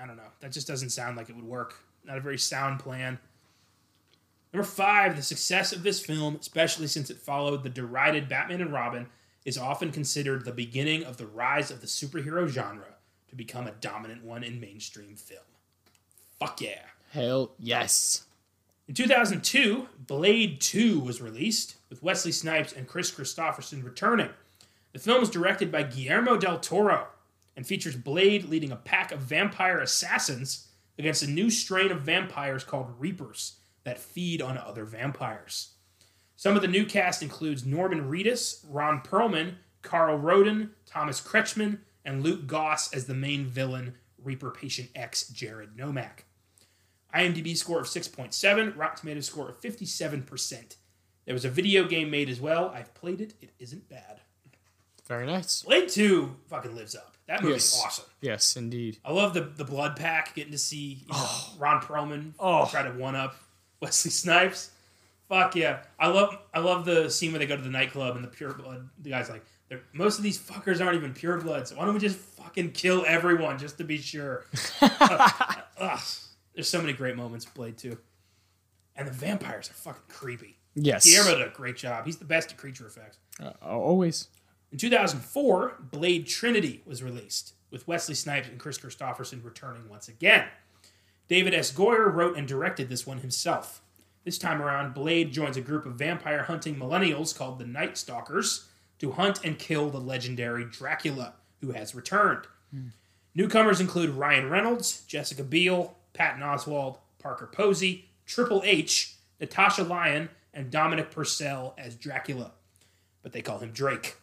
[0.00, 0.30] I don't know.
[0.40, 1.74] That just doesn't sound like it would work.
[2.04, 3.18] Not a very sound plan.
[4.52, 8.72] Number five, the success of this film, especially since it followed the derided Batman and
[8.72, 9.06] Robin,
[9.44, 12.96] is often considered the beginning of the rise of the superhero genre
[13.28, 15.40] to become a dominant one in mainstream film.
[16.38, 16.82] Fuck yeah.
[17.10, 18.26] Hell yes.
[18.88, 24.30] In 2002, Blade 2 was released, with Wesley Snipes and Kris Kristofferson returning.
[24.92, 27.08] The film was directed by Guillermo del Toro
[27.56, 32.64] and features Blade leading a pack of vampire assassins against a new strain of vampires
[32.64, 35.74] called Reapers that feed on other vampires.
[36.36, 42.22] Some of the new cast includes Norman Reedus, Ron Perlman, Karel Roden, Thomas Kretschmann, and
[42.22, 46.24] Luke Goss as the main villain, Reaper Patient X Jared Nomak.
[47.14, 50.76] IMDb score of 6.7, Rotten Tomatoes score of 57%.
[51.24, 52.72] There was a video game made as well.
[52.74, 53.34] I've played it.
[53.40, 54.21] It isn't bad.
[55.06, 55.62] Very nice.
[55.62, 57.16] Blade 2 fucking lives up.
[57.26, 57.82] That movie's Yes.
[57.84, 58.04] awesome.
[58.20, 58.98] Yes, indeed.
[59.04, 62.66] I love the the blood pack, getting to see you know, Ron Perlman Oh.
[62.70, 63.36] try to one up
[63.80, 64.70] Wesley Snipes.
[65.28, 65.80] Fuck yeah.
[65.98, 68.52] I love I love the scene where they go to the nightclub and the pure
[68.52, 69.44] blood the guy's like
[69.94, 73.04] most of these fuckers aren't even pure blood, so why don't we just fucking kill
[73.06, 74.44] everyone just to be sure?
[74.82, 76.00] Ugh.
[76.54, 77.96] There's so many great moments in Blade 2.
[78.96, 80.58] And the vampires are fucking creepy.
[80.74, 81.06] Yes.
[81.06, 82.04] Guillermo did a great job.
[82.04, 83.16] He's the best at creature effects.
[83.42, 84.28] Uh, always.
[84.72, 90.46] In 2004, Blade Trinity was released, with Wesley Snipes and Kris Kristofferson returning once again.
[91.28, 91.70] David S.
[91.70, 93.82] Goyer wrote and directed this one himself.
[94.24, 98.68] This time around, Blade joins a group of vampire hunting millennials called the Night Stalkers
[98.98, 102.46] to hunt and kill the legendary Dracula, who has returned.
[102.70, 102.88] Hmm.
[103.34, 110.70] Newcomers include Ryan Reynolds, Jessica Biel, Patton Oswalt, Parker Posey, Triple H, Natasha Lyonne, and
[110.70, 112.52] Dominic Purcell as Dracula,
[113.22, 114.16] but they call him Drake.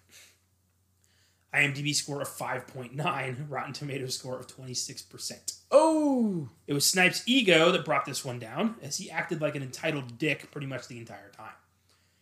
[1.53, 5.57] IMDb score of 5.9, Rotten Tomatoes score of 26%.
[5.71, 6.49] Oh.
[6.67, 10.17] It was Snipes' ego that brought this one down, as he acted like an entitled
[10.17, 11.53] dick pretty much the entire time.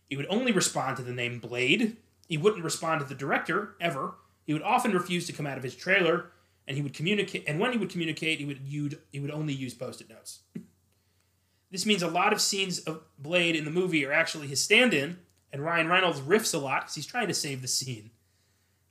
[0.09, 1.97] He would only respond to the name Blade.
[2.27, 4.15] He wouldn't respond to the director, ever.
[4.45, 6.31] He would often refuse to come out of his trailer,
[6.65, 9.53] and he would communicate and when he would communicate, he would you'd, he would only
[9.53, 10.39] use post-it notes.
[11.71, 15.17] this means a lot of scenes of Blade in the movie are actually his stand-in,
[15.51, 18.11] and Ryan Reynolds riffs a lot because he's trying to save the scene.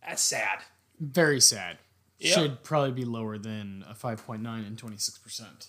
[0.07, 0.61] That's sad.
[1.01, 1.79] Very sad.
[2.19, 2.33] Yeah.
[2.35, 5.69] Should probably be lower than a 5.9 and 26%.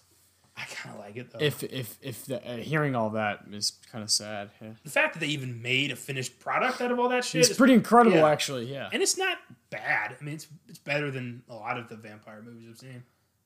[0.59, 1.37] I kind of like it though.
[1.39, 4.49] If if if the, uh, hearing all that is kind of sad.
[4.59, 4.69] Yeah.
[4.83, 7.51] the fact that they even made a finished product out of all that shit It's
[7.51, 8.27] is pretty incredible, yeah.
[8.29, 8.65] actually.
[8.71, 8.89] Yeah.
[8.91, 9.37] and it's not
[9.69, 10.15] bad.
[10.19, 13.03] I mean, it's it's better than a lot of the vampire movies I've seen.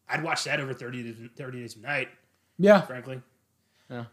[0.07, 2.07] I'd watch that over 30 days, 30 days of night,
[2.57, 2.79] Yeah.
[2.81, 3.21] frankly.
[3.89, 4.05] Yeah.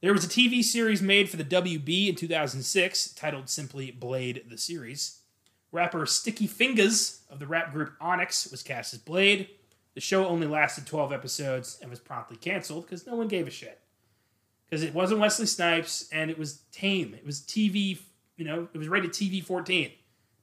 [0.00, 4.58] There was a TV series made for the WB in 2006 titled simply Blade the
[4.58, 5.20] Series.
[5.74, 9.48] Rapper Sticky Fingaz of the rap group Onyx was cast as Blade.
[9.94, 13.50] The show only lasted 12 episodes and was promptly canceled because no one gave a
[13.50, 13.80] shit.
[14.64, 17.12] Because it wasn't Wesley Snipes and it was tame.
[17.12, 17.98] It was TV,
[18.36, 19.90] you know, it was rated TV 14.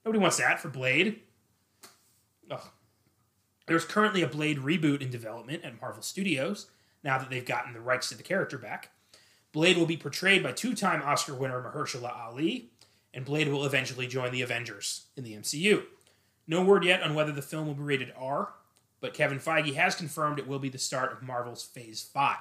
[0.06, 1.22] Nobody wants that for Blade.
[2.50, 2.68] Ugh.
[3.68, 6.68] There's currently a Blade reboot in development at Marvel Studios
[7.06, 8.92] now that they've gotten the rights to the character back.
[9.54, 12.72] Blade will be portrayed by two time Oscar winner Mahershala Ali,
[13.14, 15.84] and Blade will eventually join the Avengers in the MCU.
[16.48, 18.54] No word yet on whether the film will be rated R,
[19.00, 22.38] but Kevin Feige has confirmed it will be the start of Marvel's Phase 5.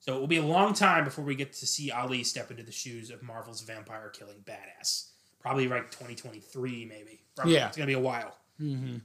[0.00, 2.64] So it will be a long time before we get to see Ali step into
[2.64, 5.10] the shoes of Marvel's vampire killing badass.
[5.40, 7.20] Probably like 2023, maybe.
[7.36, 7.54] Probably.
[7.54, 7.68] Yeah.
[7.68, 8.36] It's going to be a while.
[8.60, 8.96] Mm-hmm.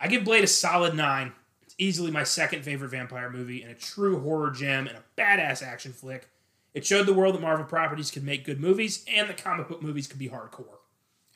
[0.00, 1.32] I give Blade a solid 9.
[1.62, 5.62] It's easily my second favorite vampire movie and a true horror gem and a badass
[5.62, 6.28] action flick.
[6.74, 9.82] It showed the world that Marvel properties could make good movies and the comic book
[9.82, 10.78] movies could be hardcore.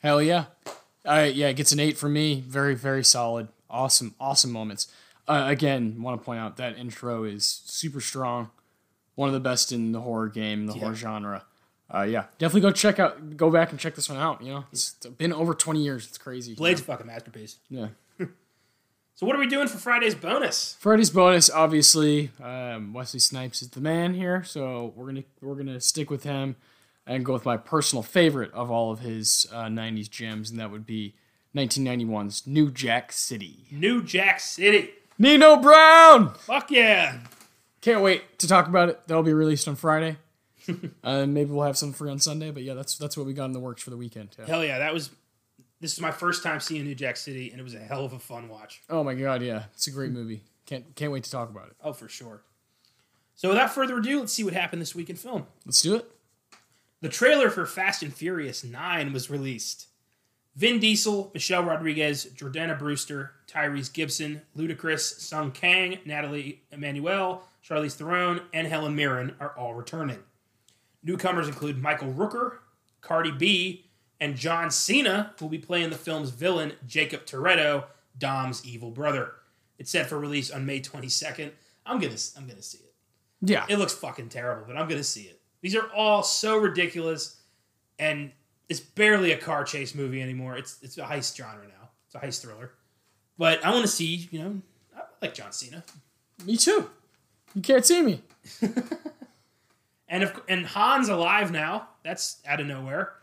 [0.01, 0.45] Hell yeah.
[1.05, 2.41] All right, yeah, it gets an eight for me.
[2.47, 3.49] Very, very solid.
[3.69, 4.87] Awesome, awesome moments.
[5.27, 8.51] Uh, again, want to point out that intro is super strong.
[9.15, 10.79] One of the best in the horror game, the Yeah.
[10.81, 11.45] horror genre.
[11.93, 14.41] Uh, yeah, definitely go check out, go back and check this one out.
[14.41, 16.07] You know, it's been over 20 years.
[16.07, 16.55] It's crazy.
[16.55, 17.57] Blade's a fucking masterpiece.
[17.69, 17.89] Yeah.
[19.23, 20.75] So what are we doing for Friday's bonus?
[20.81, 25.79] Friday's bonus, obviously, um, Wesley Snipes is the man here, so we're gonna we're gonna
[25.79, 26.57] stick with him
[27.07, 30.71] and go with my personal favorite of all of his uh, '90s gems, and that
[30.71, 31.15] would be
[31.55, 33.65] 1991's New Jack City.
[33.71, 34.89] New Jack City.
[35.17, 36.33] Nino Brown.
[36.33, 37.19] Fuck yeah.
[37.79, 39.07] Can't wait to talk about it.
[39.07, 40.17] That'll be released on Friday.
[41.05, 43.45] uh, maybe we'll have some free on Sunday, but yeah, that's that's what we got
[43.45, 44.35] in the works for the weekend.
[44.37, 44.47] Yeah.
[44.47, 45.11] Hell yeah, that was.
[45.83, 48.13] This is my first time seeing New Jack City, and it was a hell of
[48.13, 48.81] a fun watch.
[48.89, 50.41] Oh my god, yeah, it's a great movie.
[50.65, 51.75] Can't can't wait to talk about it.
[51.83, 52.41] Oh, for sure.
[53.35, 55.45] So without further ado, let's see what happened this week in film.
[55.65, 56.09] Let's do it.
[57.01, 59.87] The trailer for Fast and Furious 9 was released.
[60.55, 68.39] Vin Diesel, Michelle Rodriguez, Jordana Brewster, Tyrese Gibson, Ludacris, Sung Kang, Nathalie Emmanuel, Charlize Theron,
[68.53, 70.19] and Helen Mirren are all returning.
[71.03, 72.59] Newcomers include Michael Rooker,
[73.01, 73.82] Cardi B,
[74.23, 77.83] and John Cena, will be playing the film's villain, Jacob Toretto,
[78.17, 79.33] Dom's evil brother.
[79.77, 81.51] It's set for release on May 22nd.
[81.85, 82.93] I'm gonna, I'm gonna see it.
[83.41, 85.41] Yeah, It looks fucking terrible, but I'm gonna see it.
[85.59, 87.41] These are all so ridiculous,
[87.99, 88.31] and
[88.69, 90.55] it's barely a car chase movie anymore.
[90.55, 91.89] It's it's a heist genre now.
[92.05, 92.71] It's a heist thriller.
[93.37, 94.61] But I want to see, you know,
[94.95, 95.83] I like John Cena,
[96.45, 96.89] me too.
[97.53, 98.21] You can't see me.
[100.07, 101.89] and if and Han's alive now.
[102.03, 103.13] That's out of nowhere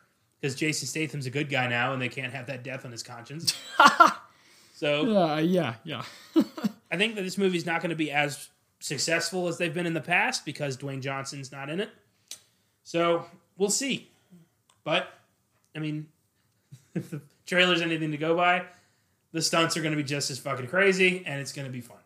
[0.40, 3.02] because Jason Statham's a good guy now, and they can't have that death on his
[3.02, 3.54] conscience.
[4.74, 6.02] so Yeah, yeah, yeah.
[6.90, 8.48] I think that this movie's not going to be as
[8.80, 11.90] successful as they've been in the past because Dwayne Johnson's not in it.
[12.82, 13.26] So
[13.58, 14.10] we'll see.
[14.82, 15.08] But
[15.76, 16.08] I mean,
[16.94, 18.64] if the trailer's anything to go by,
[19.32, 21.80] the stunts are going to be just as fucking crazy, and it's going to be
[21.80, 21.98] fun.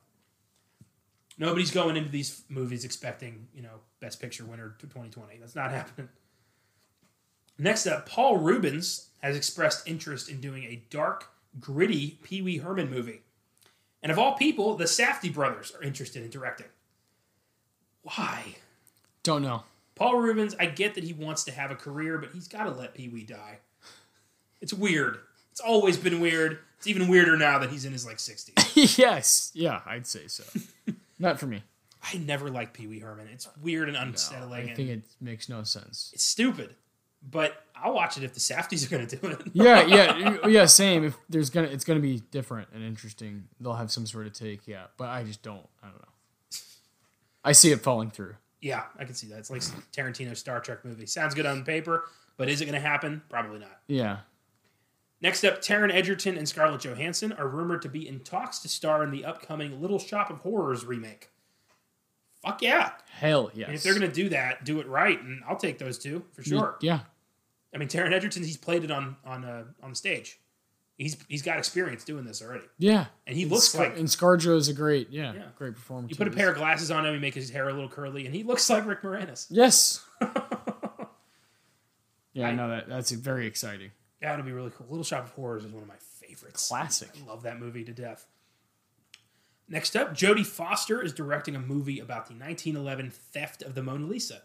[1.39, 5.39] Nobody's going into these movies expecting, you know, Best Picture winner to 2020.
[5.39, 6.09] That's not happening.
[7.59, 12.91] Next up, Paul Reubens has expressed interest in doing a dark, gritty Pee Wee Herman
[12.91, 13.23] movie.
[14.03, 16.67] And of all people, the Safdie brothers are interested in directing.
[18.03, 18.57] Why?
[19.23, 19.63] Don't know.
[19.95, 22.71] Paul Reubens, I get that he wants to have a career, but he's got to
[22.71, 23.59] let Pee Wee die.
[24.61, 25.19] It's weird.
[25.53, 26.59] It's always been weird.
[26.79, 28.99] It's even weirder now that he's in his like 60s.
[28.99, 30.43] yes, yeah, I'd say so.
[31.19, 31.63] Not for me.
[32.03, 33.29] I never liked Pee Wee Herman.
[33.33, 34.69] It's weird and unsettling.
[34.69, 36.11] I think it makes no sense.
[36.13, 36.75] it's stupid.
[37.31, 39.41] But I'll watch it if the Safdies are going to do it.
[39.55, 40.67] Yeah, yeah, yeah.
[40.67, 41.05] Same.
[41.05, 43.49] If there's gonna, it's gonna be different and interesting.
[43.61, 44.67] They'll have some sort of take.
[44.67, 45.67] Yeah, but I just don't.
[45.83, 46.09] I don't know.
[47.45, 48.37] I see it falling through.
[48.61, 49.39] yeah, I can see that.
[49.39, 51.07] It's like some Tarantino Star Trek movie.
[51.07, 52.05] Sounds good on paper,
[52.37, 53.23] but is it going to happen?
[53.29, 53.81] Probably not.
[53.87, 54.19] Yeah.
[55.21, 59.03] Next up, Taron Egerton and Scarlett Johansson are rumored to be in talks to star
[59.03, 61.31] in the upcoming Little Shop of Horrors remake.
[62.43, 62.93] Fuck yeah.
[63.11, 63.69] Hell yes.
[63.69, 66.25] And if they're going to do that, do it right, and I'll take those two
[66.33, 66.77] for sure.
[66.81, 67.01] Yeah.
[67.75, 70.39] I mean, Taron Egerton, he's played it on on uh, on the stage.
[70.97, 73.07] He's he's got experience doing this already, Yeah.
[73.27, 75.43] and he looks Scar- like and ScarJo is a great, yeah, Yeah.
[75.57, 76.11] great performance.
[76.11, 78.27] you put a pair of glasses on him, you make his hair a little curly,
[78.27, 79.47] and he looks like Rick Moranis.
[79.51, 80.05] Yes.
[82.33, 82.89] yeah, I- I know that.
[82.89, 83.91] That's very exciting.
[84.23, 84.87] Yeah, it'll be really cool.
[84.89, 86.69] Little Shop of Horrors is one of my favorites.
[86.69, 87.11] Classic.
[87.23, 88.27] I love that movie to death.
[89.69, 94.07] Next up, Jodie Foster is directing a movie about the 1911 theft of the Mona
[94.07, 94.43] Lisa,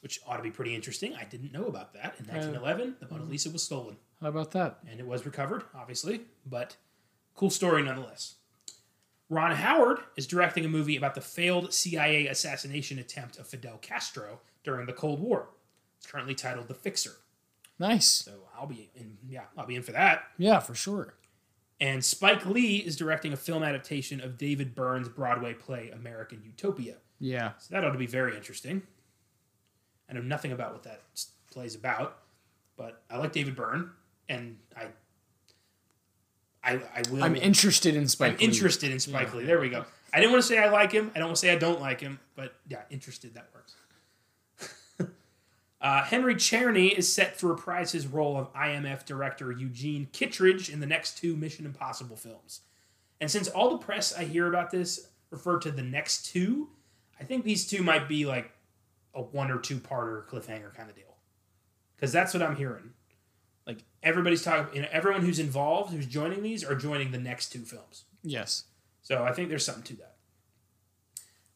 [0.00, 1.14] which ought to be pretty interesting.
[1.14, 2.16] I didn't know about that.
[2.18, 3.30] In 1911, the Mona mm-hmm.
[3.32, 4.78] Lisa was stolen, How about that?
[4.90, 6.76] and it was recovered, obviously, but
[7.34, 8.34] cool story nonetheless.
[9.30, 14.40] Ron Howard is directing a movie about the failed CIA assassination attempt of Fidel Castro
[14.62, 15.48] during the Cold War.
[15.96, 17.16] It's currently titled The Fixer.
[17.78, 18.08] Nice.
[18.08, 20.24] So I'll be in, yeah, I'll be in for that.
[20.38, 21.14] Yeah, for sure.
[21.80, 26.96] And Spike Lee is directing a film adaptation of David Byrne's Broadway play American Utopia.
[27.18, 27.52] Yeah.
[27.58, 28.82] So that ought to be very interesting.
[30.08, 32.18] I know nothing about what that s- play's about,
[32.76, 33.90] but I like David Byrne,
[34.28, 34.86] and I,
[36.62, 37.22] I, I will.
[37.24, 38.32] I'm interested in Spike.
[38.32, 38.44] I'm Lee.
[38.44, 39.44] interested in Spike Lee.
[39.44, 39.84] There we go.
[40.12, 41.10] I didn't want to say I like him.
[41.14, 43.34] I don't want to say I don't like him, but yeah, interested.
[43.34, 43.74] That works.
[45.80, 50.80] uh, Henry Czerny is set to reprise his role of IMF director Eugene Kittredge in
[50.80, 52.60] the next two Mission Impossible films.
[53.20, 56.68] And since all the press I hear about this refer to the next two,
[57.18, 58.52] I think these two might be like
[59.14, 61.16] a one or two parter cliffhanger kind of deal.
[61.96, 62.90] Because that's what I'm hearing.
[63.66, 67.50] Like everybody's talking, you know, everyone who's involved, who's joining these, are joining the next
[67.50, 68.04] two films.
[68.22, 68.64] Yes.
[69.02, 70.14] So I think there's something to that.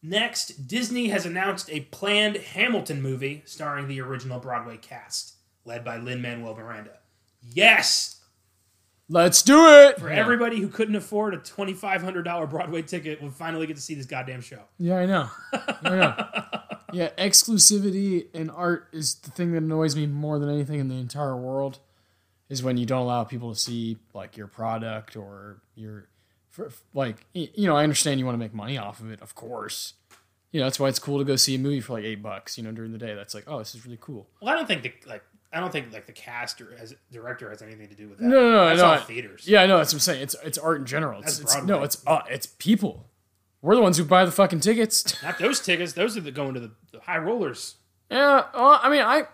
[0.03, 5.97] Next, Disney has announced a planned Hamilton movie starring the original Broadway cast, led by
[5.97, 6.99] Lin Manuel Miranda.
[7.43, 8.21] Yes!
[9.09, 9.99] Let's do it.
[9.99, 13.77] For everybody who couldn't afford a twenty five hundred dollar Broadway ticket, will finally get
[13.77, 14.61] to see this goddamn show.
[14.79, 15.31] Yeah, I know.
[15.53, 16.15] I know.
[16.93, 20.97] yeah, exclusivity in art is the thing that annoys me more than anything in the
[20.97, 21.79] entire world.
[22.49, 26.09] Is when you don't allow people to see like your product or your,
[26.49, 27.77] for, like you know.
[27.77, 29.93] I understand you want to make money off of it, of course.
[30.51, 32.57] You know that's why it's cool to go see a movie for like eight bucks.
[32.57, 34.27] You know during the day, that's like oh this is really cool.
[34.41, 37.51] Well, I don't think the like I don't think like the cast or as director
[37.51, 38.25] has anything to do with that.
[38.25, 39.47] No, no, no, That's no, all I- theaters.
[39.47, 40.23] Yeah, I know that's what I'm saying.
[40.23, 41.21] It's it's art in general.
[41.21, 43.05] It's, it's no, it's uh, it's people.
[43.61, 45.21] We're the ones who buy the fucking tickets.
[45.23, 45.93] Not those tickets.
[45.93, 47.77] Those are the going to the, the high rollers.
[48.11, 49.25] yeah, well, I mean, I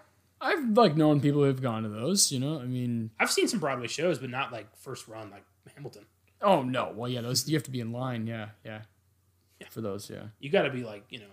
[0.41, 2.33] I've like known people who've gone to those.
[2.33, 5.45] You know, I mean, I've seen some Broadway shows, but not like first run like
[5.75, 6.07] Hamilton.
[6.43, 8.27] oh no, well, yeah, those you have to be in line.
[8.27, 8.81] Yeah, yeah,
[9.61, 9.69] yeah.
[9.71, 10.09] for those.
[10.11, 11.27] Yeah, You got to be like you know,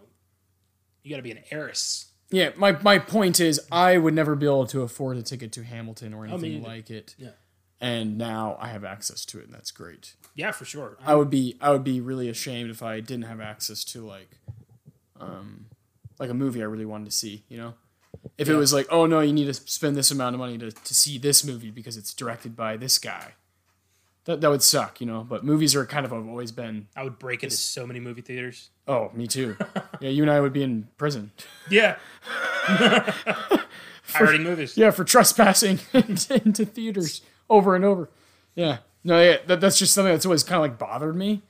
[1.04, 2.12] you got to be an heiress.
[2.30, 2.52] yeah.
[2.56, 6.14] My my point is, I would never be able to afford a ticket to Hamilton
[6.14, 7.16] or oh, me anything like it.
[7.18, 7.30] Yeah.
[7.82, 10.14] And now I have access to it, and that's great.
[10.36, 10.98] Yeah, for sure.
[11.04, 14.38] I would be I would be really ashamed if I didn't have access to like
[15.20, 15.66] um
[16.20, 17.74] like a movie I really wanted to see, you know?
[18.38, 20.72] If it was like, oh no, you need to spend this amount of money to,
[20.72, 23.34] to see this movie because it's directed by this guy.
[24.26, 25.26] That that would suck, you know.
[25.28, 28.22] But movies are kind of have always been I would break into so many movie
[28.22, 28.70] theaters.
[28.88, 29.58] oh, me too.
[30.00, 31.32] yeah, you and I would be in prison.
[31.68, 31.98] Yeah.
[34.14, 34.78] Pirating movies.
[34.78, 37.22] Yeah, for trespassing into, into theaters
[37.52, 38.10] over and over.
[38.56, 38.80] Yeah.
[39.04, 41.42] No, yeah, that, that's just something that's always kind of like bothered me.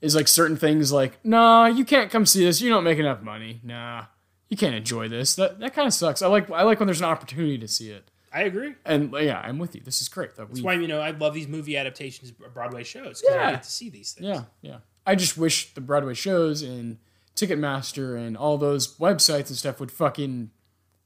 [0.00, 2.60] Is like certain things like, nah, you can't come see this.
[2.62, 3.60] You don't make enough money.
[3.62, 4.06] Nah,
[4.48, 5.34] you can't enjoy this.
[5.36, 6.22] That that kind of sucks.
[6.22, 8.10] I like I like when there's an opportunity to see it.
[8.32, 8.76] I agree.
[8.86, 9.82] And uh, yeah, I'm with you.
[9.84, 10.36] This is great.
[10.36, 13.40] That That's why you know I love these movie adaptations of Broadway shows because I
[13.40, 13.50] Yeah.
[13.50, 14.26] get to see these things.
[14.26, 14.76] yeah, yeah.
[15.06, 16.96] I just wish the Broadway shows and
[17.36, 20.50] Ticketmaster and all those websites and stuff would fucking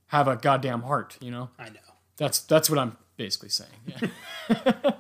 [0.09, 1.16] have a goddamn heart.
[1.20, 1.81] You know, I know.
[2.16, 3.70] that's that's what I'm basically saying.
[3.86, 4.09] Yeah.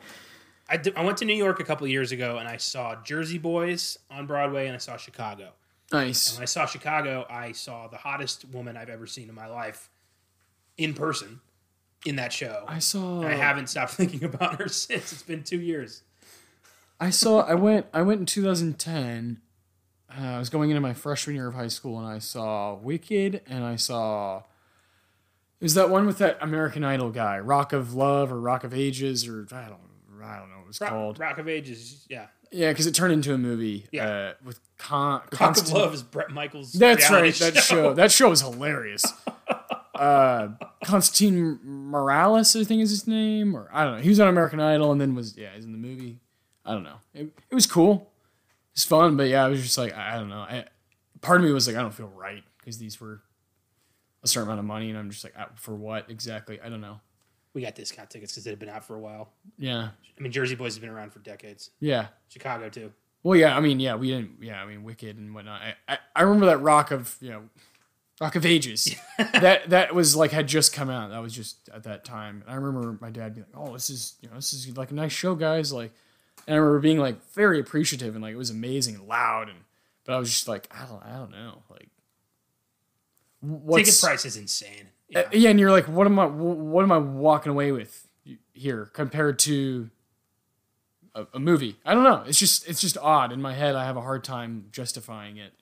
[0.68, 3.00] I, did- I went to New York a couple of years ago and I saw
[3.02, 5.50] Jersey Boys on Broadway and I saw Chicago.
[5.92, 6.34] nice.
[6.34, 9.90] When I saw Chicago, I saw the hottest woman I've ever seen in my life
[10.78, 11.40] in person
[12.06, 12.64] in that show.
[12.66, 13.20] I saw.
[13.20, 15.12] And I haven't stopped thinking about her since.
[15.12, 16.02] It's been two years.
[17.00, 17.40] I saw.
[17.40, 17.86] I went.
[17.92, 19.40] I went in 2010.
[20.16, 23.42] Uh, I was going into my freshman year of high school, and I saw Wicked,
[23.48, 24.42] and I saw.
[25.60, 28.74] It was that one with that American Idol guy, Rock of Love or Rock of
[28.74, 29.78] Ages, or I don't.
[30.22, 31.18] I don't know what it was Rock, called.
[31.18, 32.26] Rock of Ages, yeah.
[32.50, 33.86] Yeah, because it turned into a movie.
[33.92, 34.08] Yeah.
[34.08, 35.22] Uh, with Con.
[35.40, 36.72] Rock of Love is Bret Michaels.
[36.72, 37.34] That's right.
[37.34, 37.94] That show.
[37.94, 39.04] That show was hilarious.
[39.94, 40.48] uh,
[40.84, 44.02] Constantine Morales, I think is his name, or I don't know.
[44.02, 46.20] He was on American Idol, and then was yeah, he's in the movie.
[46.64, 46.96] I don't know.
[47.12, 48.12] It, it was cool.
[48.72, 50.40] It's fun, but yeah, I was just like I, I don't know.
[50.40, 50.64] I,
[51.20, 53.20] part of me was like I don't feel right because these were
[54.24, 56.58] a certain amount of money, and I'm just like uh, for what exactly?
[56.60, 57.00] I don't know.
[57.52, 59.30] We got discount tickets because they've been out for a while.
[59.58, 61.70] Yeah, I mean, Jersey Boys has been around for decades.
[61.78, 62.08] yeah.
[62.28, 62.92] Chicago too.
[63.22, 63.56] Well, yeah.
[63.56, 64.38] I mean, yeah, we didn't.
[64.42, 65.60] Yeah, I mean, Wicked and whatnot.
[65.62, 67.42] I, I, I remember that Rock of you know,
[68.20, 68.94] Rock of Ages.
[69.18, 71.10] that that was like had just come out.
[71.10, 72.42] That was just at that time.
[72.42, 74.90] And I remember my dad being like, "Oh, this is you know, this is like
[74.90, 75.92] a nice show, guys." Like,
[76.46, 79.58] and I remember being like very appreciative and like it was amazing and loud and.
[80.06, 81.88] But I was just like, I don't, I don't know, like.
[83.44, 84.88] What's, Ticket price is insane.
[85.14, 85.28] uh, Yeah.
[85.32, 86.26] yeah, and you're like, what am I?
[86.26, 88.08] What am I walking away with
[88.52, 89.90] here compared to
[91.14, 91.76] a, a movie?
[91.84, 92.22] I don't know.
[92.26, 93.74] It's just it's just odd in my head.
[93.74, 95.52] I have a hard time justifying it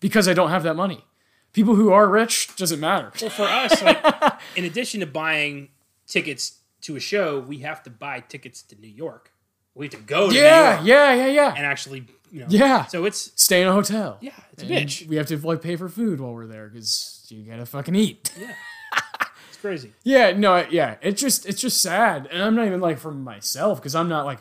[0.00, 1.04] because I don't have that money.
[1.52, 3.10] People who are rich doesn't matter.
[3.20, 4.04] Well, for us, like,
[4.56, 5.70] in addition to buying
[6.06, 9.32] tickets to a show, we have to buy tickets to New York.
[9.74, 11.54] We have to go to New Yeah, yeah, yeah, yeah.
[11.56, 12.06] and actually,
[12.36, 12.46] you know.
[12.50, 12.84] Yeah.
[12.86, 14.18] So it's Stay in a hotel.
[14.20, 15.06] yeah, it's a bitch.
[15.08, 18.30] We have to like pay for food while we're there because you gotta fucking eat.
[18.38, 18.52] Yeah,
[19.48, 19.92] it's crazy.
[20.04, 20.96] Yeah, no, yeah.
[21.00, 24.26] It's just it's just sad, and I'm not even like for myself because I'm not
[24.26, 24.40] like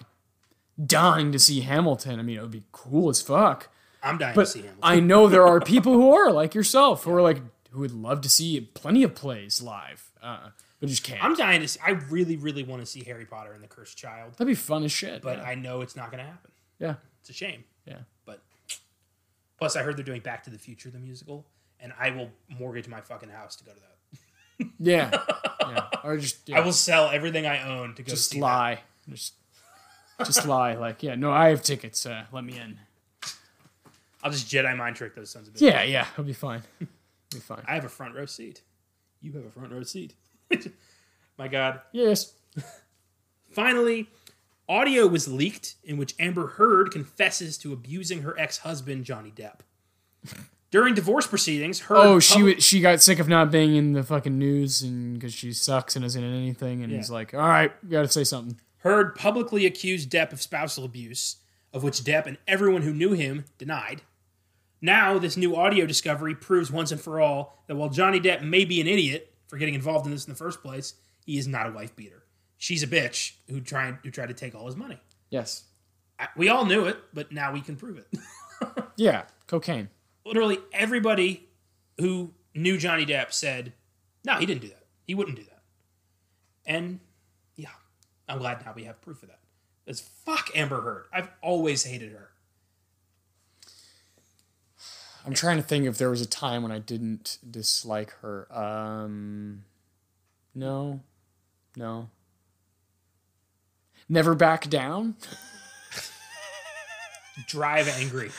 [0.84, 2.20] dying to see Hamilton.
[2.20, 3.70] I mean, it would be cool as fuck.
[4.04, 4.78] I'm dying to see him.
[4.84, 7.42] I know there are people who are like yourself who are like
[7.72, 10.50] who would love to see plenty of plays live, uh,
[10.80, 11.24] but just can't.
[11.24, 11.80] I'm dying to see.
[11.86, 14.84] I really, really want to see Harry Potter and the Cursed Child, That'd be fun
[14.84, 15.22] as shit.
[15.22, 15.44] but yeah.
[15.46, 16.52] I know it's not going to happen.
[16.80, 17.64] yeah, It's a shame.
[19.58, 21.46] Plus, I heard they're doing Back to the Future the musical,
[21.80, 22.30] and I will
[22.60, 23.92] mortgage my fucking house to go to that.
[24.80, 25.12] Yeah,
[25.60, 25.88] yeah.
[26.06, 28.80] Or just yeah, I will sell everything I own to go just lie,
[29.10, 29.34] just
[30.20, 30.76] just lie.
[30.76, 32.06] Like, yeah, no, I have tickets.
[32.06, 32.80] Uh, let me in.
[34.24, 35.62] I'll just Jedi mind trick those sons of bitches.
[35.62, 36.62] Yeah, yeah, it'll be fine.
[36.80, 36.90] It'll
[37.34, 37.64] be fine.
[37.68, 38.62] I have a front row seat.
[39.22, 40.14] You have a front row seat.
[41.38, 41.82] My God.
[41.92, 42.34] Yes.
[43.52, 44.10] Finally,
[44.68, 49.60] audio was leaked in which Amber Heard confesses to abusing her ex-husband Johnny Depp.
[50.72, 54.04] During divorce proceedings, Heard Oh, she public- she got sick of not being in the
[54.04, 56.98] fucking news and because she sucks and isn't in anything, and Yeah.
[56.98, 60.84] he's like, "All right, you got to say something." Heard publicly accused Depp of spousal
[60.84, 61.38] abuse,
[61.72, 64.02] of which Depp and everyone who knew him denied.
[64.82, 68.66] Now, this new audio discovery proves once and for all that while Johnny Depp may
[68.66, 71.68] be an idiot for getting involved in this in the first place, he is not
[71.68, 72.24] a wife beater.
[72.66, 74.98] She's a bitch who tried who tried to take all his money.
[75.30, 75.66] Yes.
[76.18, 78.08] I- We all knew it, but now we can prove it.
[78.96, 79.26] Yeah.
[79.46, 79.90] Cocaine.
[80.26, 81.48] Literally everybody
[82.00, 83.74] who knew Johnny Depp said,
[84.24, 84.84] "No, he didn't do that.
[85.06, 85.62] He wouldn't do that."
[86.66, 87.02] And
[87.56, 87.70] yeah,
[88.28, 89.42] I'm glad now we have proof of that.
[89.86, 91.06] Because fuck Amber Heard.
[91.14, 92.32] I've always hated her.
[95.24, 98.48] I'm trying to think if there was a time when I didn't dislike her.
[98.52, 99.66] Um,
[100.56, 101.02] no,
[101.76, 102.10] no.
[104.08, 105.16] Never back down.
[107.48, 108.32] Drive angry.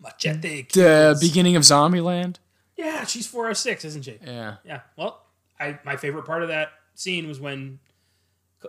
[0.00, 0.66] Machete.
[0.72, 2.36] The beginning of Zombieland.
[2.76, 4.18] yeah, she's 406, isn't she?
[4.24, 4.56] Yeah.
[4.64, 4.80] Yeah.
[4.96, 5.22] Well,
[5.58, 7.78] I my favorite part of that scene was when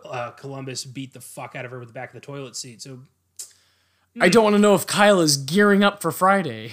[0.06, 2.81] uh, Columbus beat the fuck out of her with the back of the toilet seat.
[2.81, 2.99] So
[4.19, 6.72] I don't want to know if Kyle is gearing up for Friday.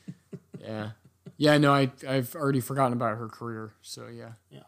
[0.60, 0.90] yeah.
[1.36, 3.72] Yeah, no, I I've already forgotten about her career.
[3.82, 4.32] So yeah.
[4.50, 4.60] yeah.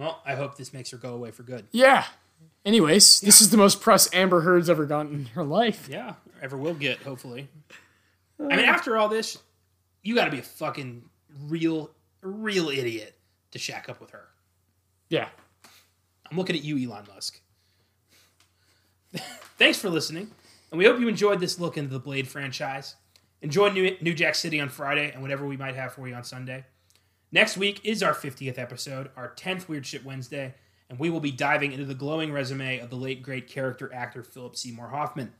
[0.00, 1.66] Well, I hope this makes her go away for good.
[1.72, 2.06] Yeah.
[2.64, 5.88] Anyways, this is the most press Amber Heard's ever gotten in her life.
[5.90, 7.48] Yeah, ever will get, hopefully.
[8.38, 8.72] I mean, uh.
[8.72, 9.36] after all this,
[10.02, 11.02] you got to be a fucking
[11.42, 11.90] real,
[12.22, 13.14] real idiot
[13.50, 14.24] to shack up with her.
[15.10, 15.28] Yeah.
[16.30, 17.38] I'm looking at you, Elon Musk.
[19.58, 20.30] Thanks for listening,
[20.70, 22.94] and we hope you enjoyed this look into the Blade franchise.
[23.42, 26.24] Enjoy New, New Jack City on Friday and whatever we might have for you on
[26.24, 26.64] Sunday.
[27.32, 30.54] Next week is our 50th episode, our 10th Weird Shit Wednesday,
[30.88, 34.24] and we will be diving into the glowing resume of the late great character actor
[34.24, 35.32] Philip Seymour Hoffman.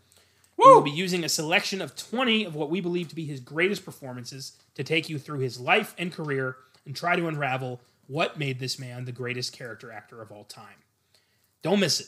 [0.56, 3.40] We will be using a selection of 20 of what we believe to be his
[3.40, 6.56] greatest performances to take you through his life and career
[6.86, 10.84] and try to unravel what made this man the greatest character actor of all time.
[11.62, 12.06] Don't miss it.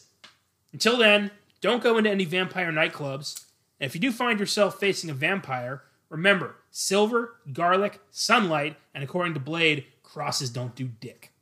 [0.73, 3.45] Until then, don't go into any vampire nightclubs.
[3.81, 9.35] And if you do find yourself facing a vampire, remember silver, garlic, sunlight, and according
[9.35, 11.33] to Blade, crosses don't do dick.